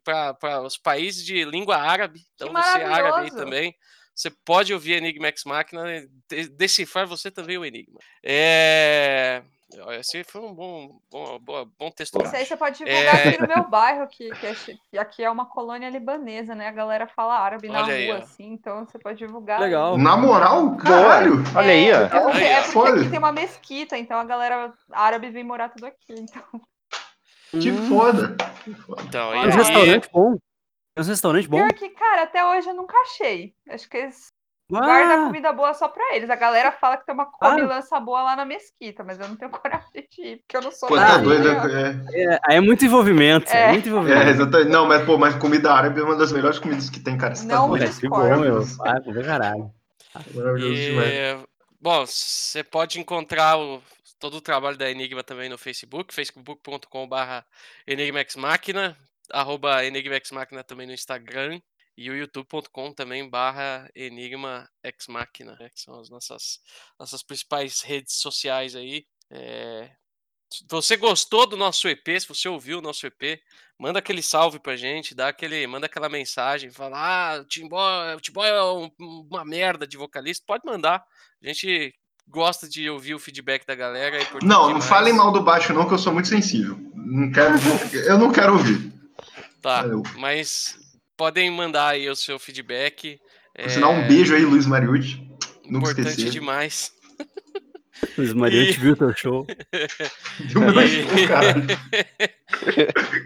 [0.03, 2.21] para os países de língua árabe.
[2.35, 3.37] Então você é árabe aí maravilhoso.
[3.37, 3.75] também.
[4.13, 7.99] Você pode ouvir Enigma X Machina e de- decifrar você também o Enigma.
[8.23, 9.41] É...
[9.99, 12.21] Esse foi um bom, bom, boa- bom texto.
[12.23, 13.29] isso aí você pode divulgar É.
[13.29, 16.67] aqui no meu bairro, que, que, é que aqui é uma colônia libanesa, né?
[16.67, 18.23] A galera fala árabe na Olha aí, rua, ó.
[18.23, 19.59] assim, então você pode divulgar.
[19.59, 19.97] legal.
[19.97, 21.35] Na moral, caralho.
[21.55, 22.01] Olha aí, É, ó.
[22.03, 25.69] é porque, Aí, é porque aqui tem uma mesquita, então a galera árabe vem morar
[25.69, 26.13] tudo aqui.
[26.13, 26.43] Então.
[27.51, 28.35] Que Hum, foda.
[29.05, 30.37] Então, e uns aí- restaurantes bons.
[30.95, 31.57] Tem uns restaurantes bons.
[31.59, 33.53] Pior que, cara, até hoje eu nunca achei.
[33.69, 34.27] Acho que eles
[34.79, 36.29] guardam Ah, comida boa só pra eles.
[36.29, 39.51] A galera fala que tem uma comilança boa lá na mesquita, mas eu não tenho
[39.51, 41.43] coragem de ir, porque eu não sou Pô, nada tá doido.
[41.43, 42.03] religiosa.
[42.13, 43.51] É, é, aí é muito envolvimento.
[43.51, 43.71] É, É.
[43.71, 44.27] muito é, envolvimento.
[44.29, 44.69] exatamente.
[44.69, 47.35] Não, mas, pô, mas comida árabe é uma das melhores comidas que tem, cara.
[47.35, 47.85] Você tá Não doido?
[47.93, 48.63] Pô, que bom, meu.
[48.85, 49.71] Ah, vou ver caralho.
[50.33, 51.09] Maravilhoso demais.
[51.13, 51.37] E,
[51.79, 53.81] bom, você pode encontrar o-
[54.19, 57.43] todo o trabalho da Enigma também no Facebook, facebook.com.br
[57.87, 58.95] Enigma X Machina,
[59.31, 61.59] arroba Enigma X Machina também no Instagram,
[61.97, 66.59] e o youtube.com também barra Enigma X Machina, né, que são as nossas,
[66.99, 69.05] nossas principais redes sociais aí.
[69.29, 69.91] É,
[70.51, 73.39] se você gostou do nosso EP, se você ouviu o nosso EP,
[73.79, 78.19] manda aquele salve pra gente, dá aquele, manda aquela mensagem, fala, ah, o Timbó, o
[78.19, 81.03] Timbó é um- uma merda de vocalista, pode mandar.
[81.43, 81.93] A gente
[82.27, 84.21] gosta de ouvir o feedback da galera.
[84.21, 86.77] É Não, não falem mal do baixo, não, que eu sou muito sensível.
[86.95, 87.55] Não quero,
[88.07, 88.91] eu não quero ouvir.
[89.61, 90.03] Tá, Valeu.
[90.17, 90.77] mas
[91.21, 93.21] podem mandar aí o seu feedback.
[93.53, 95.17] Por sinal, um beijo aí, Luiz Mariucci.
[95.65, 96.31] Nunca Importante esquecer.
[96.31, 96.91] demais.
[98.17, 99.45] Os Mariante viu teu show.
[100.51, 101.67] Deu meu show, caralho.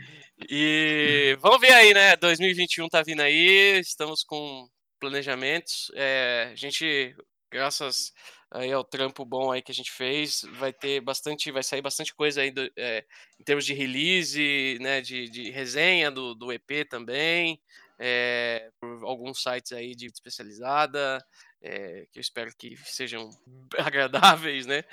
[0.49, 2.17] E vamos ver aí, né?
[2.17, 4.67] 2021 tá vindo aí, estamos com
[4.99, 5.89] planejamentos.
[5.95, 7.15] É, a gente,
[7.49, 8.11] graças
[8.51, 12.13] aí ao trampo bom aí que a gente fez, vai ter bastante, vai sair bastante
[12.13, 13.03] coisa aí do- é,
[13.39, 14.99] em termos de release, né?
[15.01, 17.59] De, de resenha do, do EP também,
[17.99, 21.25] é, por alguns sites aí de especializada.
[21.61, 23.29] é, que eu espero que sejam
[23.77, 24.83] agradáveis, né?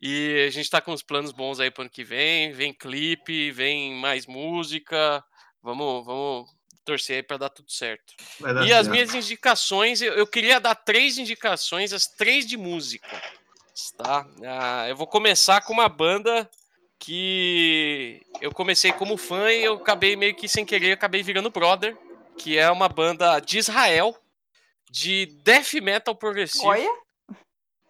[0.00, 2.52] E a gente tá com uns planos bons aí pro ano que vem.
[2.52, 5.22] Vem clipe, vem mais música.
[5.62, 6.50] Vamos, vamos
[6.84, 8.14] torcer aí pra dar tudo certo.
[8.40, 8.90] Dar E as certo.
[8.90, 13.20] minhas indicações, eu, eu queria dar três indicações, as três de música.
[13.96, 14.26] Tá?
[14.44, 16.48] Ah, eu vou começar com uma banda
[16.98, 21.96] que eu comecei como fã e eu acabei meio que sem querer, acabei virando brother,
[22.38, 24.16] que é uma banda de Israel,
[24.90, 26.88] de death metal progressivo Olha,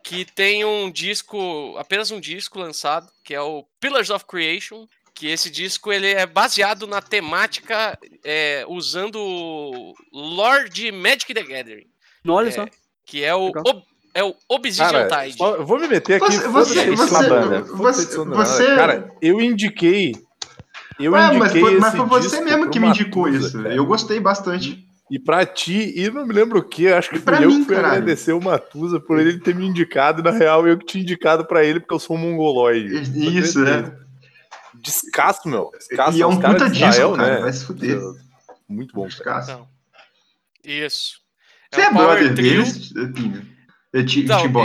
[0.04, 5.26] que tem um disco, apenas um disco lançado, que é o Pillars of Creation, que
[5.28, 9.94] esse disco ele é baseado na temática é, usando
[10.70, 11.86] de Magic the Gathering,
[12.26, 12.66] Olha É, só.
[13.06, 13.82] que é o, ob-
[14.14, 15.36] é o Obsidian Cara, Tide.
[15.38, 16.36] só- vou me meter aqui.
[16.36, 17.62] Você, você, você, banda.
[17.62, 20.14] você- Cara, eu indiquei.
[21.04, 23.62] Eu Ué, mas, indiquei foi, mas foi você mesmo que me indicou Matusa, isso.
[23.62, 23.74] cara.
[23.74, 24.86] Eu gostei bastante.
[25.10, 27.58] E pra ti, e não me lembro o que, acho que fui pra eu mim,
[27.60, 27.94] que fui caralho.
[27.96, 31.44] agradecer o Matusa por ele ter me indicado, e na real eu que tinha indicado
[31.44, 33.02] pra ele porque eu sou um mongoloide.
[33.36, 33.94] Isso, né?
[34.74, 35.70] Descasso, meu.
[35.78, 37.34] Descasso, E é um puta disco, Israel, cara.
[37.34, 37.40] né?
[37.42, 38.00] Vai se fuder.
[38.68, 39.02] Muito bom.
[39.02, 39.08] cara.
[39.40, 39.50] Descasso.
[39.50, 39.68] Então,
[40.64, 41.20] isso.
[41.72, 43.46] Você é, um brother deles, Pinho?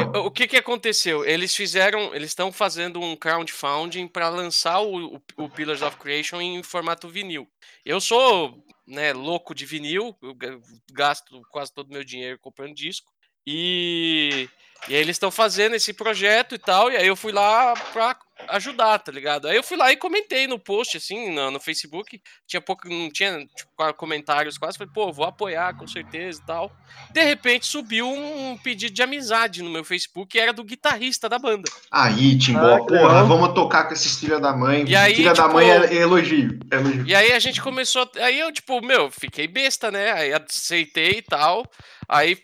[0.10, 1.26] Então, o que que aconteceu?
[1.26, 6.40] Eles fizeram, eles estão fazendo um crowdfunding para lançar o, o, o Pillars of Creation
[6.40, 7.48] em formato vinil.
[7.86, 10.16] Eu sou, né, louco de vinil,
[10.94, 13.12] gasto quase todo o meu dinheiro comprando disco.
[13.46, 14.50] E,
[14.88, 18.18] e aí eles estão fazendo esse projeto e tal, e aí eu fui lá pra
[18.50, 19.48] ajudar, tá ligado?
[19.48, 23.10] Aí eu fui lá e comentei no post, assim, no, no Facebook, tinha pouco, não
[23.12, 26.72] tinha tipo, comentários quase, falei, pô, vou apoiar com certeza e tal.
[27.12, 31.38] De repente subiu um pedido de amizade no meu Facebook e era do guitarrista da
[31.40, 31.70] banda.
[31.92, 33.28] Aí, Timbó, Ah, porra, legal.
[33.28, 34.86] vamos tocar com esses filha da mãe.
[34.88, 36.60] E aí, filha da tipo, mãe é, é elogio.
[36.72, 37.08] É elogio.
[37.08, 38.04] E aí a gente começou.
[38.18, 40.12] a- Aí eu, tipo, meu, fiquei besta, né?
[40.12, 41.66] Aí aceitei e tal.
[42.08, 42.38] Aí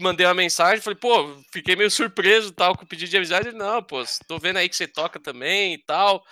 [0.00, 3.48] mandei uma mensagem, falei, pô, fiquei meio surpreso tal com o pedido de amizade.
[3.48, 6.22] Ele, não, pô, tô vendo aí que você toca também e tal.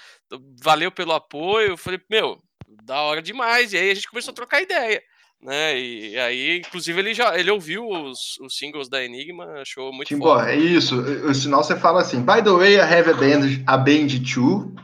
[0.63, 1.71] Valeu pelo apoio.
[1.71, 2.43] Eu falei, meu,
[2.85, 3.73] da hora demais.
[3.73, 5.03] E aí a gente começou a trocar ideia.
[5.41, 5.79] Né?
[5.79, 10.37] E aí, inclusive, ele já ele ouviu os, os singles da Enigma, achou muito Timbó,
[10.37, 10.53] foda.
[10.53, 11.01] é isso.
[11.01, 14.75] O sinal você fala assim: By the way, I have a band, a band too.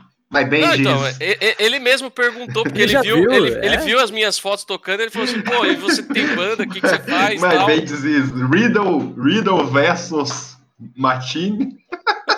[0.43, 1.17] Band Não, então, is.
[1.21, 3.65] e- e- ele mesmo perguntou, porque Ele ele viu, viu, ele, é?
[3.65, 6.69] ele viu as minhas fotos tocando, ele falou assim, pô, e você tem banda, o
[6.69, 7.67] que, que você faz My tal?
[7.67, 10.57] band is Riddle, Riddle versus
[10.97, 11.77] Martini.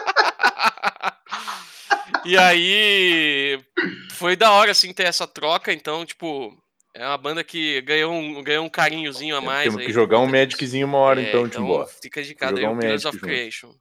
[2.25, 3.57] E aí
[4.11, 6.53] foi da hora assim ter essa troca, então, tipo,
[6.93, 9.63] é uma banda que ganhou um, ganhou um carinhozinho a mais.
[9.63, 10.35] Temos aí que jogar um disso.
[10.35, 11.85] Magiczinho uma hora, É, então, Timbó.
[11.85, 13.25] Fica indicado aí Jogar o um Magic of junto.
[13.25, 13.73] Creation.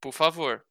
[0.00, 0.62] Por favor.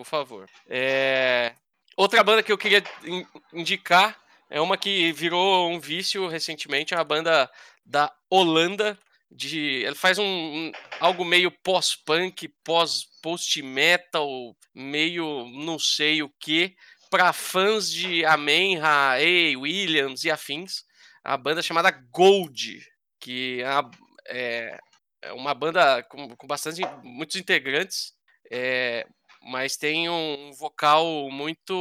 [0.00, 0.48] Por favor.
[0.66, 1.52] É,
[1.94, 4.18] Outra banda que eu queria in- indicar
[4.48, 7.50] é uma que virou um vício recentemente, é uma banda
[7.84, 8.98] da Holanda.
[9.30, 9.82] De...
[9.84, 16.74] Ele faz um, algo meio pós-punk, pós- post-metal, meio não sei o que,
[17.10, 19.16] para fãs de Amenha, A.
[19.58, 20.82] Williams e afins.
[21.22, 22.82] A banda chamada Gold,
[23.20, 23.90] que é uma,
[24.28, 24.78] é,
[25.20, 28.14] é uma banda com, com bastante, muitos integrantes,
[28.50, 29.06] é,
[29.42, 31.74] mas tem um vocal muito.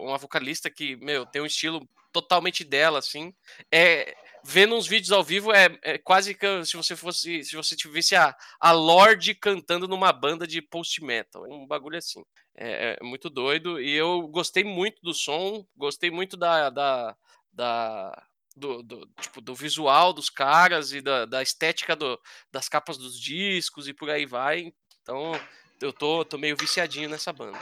[0.00, 3.34] Uma vocalista que, meu, tem um estilo totalmente dela, assim.
[3.70, 7.44] É, vendo uns vídeos ao vivo é, é quase que se você fosse.
[7.44, 11.46] Se você tivesse a, a Lorde cantando numa banda de post-metal.
[11.46, 12.24] É um bagulho assim.
[12.56, 13.80] É, é muito doido.
[13.80, 16.70] E eu gostei muito do som, gostei muito da.
[16.70, 17.16] da,
[17.52, 18.26] da
[18.56, 22.16] do, do, tipo, do visual dos caras e da, da estética do,
[22.52, 24.72] das capas dos discos e por aí vai.
[25.02, 25.32] Então,
[25.80, 27.58] eu tô, tô meio viciadinho nessa banda.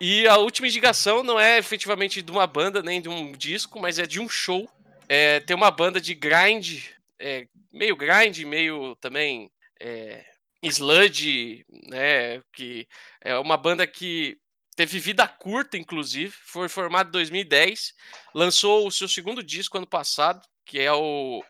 [0.00, 3.98] E a última indicação não é efetivamente de uma banda nem de um disco, mas
[3.98, 4.70] é de um show.
[5.08, 6.84] É, tem uma banda de grind,
[7.18, 9.50] é, meio grind, meio também
[9.80, 10.24] é,
[10.62, 12.40] sludge, né?
[12.52, 12.86] Que
[13.20, 14.38] é uma banda que
[14.76, 16.32] teve vida curta, inclusive.
[16.44, 17.94] Foi formada em 2010,
[18.32, 21.42] lançou o seu segundo disco ano passado, que é o.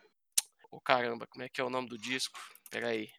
[0.70, 2.38] Oh, caramba, como é que é o nome do disco?
[2.70, 3.10] Peraí.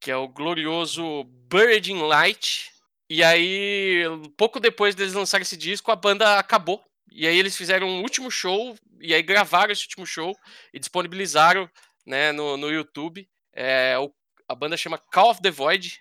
[0.00, 2.72] Que é o glorioso Buried in Light.
[3.08, 4.04] E aí,
[4.36, 6.82] pouco depois deles lançarem esse disco, a banda acabou.
[7.12, 10.34] E aí eles fizeram um último show, e aí gravaram esse último show
[10.72, 11.68] e disponibilizaram
[12.06, 13.28] né, no, no YouTube.
[13.52, 14.10] É, o,
[14.48, 16.00] a banda chama Call of the Void,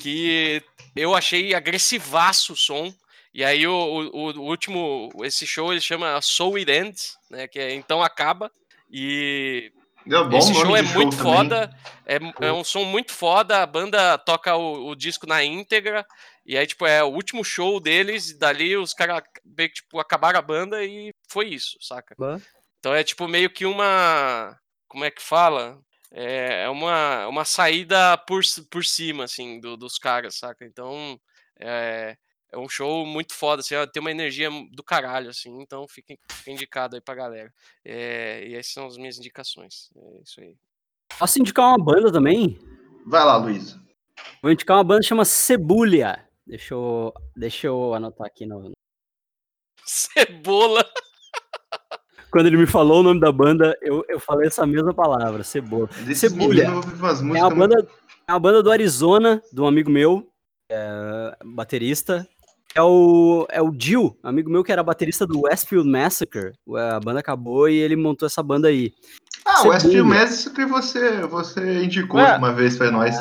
[0.00, 0.62] que
[0.96, 2.94] eu achei agressivaço o som.
[3.34, 7.46] E aí o, o, o, último, esse show ele chama Soul It Ends, né?
[7.46, 8.50] Que é Então Acaba.
[8.90, 9.72] E
[10.10, 11.34] é esse show é show muito também.
[11.34, 11.76] foda.
[12.06, 13.62] É, é um som muito foda.
[13.62, 16.04] A banda toca o, o disco na íntegra.
[16.46, 18.30] E aí, tipo, é o último show deles.
[18.30, 19.22] E dali os caras
[19.72, 22.14] tipo, acabaram a banda e foi isso, saca?
[22.18, 22.38] Bah.
[22.78, 24.56] Então é tipo meio que uma.
[24.86, 25.78] Como é que fala?
[26.10, 28.40] É é uma, uma saída por,
[28.70, 30.64] por cima, assim, do- dos caras, saca?
[30.64, 31.18] Então
[31.60, 32.16] é,
[32.52, 36.14] é um show muito foda, assim, tem uma energia do caralho, assim, então fica,
[36.46, 37.52] indicado aí pra galera.
[37.84, 39.90] É, e essas são as minhas indicações.
[39.96, 40.56] É isso aí.
[41.18, 42.58] Posso indicar uma banda também?
[43.06, 43.78] Vai lá, Luiz.
[44.42, 46.26] Vou indicar uma banda que chama Cebulha.
[46.46, 48.72] Deixa eu, deixa eu anotar aqui no.
[49.84, 50.84] Cebola!
[52.30, 55.88] Quando ele me falou o nome da banda, eu, eu falei essa mesma palavra, Cebola.
[56.74, 57.88] Ouvem umas É uma banda,
[58.26, 60.30] é uma banda do Arizona, de um amigo meu,
[60.70, 62.28] é, baterista.
[62.78, 66.52] É o, é o Jill, amigo meu que era baterista do Westfield Massacre.
[66.94, 68.92] A banda acabou e ele montou essa banda aí.
[69.44, 70.08] Ah, o Westfield.
[70.08, 72.36] Massacre você, você indicou Ué.
[72.36, 73.16] uma vez pra nós.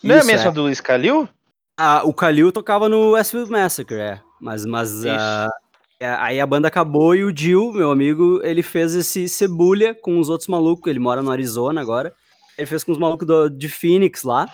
[0.00, 1.28] Não é a Isso, mesma do Luiz Calil?
[1.76, 4.20] Ah, o Kalil tocava no Westfield Massacre, é.
[4.40, 5.50] Mas, mas ah,
[5.98, 10.20] é, aí a banda acabou e o Jill, meu amigo, ele fez esse Cebulha com
[10.20, 10.88] os outros malucos.
[10.88, 12.14] Ele mora no Arizona agora.
[12.56, 14.48] Ele fez com os malucos do- de Phoenix lá.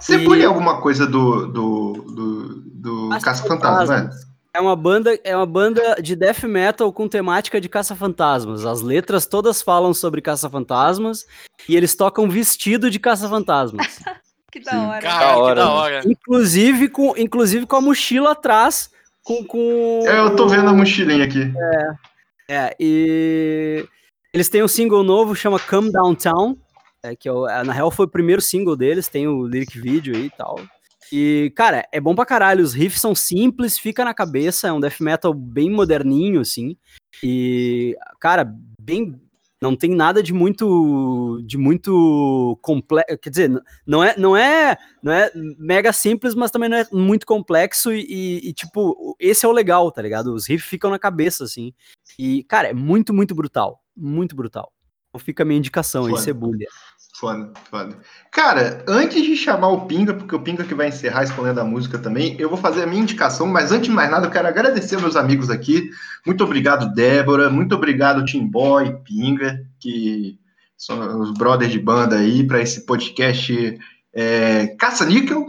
[0.00, 4.10] Cebulha E- é alguma coisa do, do, do, do Caça Caça-Fantasma, né?
[4.52, 8.66] É uma banda, é uma banda de death metal com temática de caça-fantasmas.
[8.66, 11.24] As letras todas falam sobre caça-fantasmas
[11.68, 14.00] e eles tocam vestido de caça-fantasmas.
[14.52, 15.00] Que da hora.
[15.00, 16.00] Caralho, que da hora.
[16.04, 18.90] inclusive com, inclusive com a mochila atrás
[19.22, 21.52] com, com É, eu tô vendo a mochilinha aqui.
[22.48, 23.86] É, e
[24.34, 26.56] eles têm um single novo, chama Come Downtown,
[27.02, 30.14] é, que o- é, na real foi o primeiro single deles, tem o lyric video
[30.14, 30.60] e tal.
[31.12, 34.78] E, cara, é bom pra caralho, os riffs são simples, fica na cabeça, é um
[34.80, 36.76] death metal bem moderninho, assim.
[37.22, 38.48] E, cara,
[38.80, 39.20] bem.
[39.62, 41.42] Não tem nada de muito.
[41.44, 43.18] de muito complexo.
[43.18, 44.74] Quer dizer, não é, não é.
[45.02, 47.92] Não é mega simples, mas também não é muito complexo.
[47.92, 50.32] E- e, tipo, esse é o legal, tá ligado?
[50.32, 51.74] Os riffs ficam na cabeça, assim.
[52.18, 53.82] E, cara, é muito, muito brutal.
[53.94, 54.72] Muito brutal.
[55.10, 56.16] Então fica a minha indicação aí.
[56.18, 56.66] Cebulha.
[57.18, 57.98] Foda, foda.
[58.30, 61.98] Cara, antes de chamar o Pinga, porque o Pinga que vai encerrar escolhendo a música
[61.98, 64.98] também, eu vou fazer a minha indicação, mas antes de mais nada, eu quero agradecer
[64.98, 65.90] meus amigos aqui.
[66.24, 67.50] Muito obrigado, Débora.
[67.50, 70.38] Muito obrigado, Tim Boy, Pinga, que
[70.78, 73.78] são os brothers de banda aí, para esse podcast
[74.14, 75.46] é, Caça-Níquel.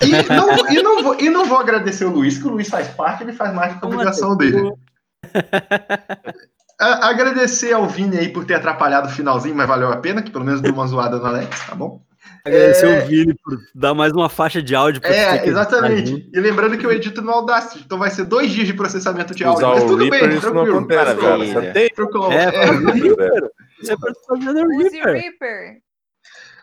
[0.00, 2.86] E não, e, não vou, e não vou agradecer o Luiz, que o Luiz faz
[2.88, 4.72] parte, ele faz mais que a obrigação dele.
[6.84, 10.30] A- agradecer ao Vini aí por ter atrapalhado o finalzinho, mas valeu a pena, que
[10.30, 12.02] pelo menos deu uma zoada no Alex, tá bom?
[12.44, 16.28] Agradecer o Vini por dar mais uma faixa de áudio pra É, editar exatamente.
[16.32, 19.44] E lembrando que eu edito no Audacity, então vai ser dois dias de processamento de
[19.44, 20.76] áudio, Usar mas o tudo Reaper, bem, isso não tranquilo.
[20.78, 21.38] acontece, cara.
[21.38, 22.32] Você tem tranquilo.
[22.32, 22.64] É, É.
[22.66, 23.50] Reaper.
[23.80, 25.14] Você é pode fazer no Use Reaper.
[25.14, 25.76] Reaper.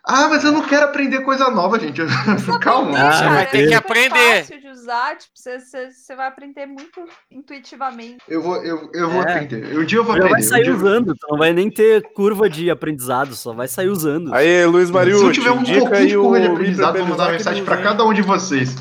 [0.04, 2.02] Ah, mas eu não quero aprender coisa nova, gente.
[2.60, 2.98] Calma.
[2.98, 3.46] Ah, Você vai é.
[3.46, 4.40] ter que É aprender.
[4.40, 8.18] fácil de usar, tipo, você, você, você vai aprender muito intuitivamente.
[8.28, 9.32] Eu vou, eu, eu vou É.
[9.32, 9.78] aprender.
[9.78, 10.32] Um dia eu vou Já aprender.
[10.32, 14.34] vai sair um usando, não vai nem ter curva de aprendizado, só vai sair usando.
[14.34, 17.32] Aí, Luiz Se Mariucci, eu tiver um pouquinho de curva de aprendizado, vou mandar uma
[17.34, 18.76] mensagem ele cada um de vocês.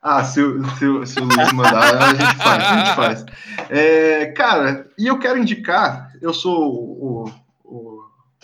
[0.00, 3.24] Ah, se o, se se o Luiz mandar, a gente faz, a gente faz.
[3.70, 7.24] É, cara, e eu quero indicar, eu sou o,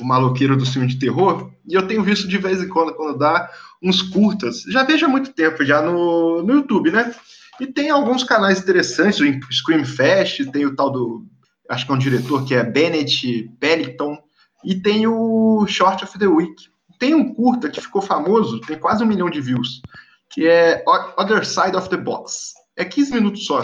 [0.01, 3.19] o, maloqueiro do filme de terror, e eu tenho visto de vez em quando, quando
[3.19, 3.51] dá,
[3.83, 4.63] uns curtas.
[4.63, 7.15] Já vejo há muito tempo, já no, no YouTube, né?
[7.61, 11.27] E tem alguns canais interessantes, o Scream Fest, tem o tal do,
[11.69, 14.19] acho que é um diretor que é Bennett Pellington,
[14.65, 16.55] e tem o Short of the Week.
[16.99, 19.81] Tem um curta que ficou famoso, tem quase um milhão de views,
[20.29, 20.85] que é
[21.17, 22.53] Other Side of the Box.
[22.77, 23.63] É 15 minutos só.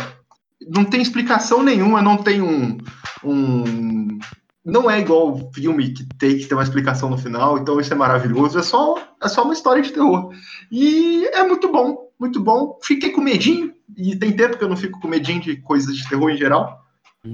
[0.68, 2.78] Não tem explicação nenhuma, não tem um.
[3.22, 4.18] um
[4.66, 7.92] não é igual o filme que tem que ter uma explicação no final, então isso
[7.92, 8.58] é maravilhoso.
[8.58, 10.32] É só, é só uma história de terror.
[10.72, 12.76] E é muito bom, muito bom.
[12.82, 16.08] Fiquei com medinho, e tem tempo que eu não fico com medinho de coisas de
[16.08, 16.84] terror em geral.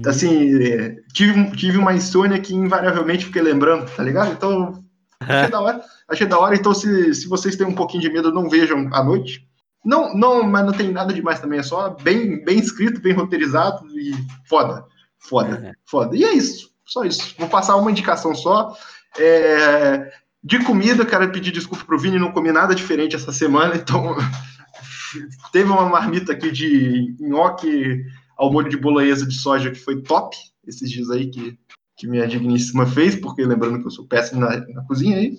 [0.05, 4.31] Assim, é, tive, tive uma insônia que invariavelmente fiquei lembrando, tá ligado?
[4.31, 4.83] Então,
[5.19, 5.81] achei da hora.
[6.07, 6.55] Achei da hora.
[6.55, 9.47] Então, se, se vocês têm um pouquinho de medo, não vejam à noite.
[9.83, 11.59] Não, não, mas não tem nada demais também.
[11.59, 14.13] É só bem, bem escrito, bem roteirizado e
[14.45, 14.85] foda.
[15.17, 16.15] Foda, foda.
[16.15, 16.72] E é isso.
[16.85, 17.35] Só isso.
[17.37, 18.75] Vou passar uma indicação só.
[19.17, 20.11] É,
[20.43, 24.15] De comida, quero pedir desculpa pro Vini, não comi nada diferente essa semana, então
[25.51, 28.03] teve uma marmita aqui de nhoque
[28.37, 30.35] ao molho de bolonhesa de soja que foi top
[30.67, 31.57] esses dias aí que,
[31.95, 35.37] que minha digníssima fez, porque lembrando que eu sou péssimo na, na cozinha aí,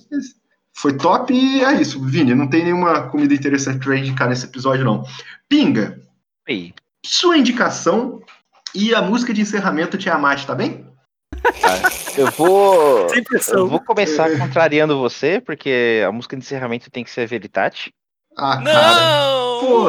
[0.72, 4.84] foi top e é isso, Vini, não tem nenhuma comida interessante pra indicar nesse episódio
[4.84, 5.04] não.
[5.48, 6.00] Pinga,
[6.48, 6.74] Aí.
[7.04, 8.20] sua indicação
[8.74, 10.86] e a música de encerramento Tiamat, tá bem?
[12.16, 13.06] Eu vou.
[13.52, 17.92] Eu vou começar contrariando você, porque a música de encerramento tem que ser Veritate.
[18.36, 18.60] Ah.
[18.60, 19.86] Não!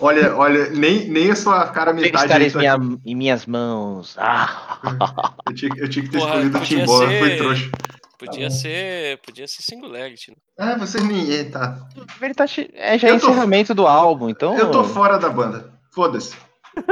[0.00, 3.14] Olha, olha, nem, nem a sua cara Tem que metade estar em, tá minha- em
[3.14, 4.16] minhas mãos.
[4.18, 5.32] Ah.
[5.48, 7.70] Eu tinha, eu tinha que ter Porra, escolhido o Timbó, ser- foi trouxa.
[8.18, 9.18] Podia ser.
[9.24, 10.30] Podia ser Singularity.
[10.32, 10.36] né?
[10.58, 11.50] Ah, vocês nem.
[11.50, 11.78] Tá.
[12.18, 14.56] Veritate é já Eu tô- encerramento do álbum, então.
[14.58, 15.72] Eu tô fora da banda.
[15.92, 16.34] Foda-se.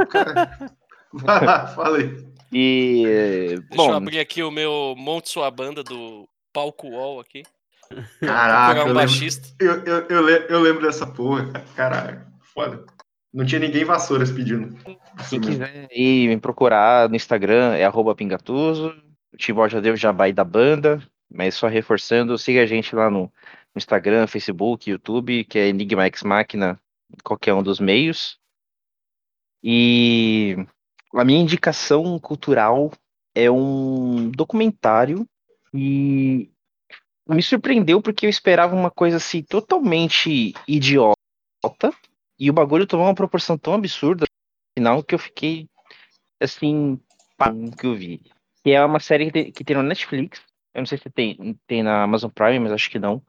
[0.08, 0.70] Cara-
[1.12, 2.16] Vai lá, fala aí.
[2.52, 3.58] E.
[3.70, 7.42] Deixa eu abrir aqui o meu Monte Sua Banda do Palco Wall aqui.
[8.20, 9.48] Caraca, pegar eu um lembro, baixista.
[9.60, 11.50] eu, eu, eu, le- eu lembro dessa porra.
[11.76, 12.24] Caralho,
[12.54, 12.84] foda.
[13.32, 14.76] Não tinha ninguém vassouras pedindo.
[15.30, 18.94] quem quiser ir me procurar no Instagram é arroba pingatuso.
[19.32, 23.08] O Timbó já deu jabá aí da banda, mas só reforçando, siga a gente lá
[23.10, 23.30] no, no
[23.78, 26.78] Instagram, Facebook, YouTube, que é Enigma X Máquina,
[27.24, 28.38] qualquer um dos meios.
[29.64, 30.56] E
[31.14, 32.90] a minha indicação cultural
[33.34, 35.26] é um documentário
[35.72, 36.50] e
[37.28, 41.16] me surpreendeu porque eu esperava uma coisa assim totalmente idiota
[42.38, 45.68] e o bagulho tomou uma proporção tão absurda no final que eu fiquei
[46.40, 47.00] assim,
[47.36, 48.20] pá, que eu vi.
[48.64, 50.40] Que é uma série que tem, que tem no Netflix.
[50.74, 53.22] Eu não sei se tem, tem na Amazon Prime, mas acho que não.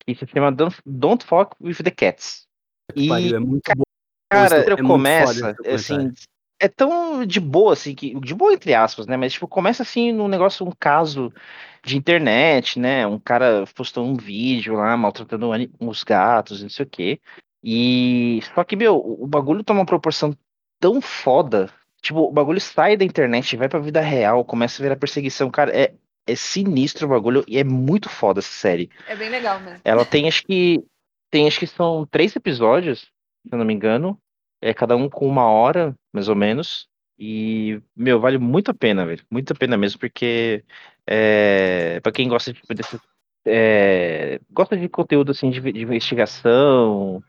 [0.00, 2.46] Que se chama Don't, Don't Fuck with the Cats.
[2.94, 3.82] E, Pariu, é muito bom.
[4.30, 6.12] cara, é começa, assim,
[6.60, 9.16] é tão de boa, assim, que, de boa entre aspas, né?
[9.16, 11.32] Mas, tipo, começa assim num negócio, um caso
[11.84, 13.06] de internet, né?
[13.06, 17.20] Um cara postou um vídeo lá, maltratando uns gatos, não sei o quê.
[17.62, 18.40] E.
[18.54, 20.36] Só que, meu, o o bagulho toma uma proporção
[20.80, 21.70] tão foda.
[22.00, 25.50] Tipo, o bagulho sai da internet, vai pra vida real, começa a virar perseguição.
[25.50, 25.94] Cara, é,
[26.26, 28.90] é sinistro o bagulho e é muito foda essa série.
[29.08, 29.80] É bem legal mesmo.
[29.84, 30.82] Ela tem, acho que.
[31.30, 34.18] Tem, acho que são três episódios, se eu não me engano.
[34.60, 36.88] É cada um com uma hora, mais ou menos.
[37.18, 39.24] E, meu, vale muito a pena, velho.
[39.30, 40.64] Muito a pena mesmo, porque
[41.06, 43.00] é, para quem gosta de, desse,
[43.44, 47.22] é, gosta de conteúdo assim de, de investigação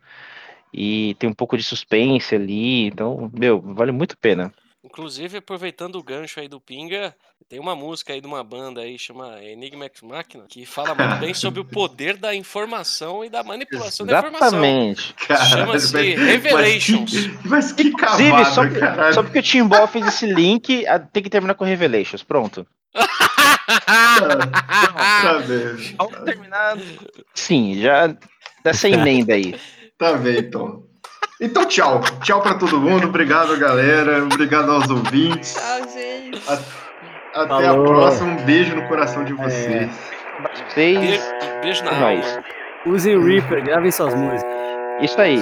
[0.73, 4.53] e tem um pouco de suspense ali, então, meu, vale muito a pena.
[4.81, 7.13] Inclusive, aproveitando o gancho aí do Pinga,
[7.49, 11.19] tem uma música aí de uma banda aí, chama Enigma X Machina, que fala muito
[11.19, 14.47] bem sobre o poder da informação e da manipulação da informação.
[14.47, 15.13] Exatamente.
[15.49, 17.11] Chama-se mas- Revelations.
[17.11, 19.13] Mas que, mas que Inclusive, cavada, só, caralho.
[19.13, 22.23] só porque o Timbó fez esse link, tem que terminar com Revelations.
[22.23, 22.65] Pronto.
[22.93, 23.05] Tá.
[25.97, 26.77] Vamos terminar.
[27.35, 28.15] Sim, já
[28.63, 29.59] dessa emenda aí.
[29.97, 30.87] Tá bem, então.
[31.41, 32.01] Então, tchau.
[32.21, 33.07] Tchau pra todo mundo.
[33.07, 34.23] Obrigado, galera.
[34.23, 35.53] Obrigado aos ouvintes.
[35.55, 36.41] Tchau, gente.
[37.33, 37.83] Até Falou.
[37.83, 38.31] a próxima.
[38.31, 39.89] Um beijo no coração de vocês.
[40.67, 40.99] Vocês.
[40.99, 41.23] Beijo,
[41.61, 42.43] beijo na É alma.
[42.85, 44.51] Usem o Reaper, gravem suas músicas.
[45.01, 45.39] Isso aí.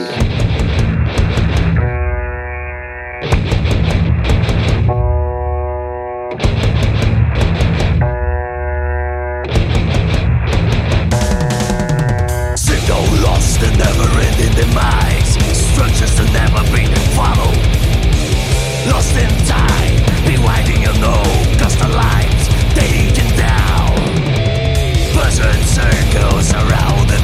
[26.18, 27.20] Circles around the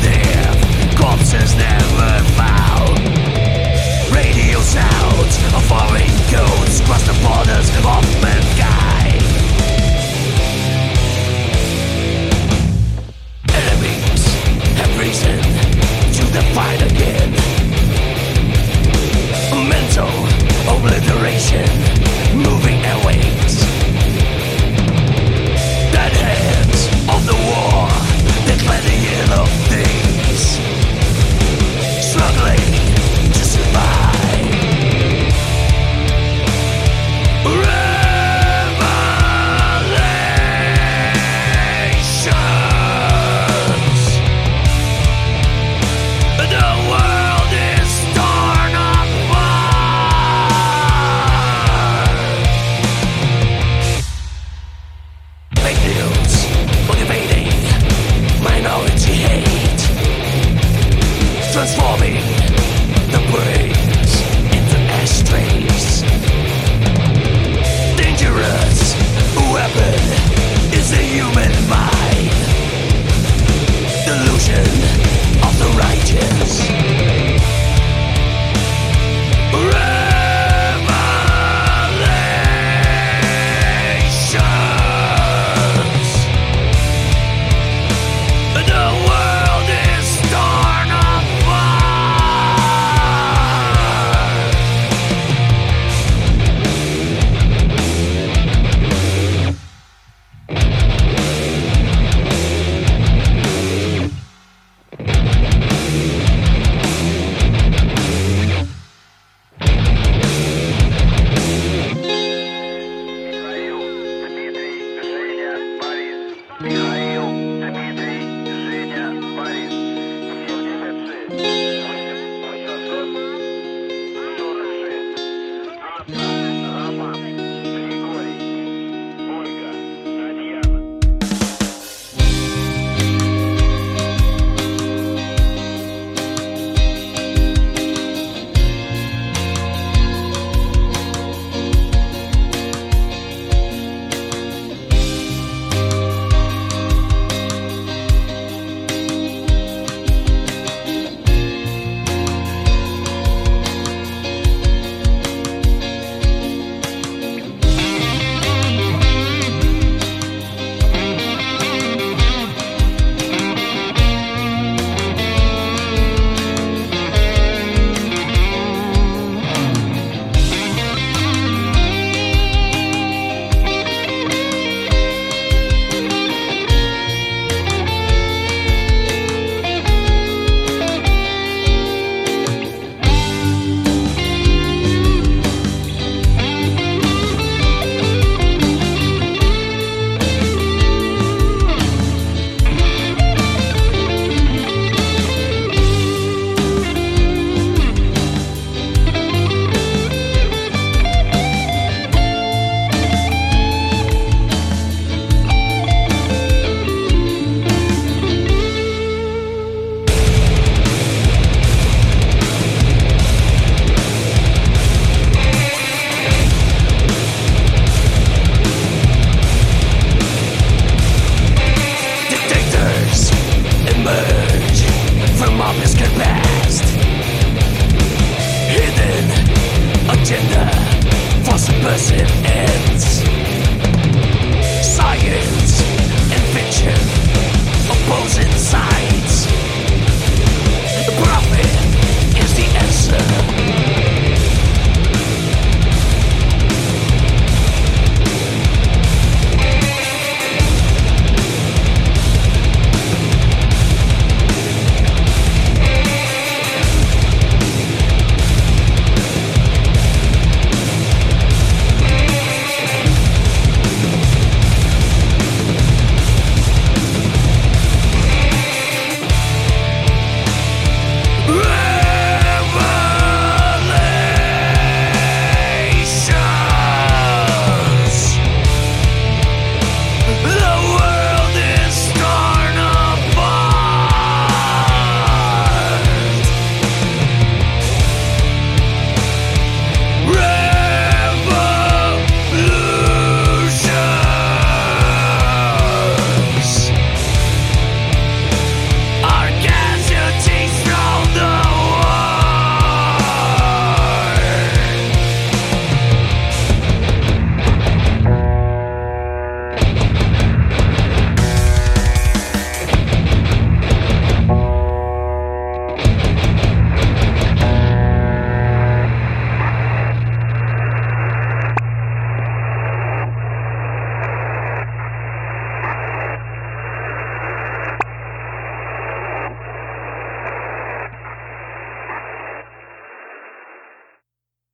[0.98, 3.00] Corpses never found
[4.14, 5.64] Radio sounds of
[6.86, 9.24] Cross the borders of mankind
[13.62, 14.24] Enemies
[14.80, 15.42] have risen
[16.18, 17.32] to the fight again.
[19.70, 20.10] Mental
[20.74, 21.68] obliteration,
[22.36, 22.74] moving.
[25.92, 27.93] Dead hands of the war,
[28.66, 29.00] plenty
[29.40, 30.60] of things.
[32.10, 32.83] Struggling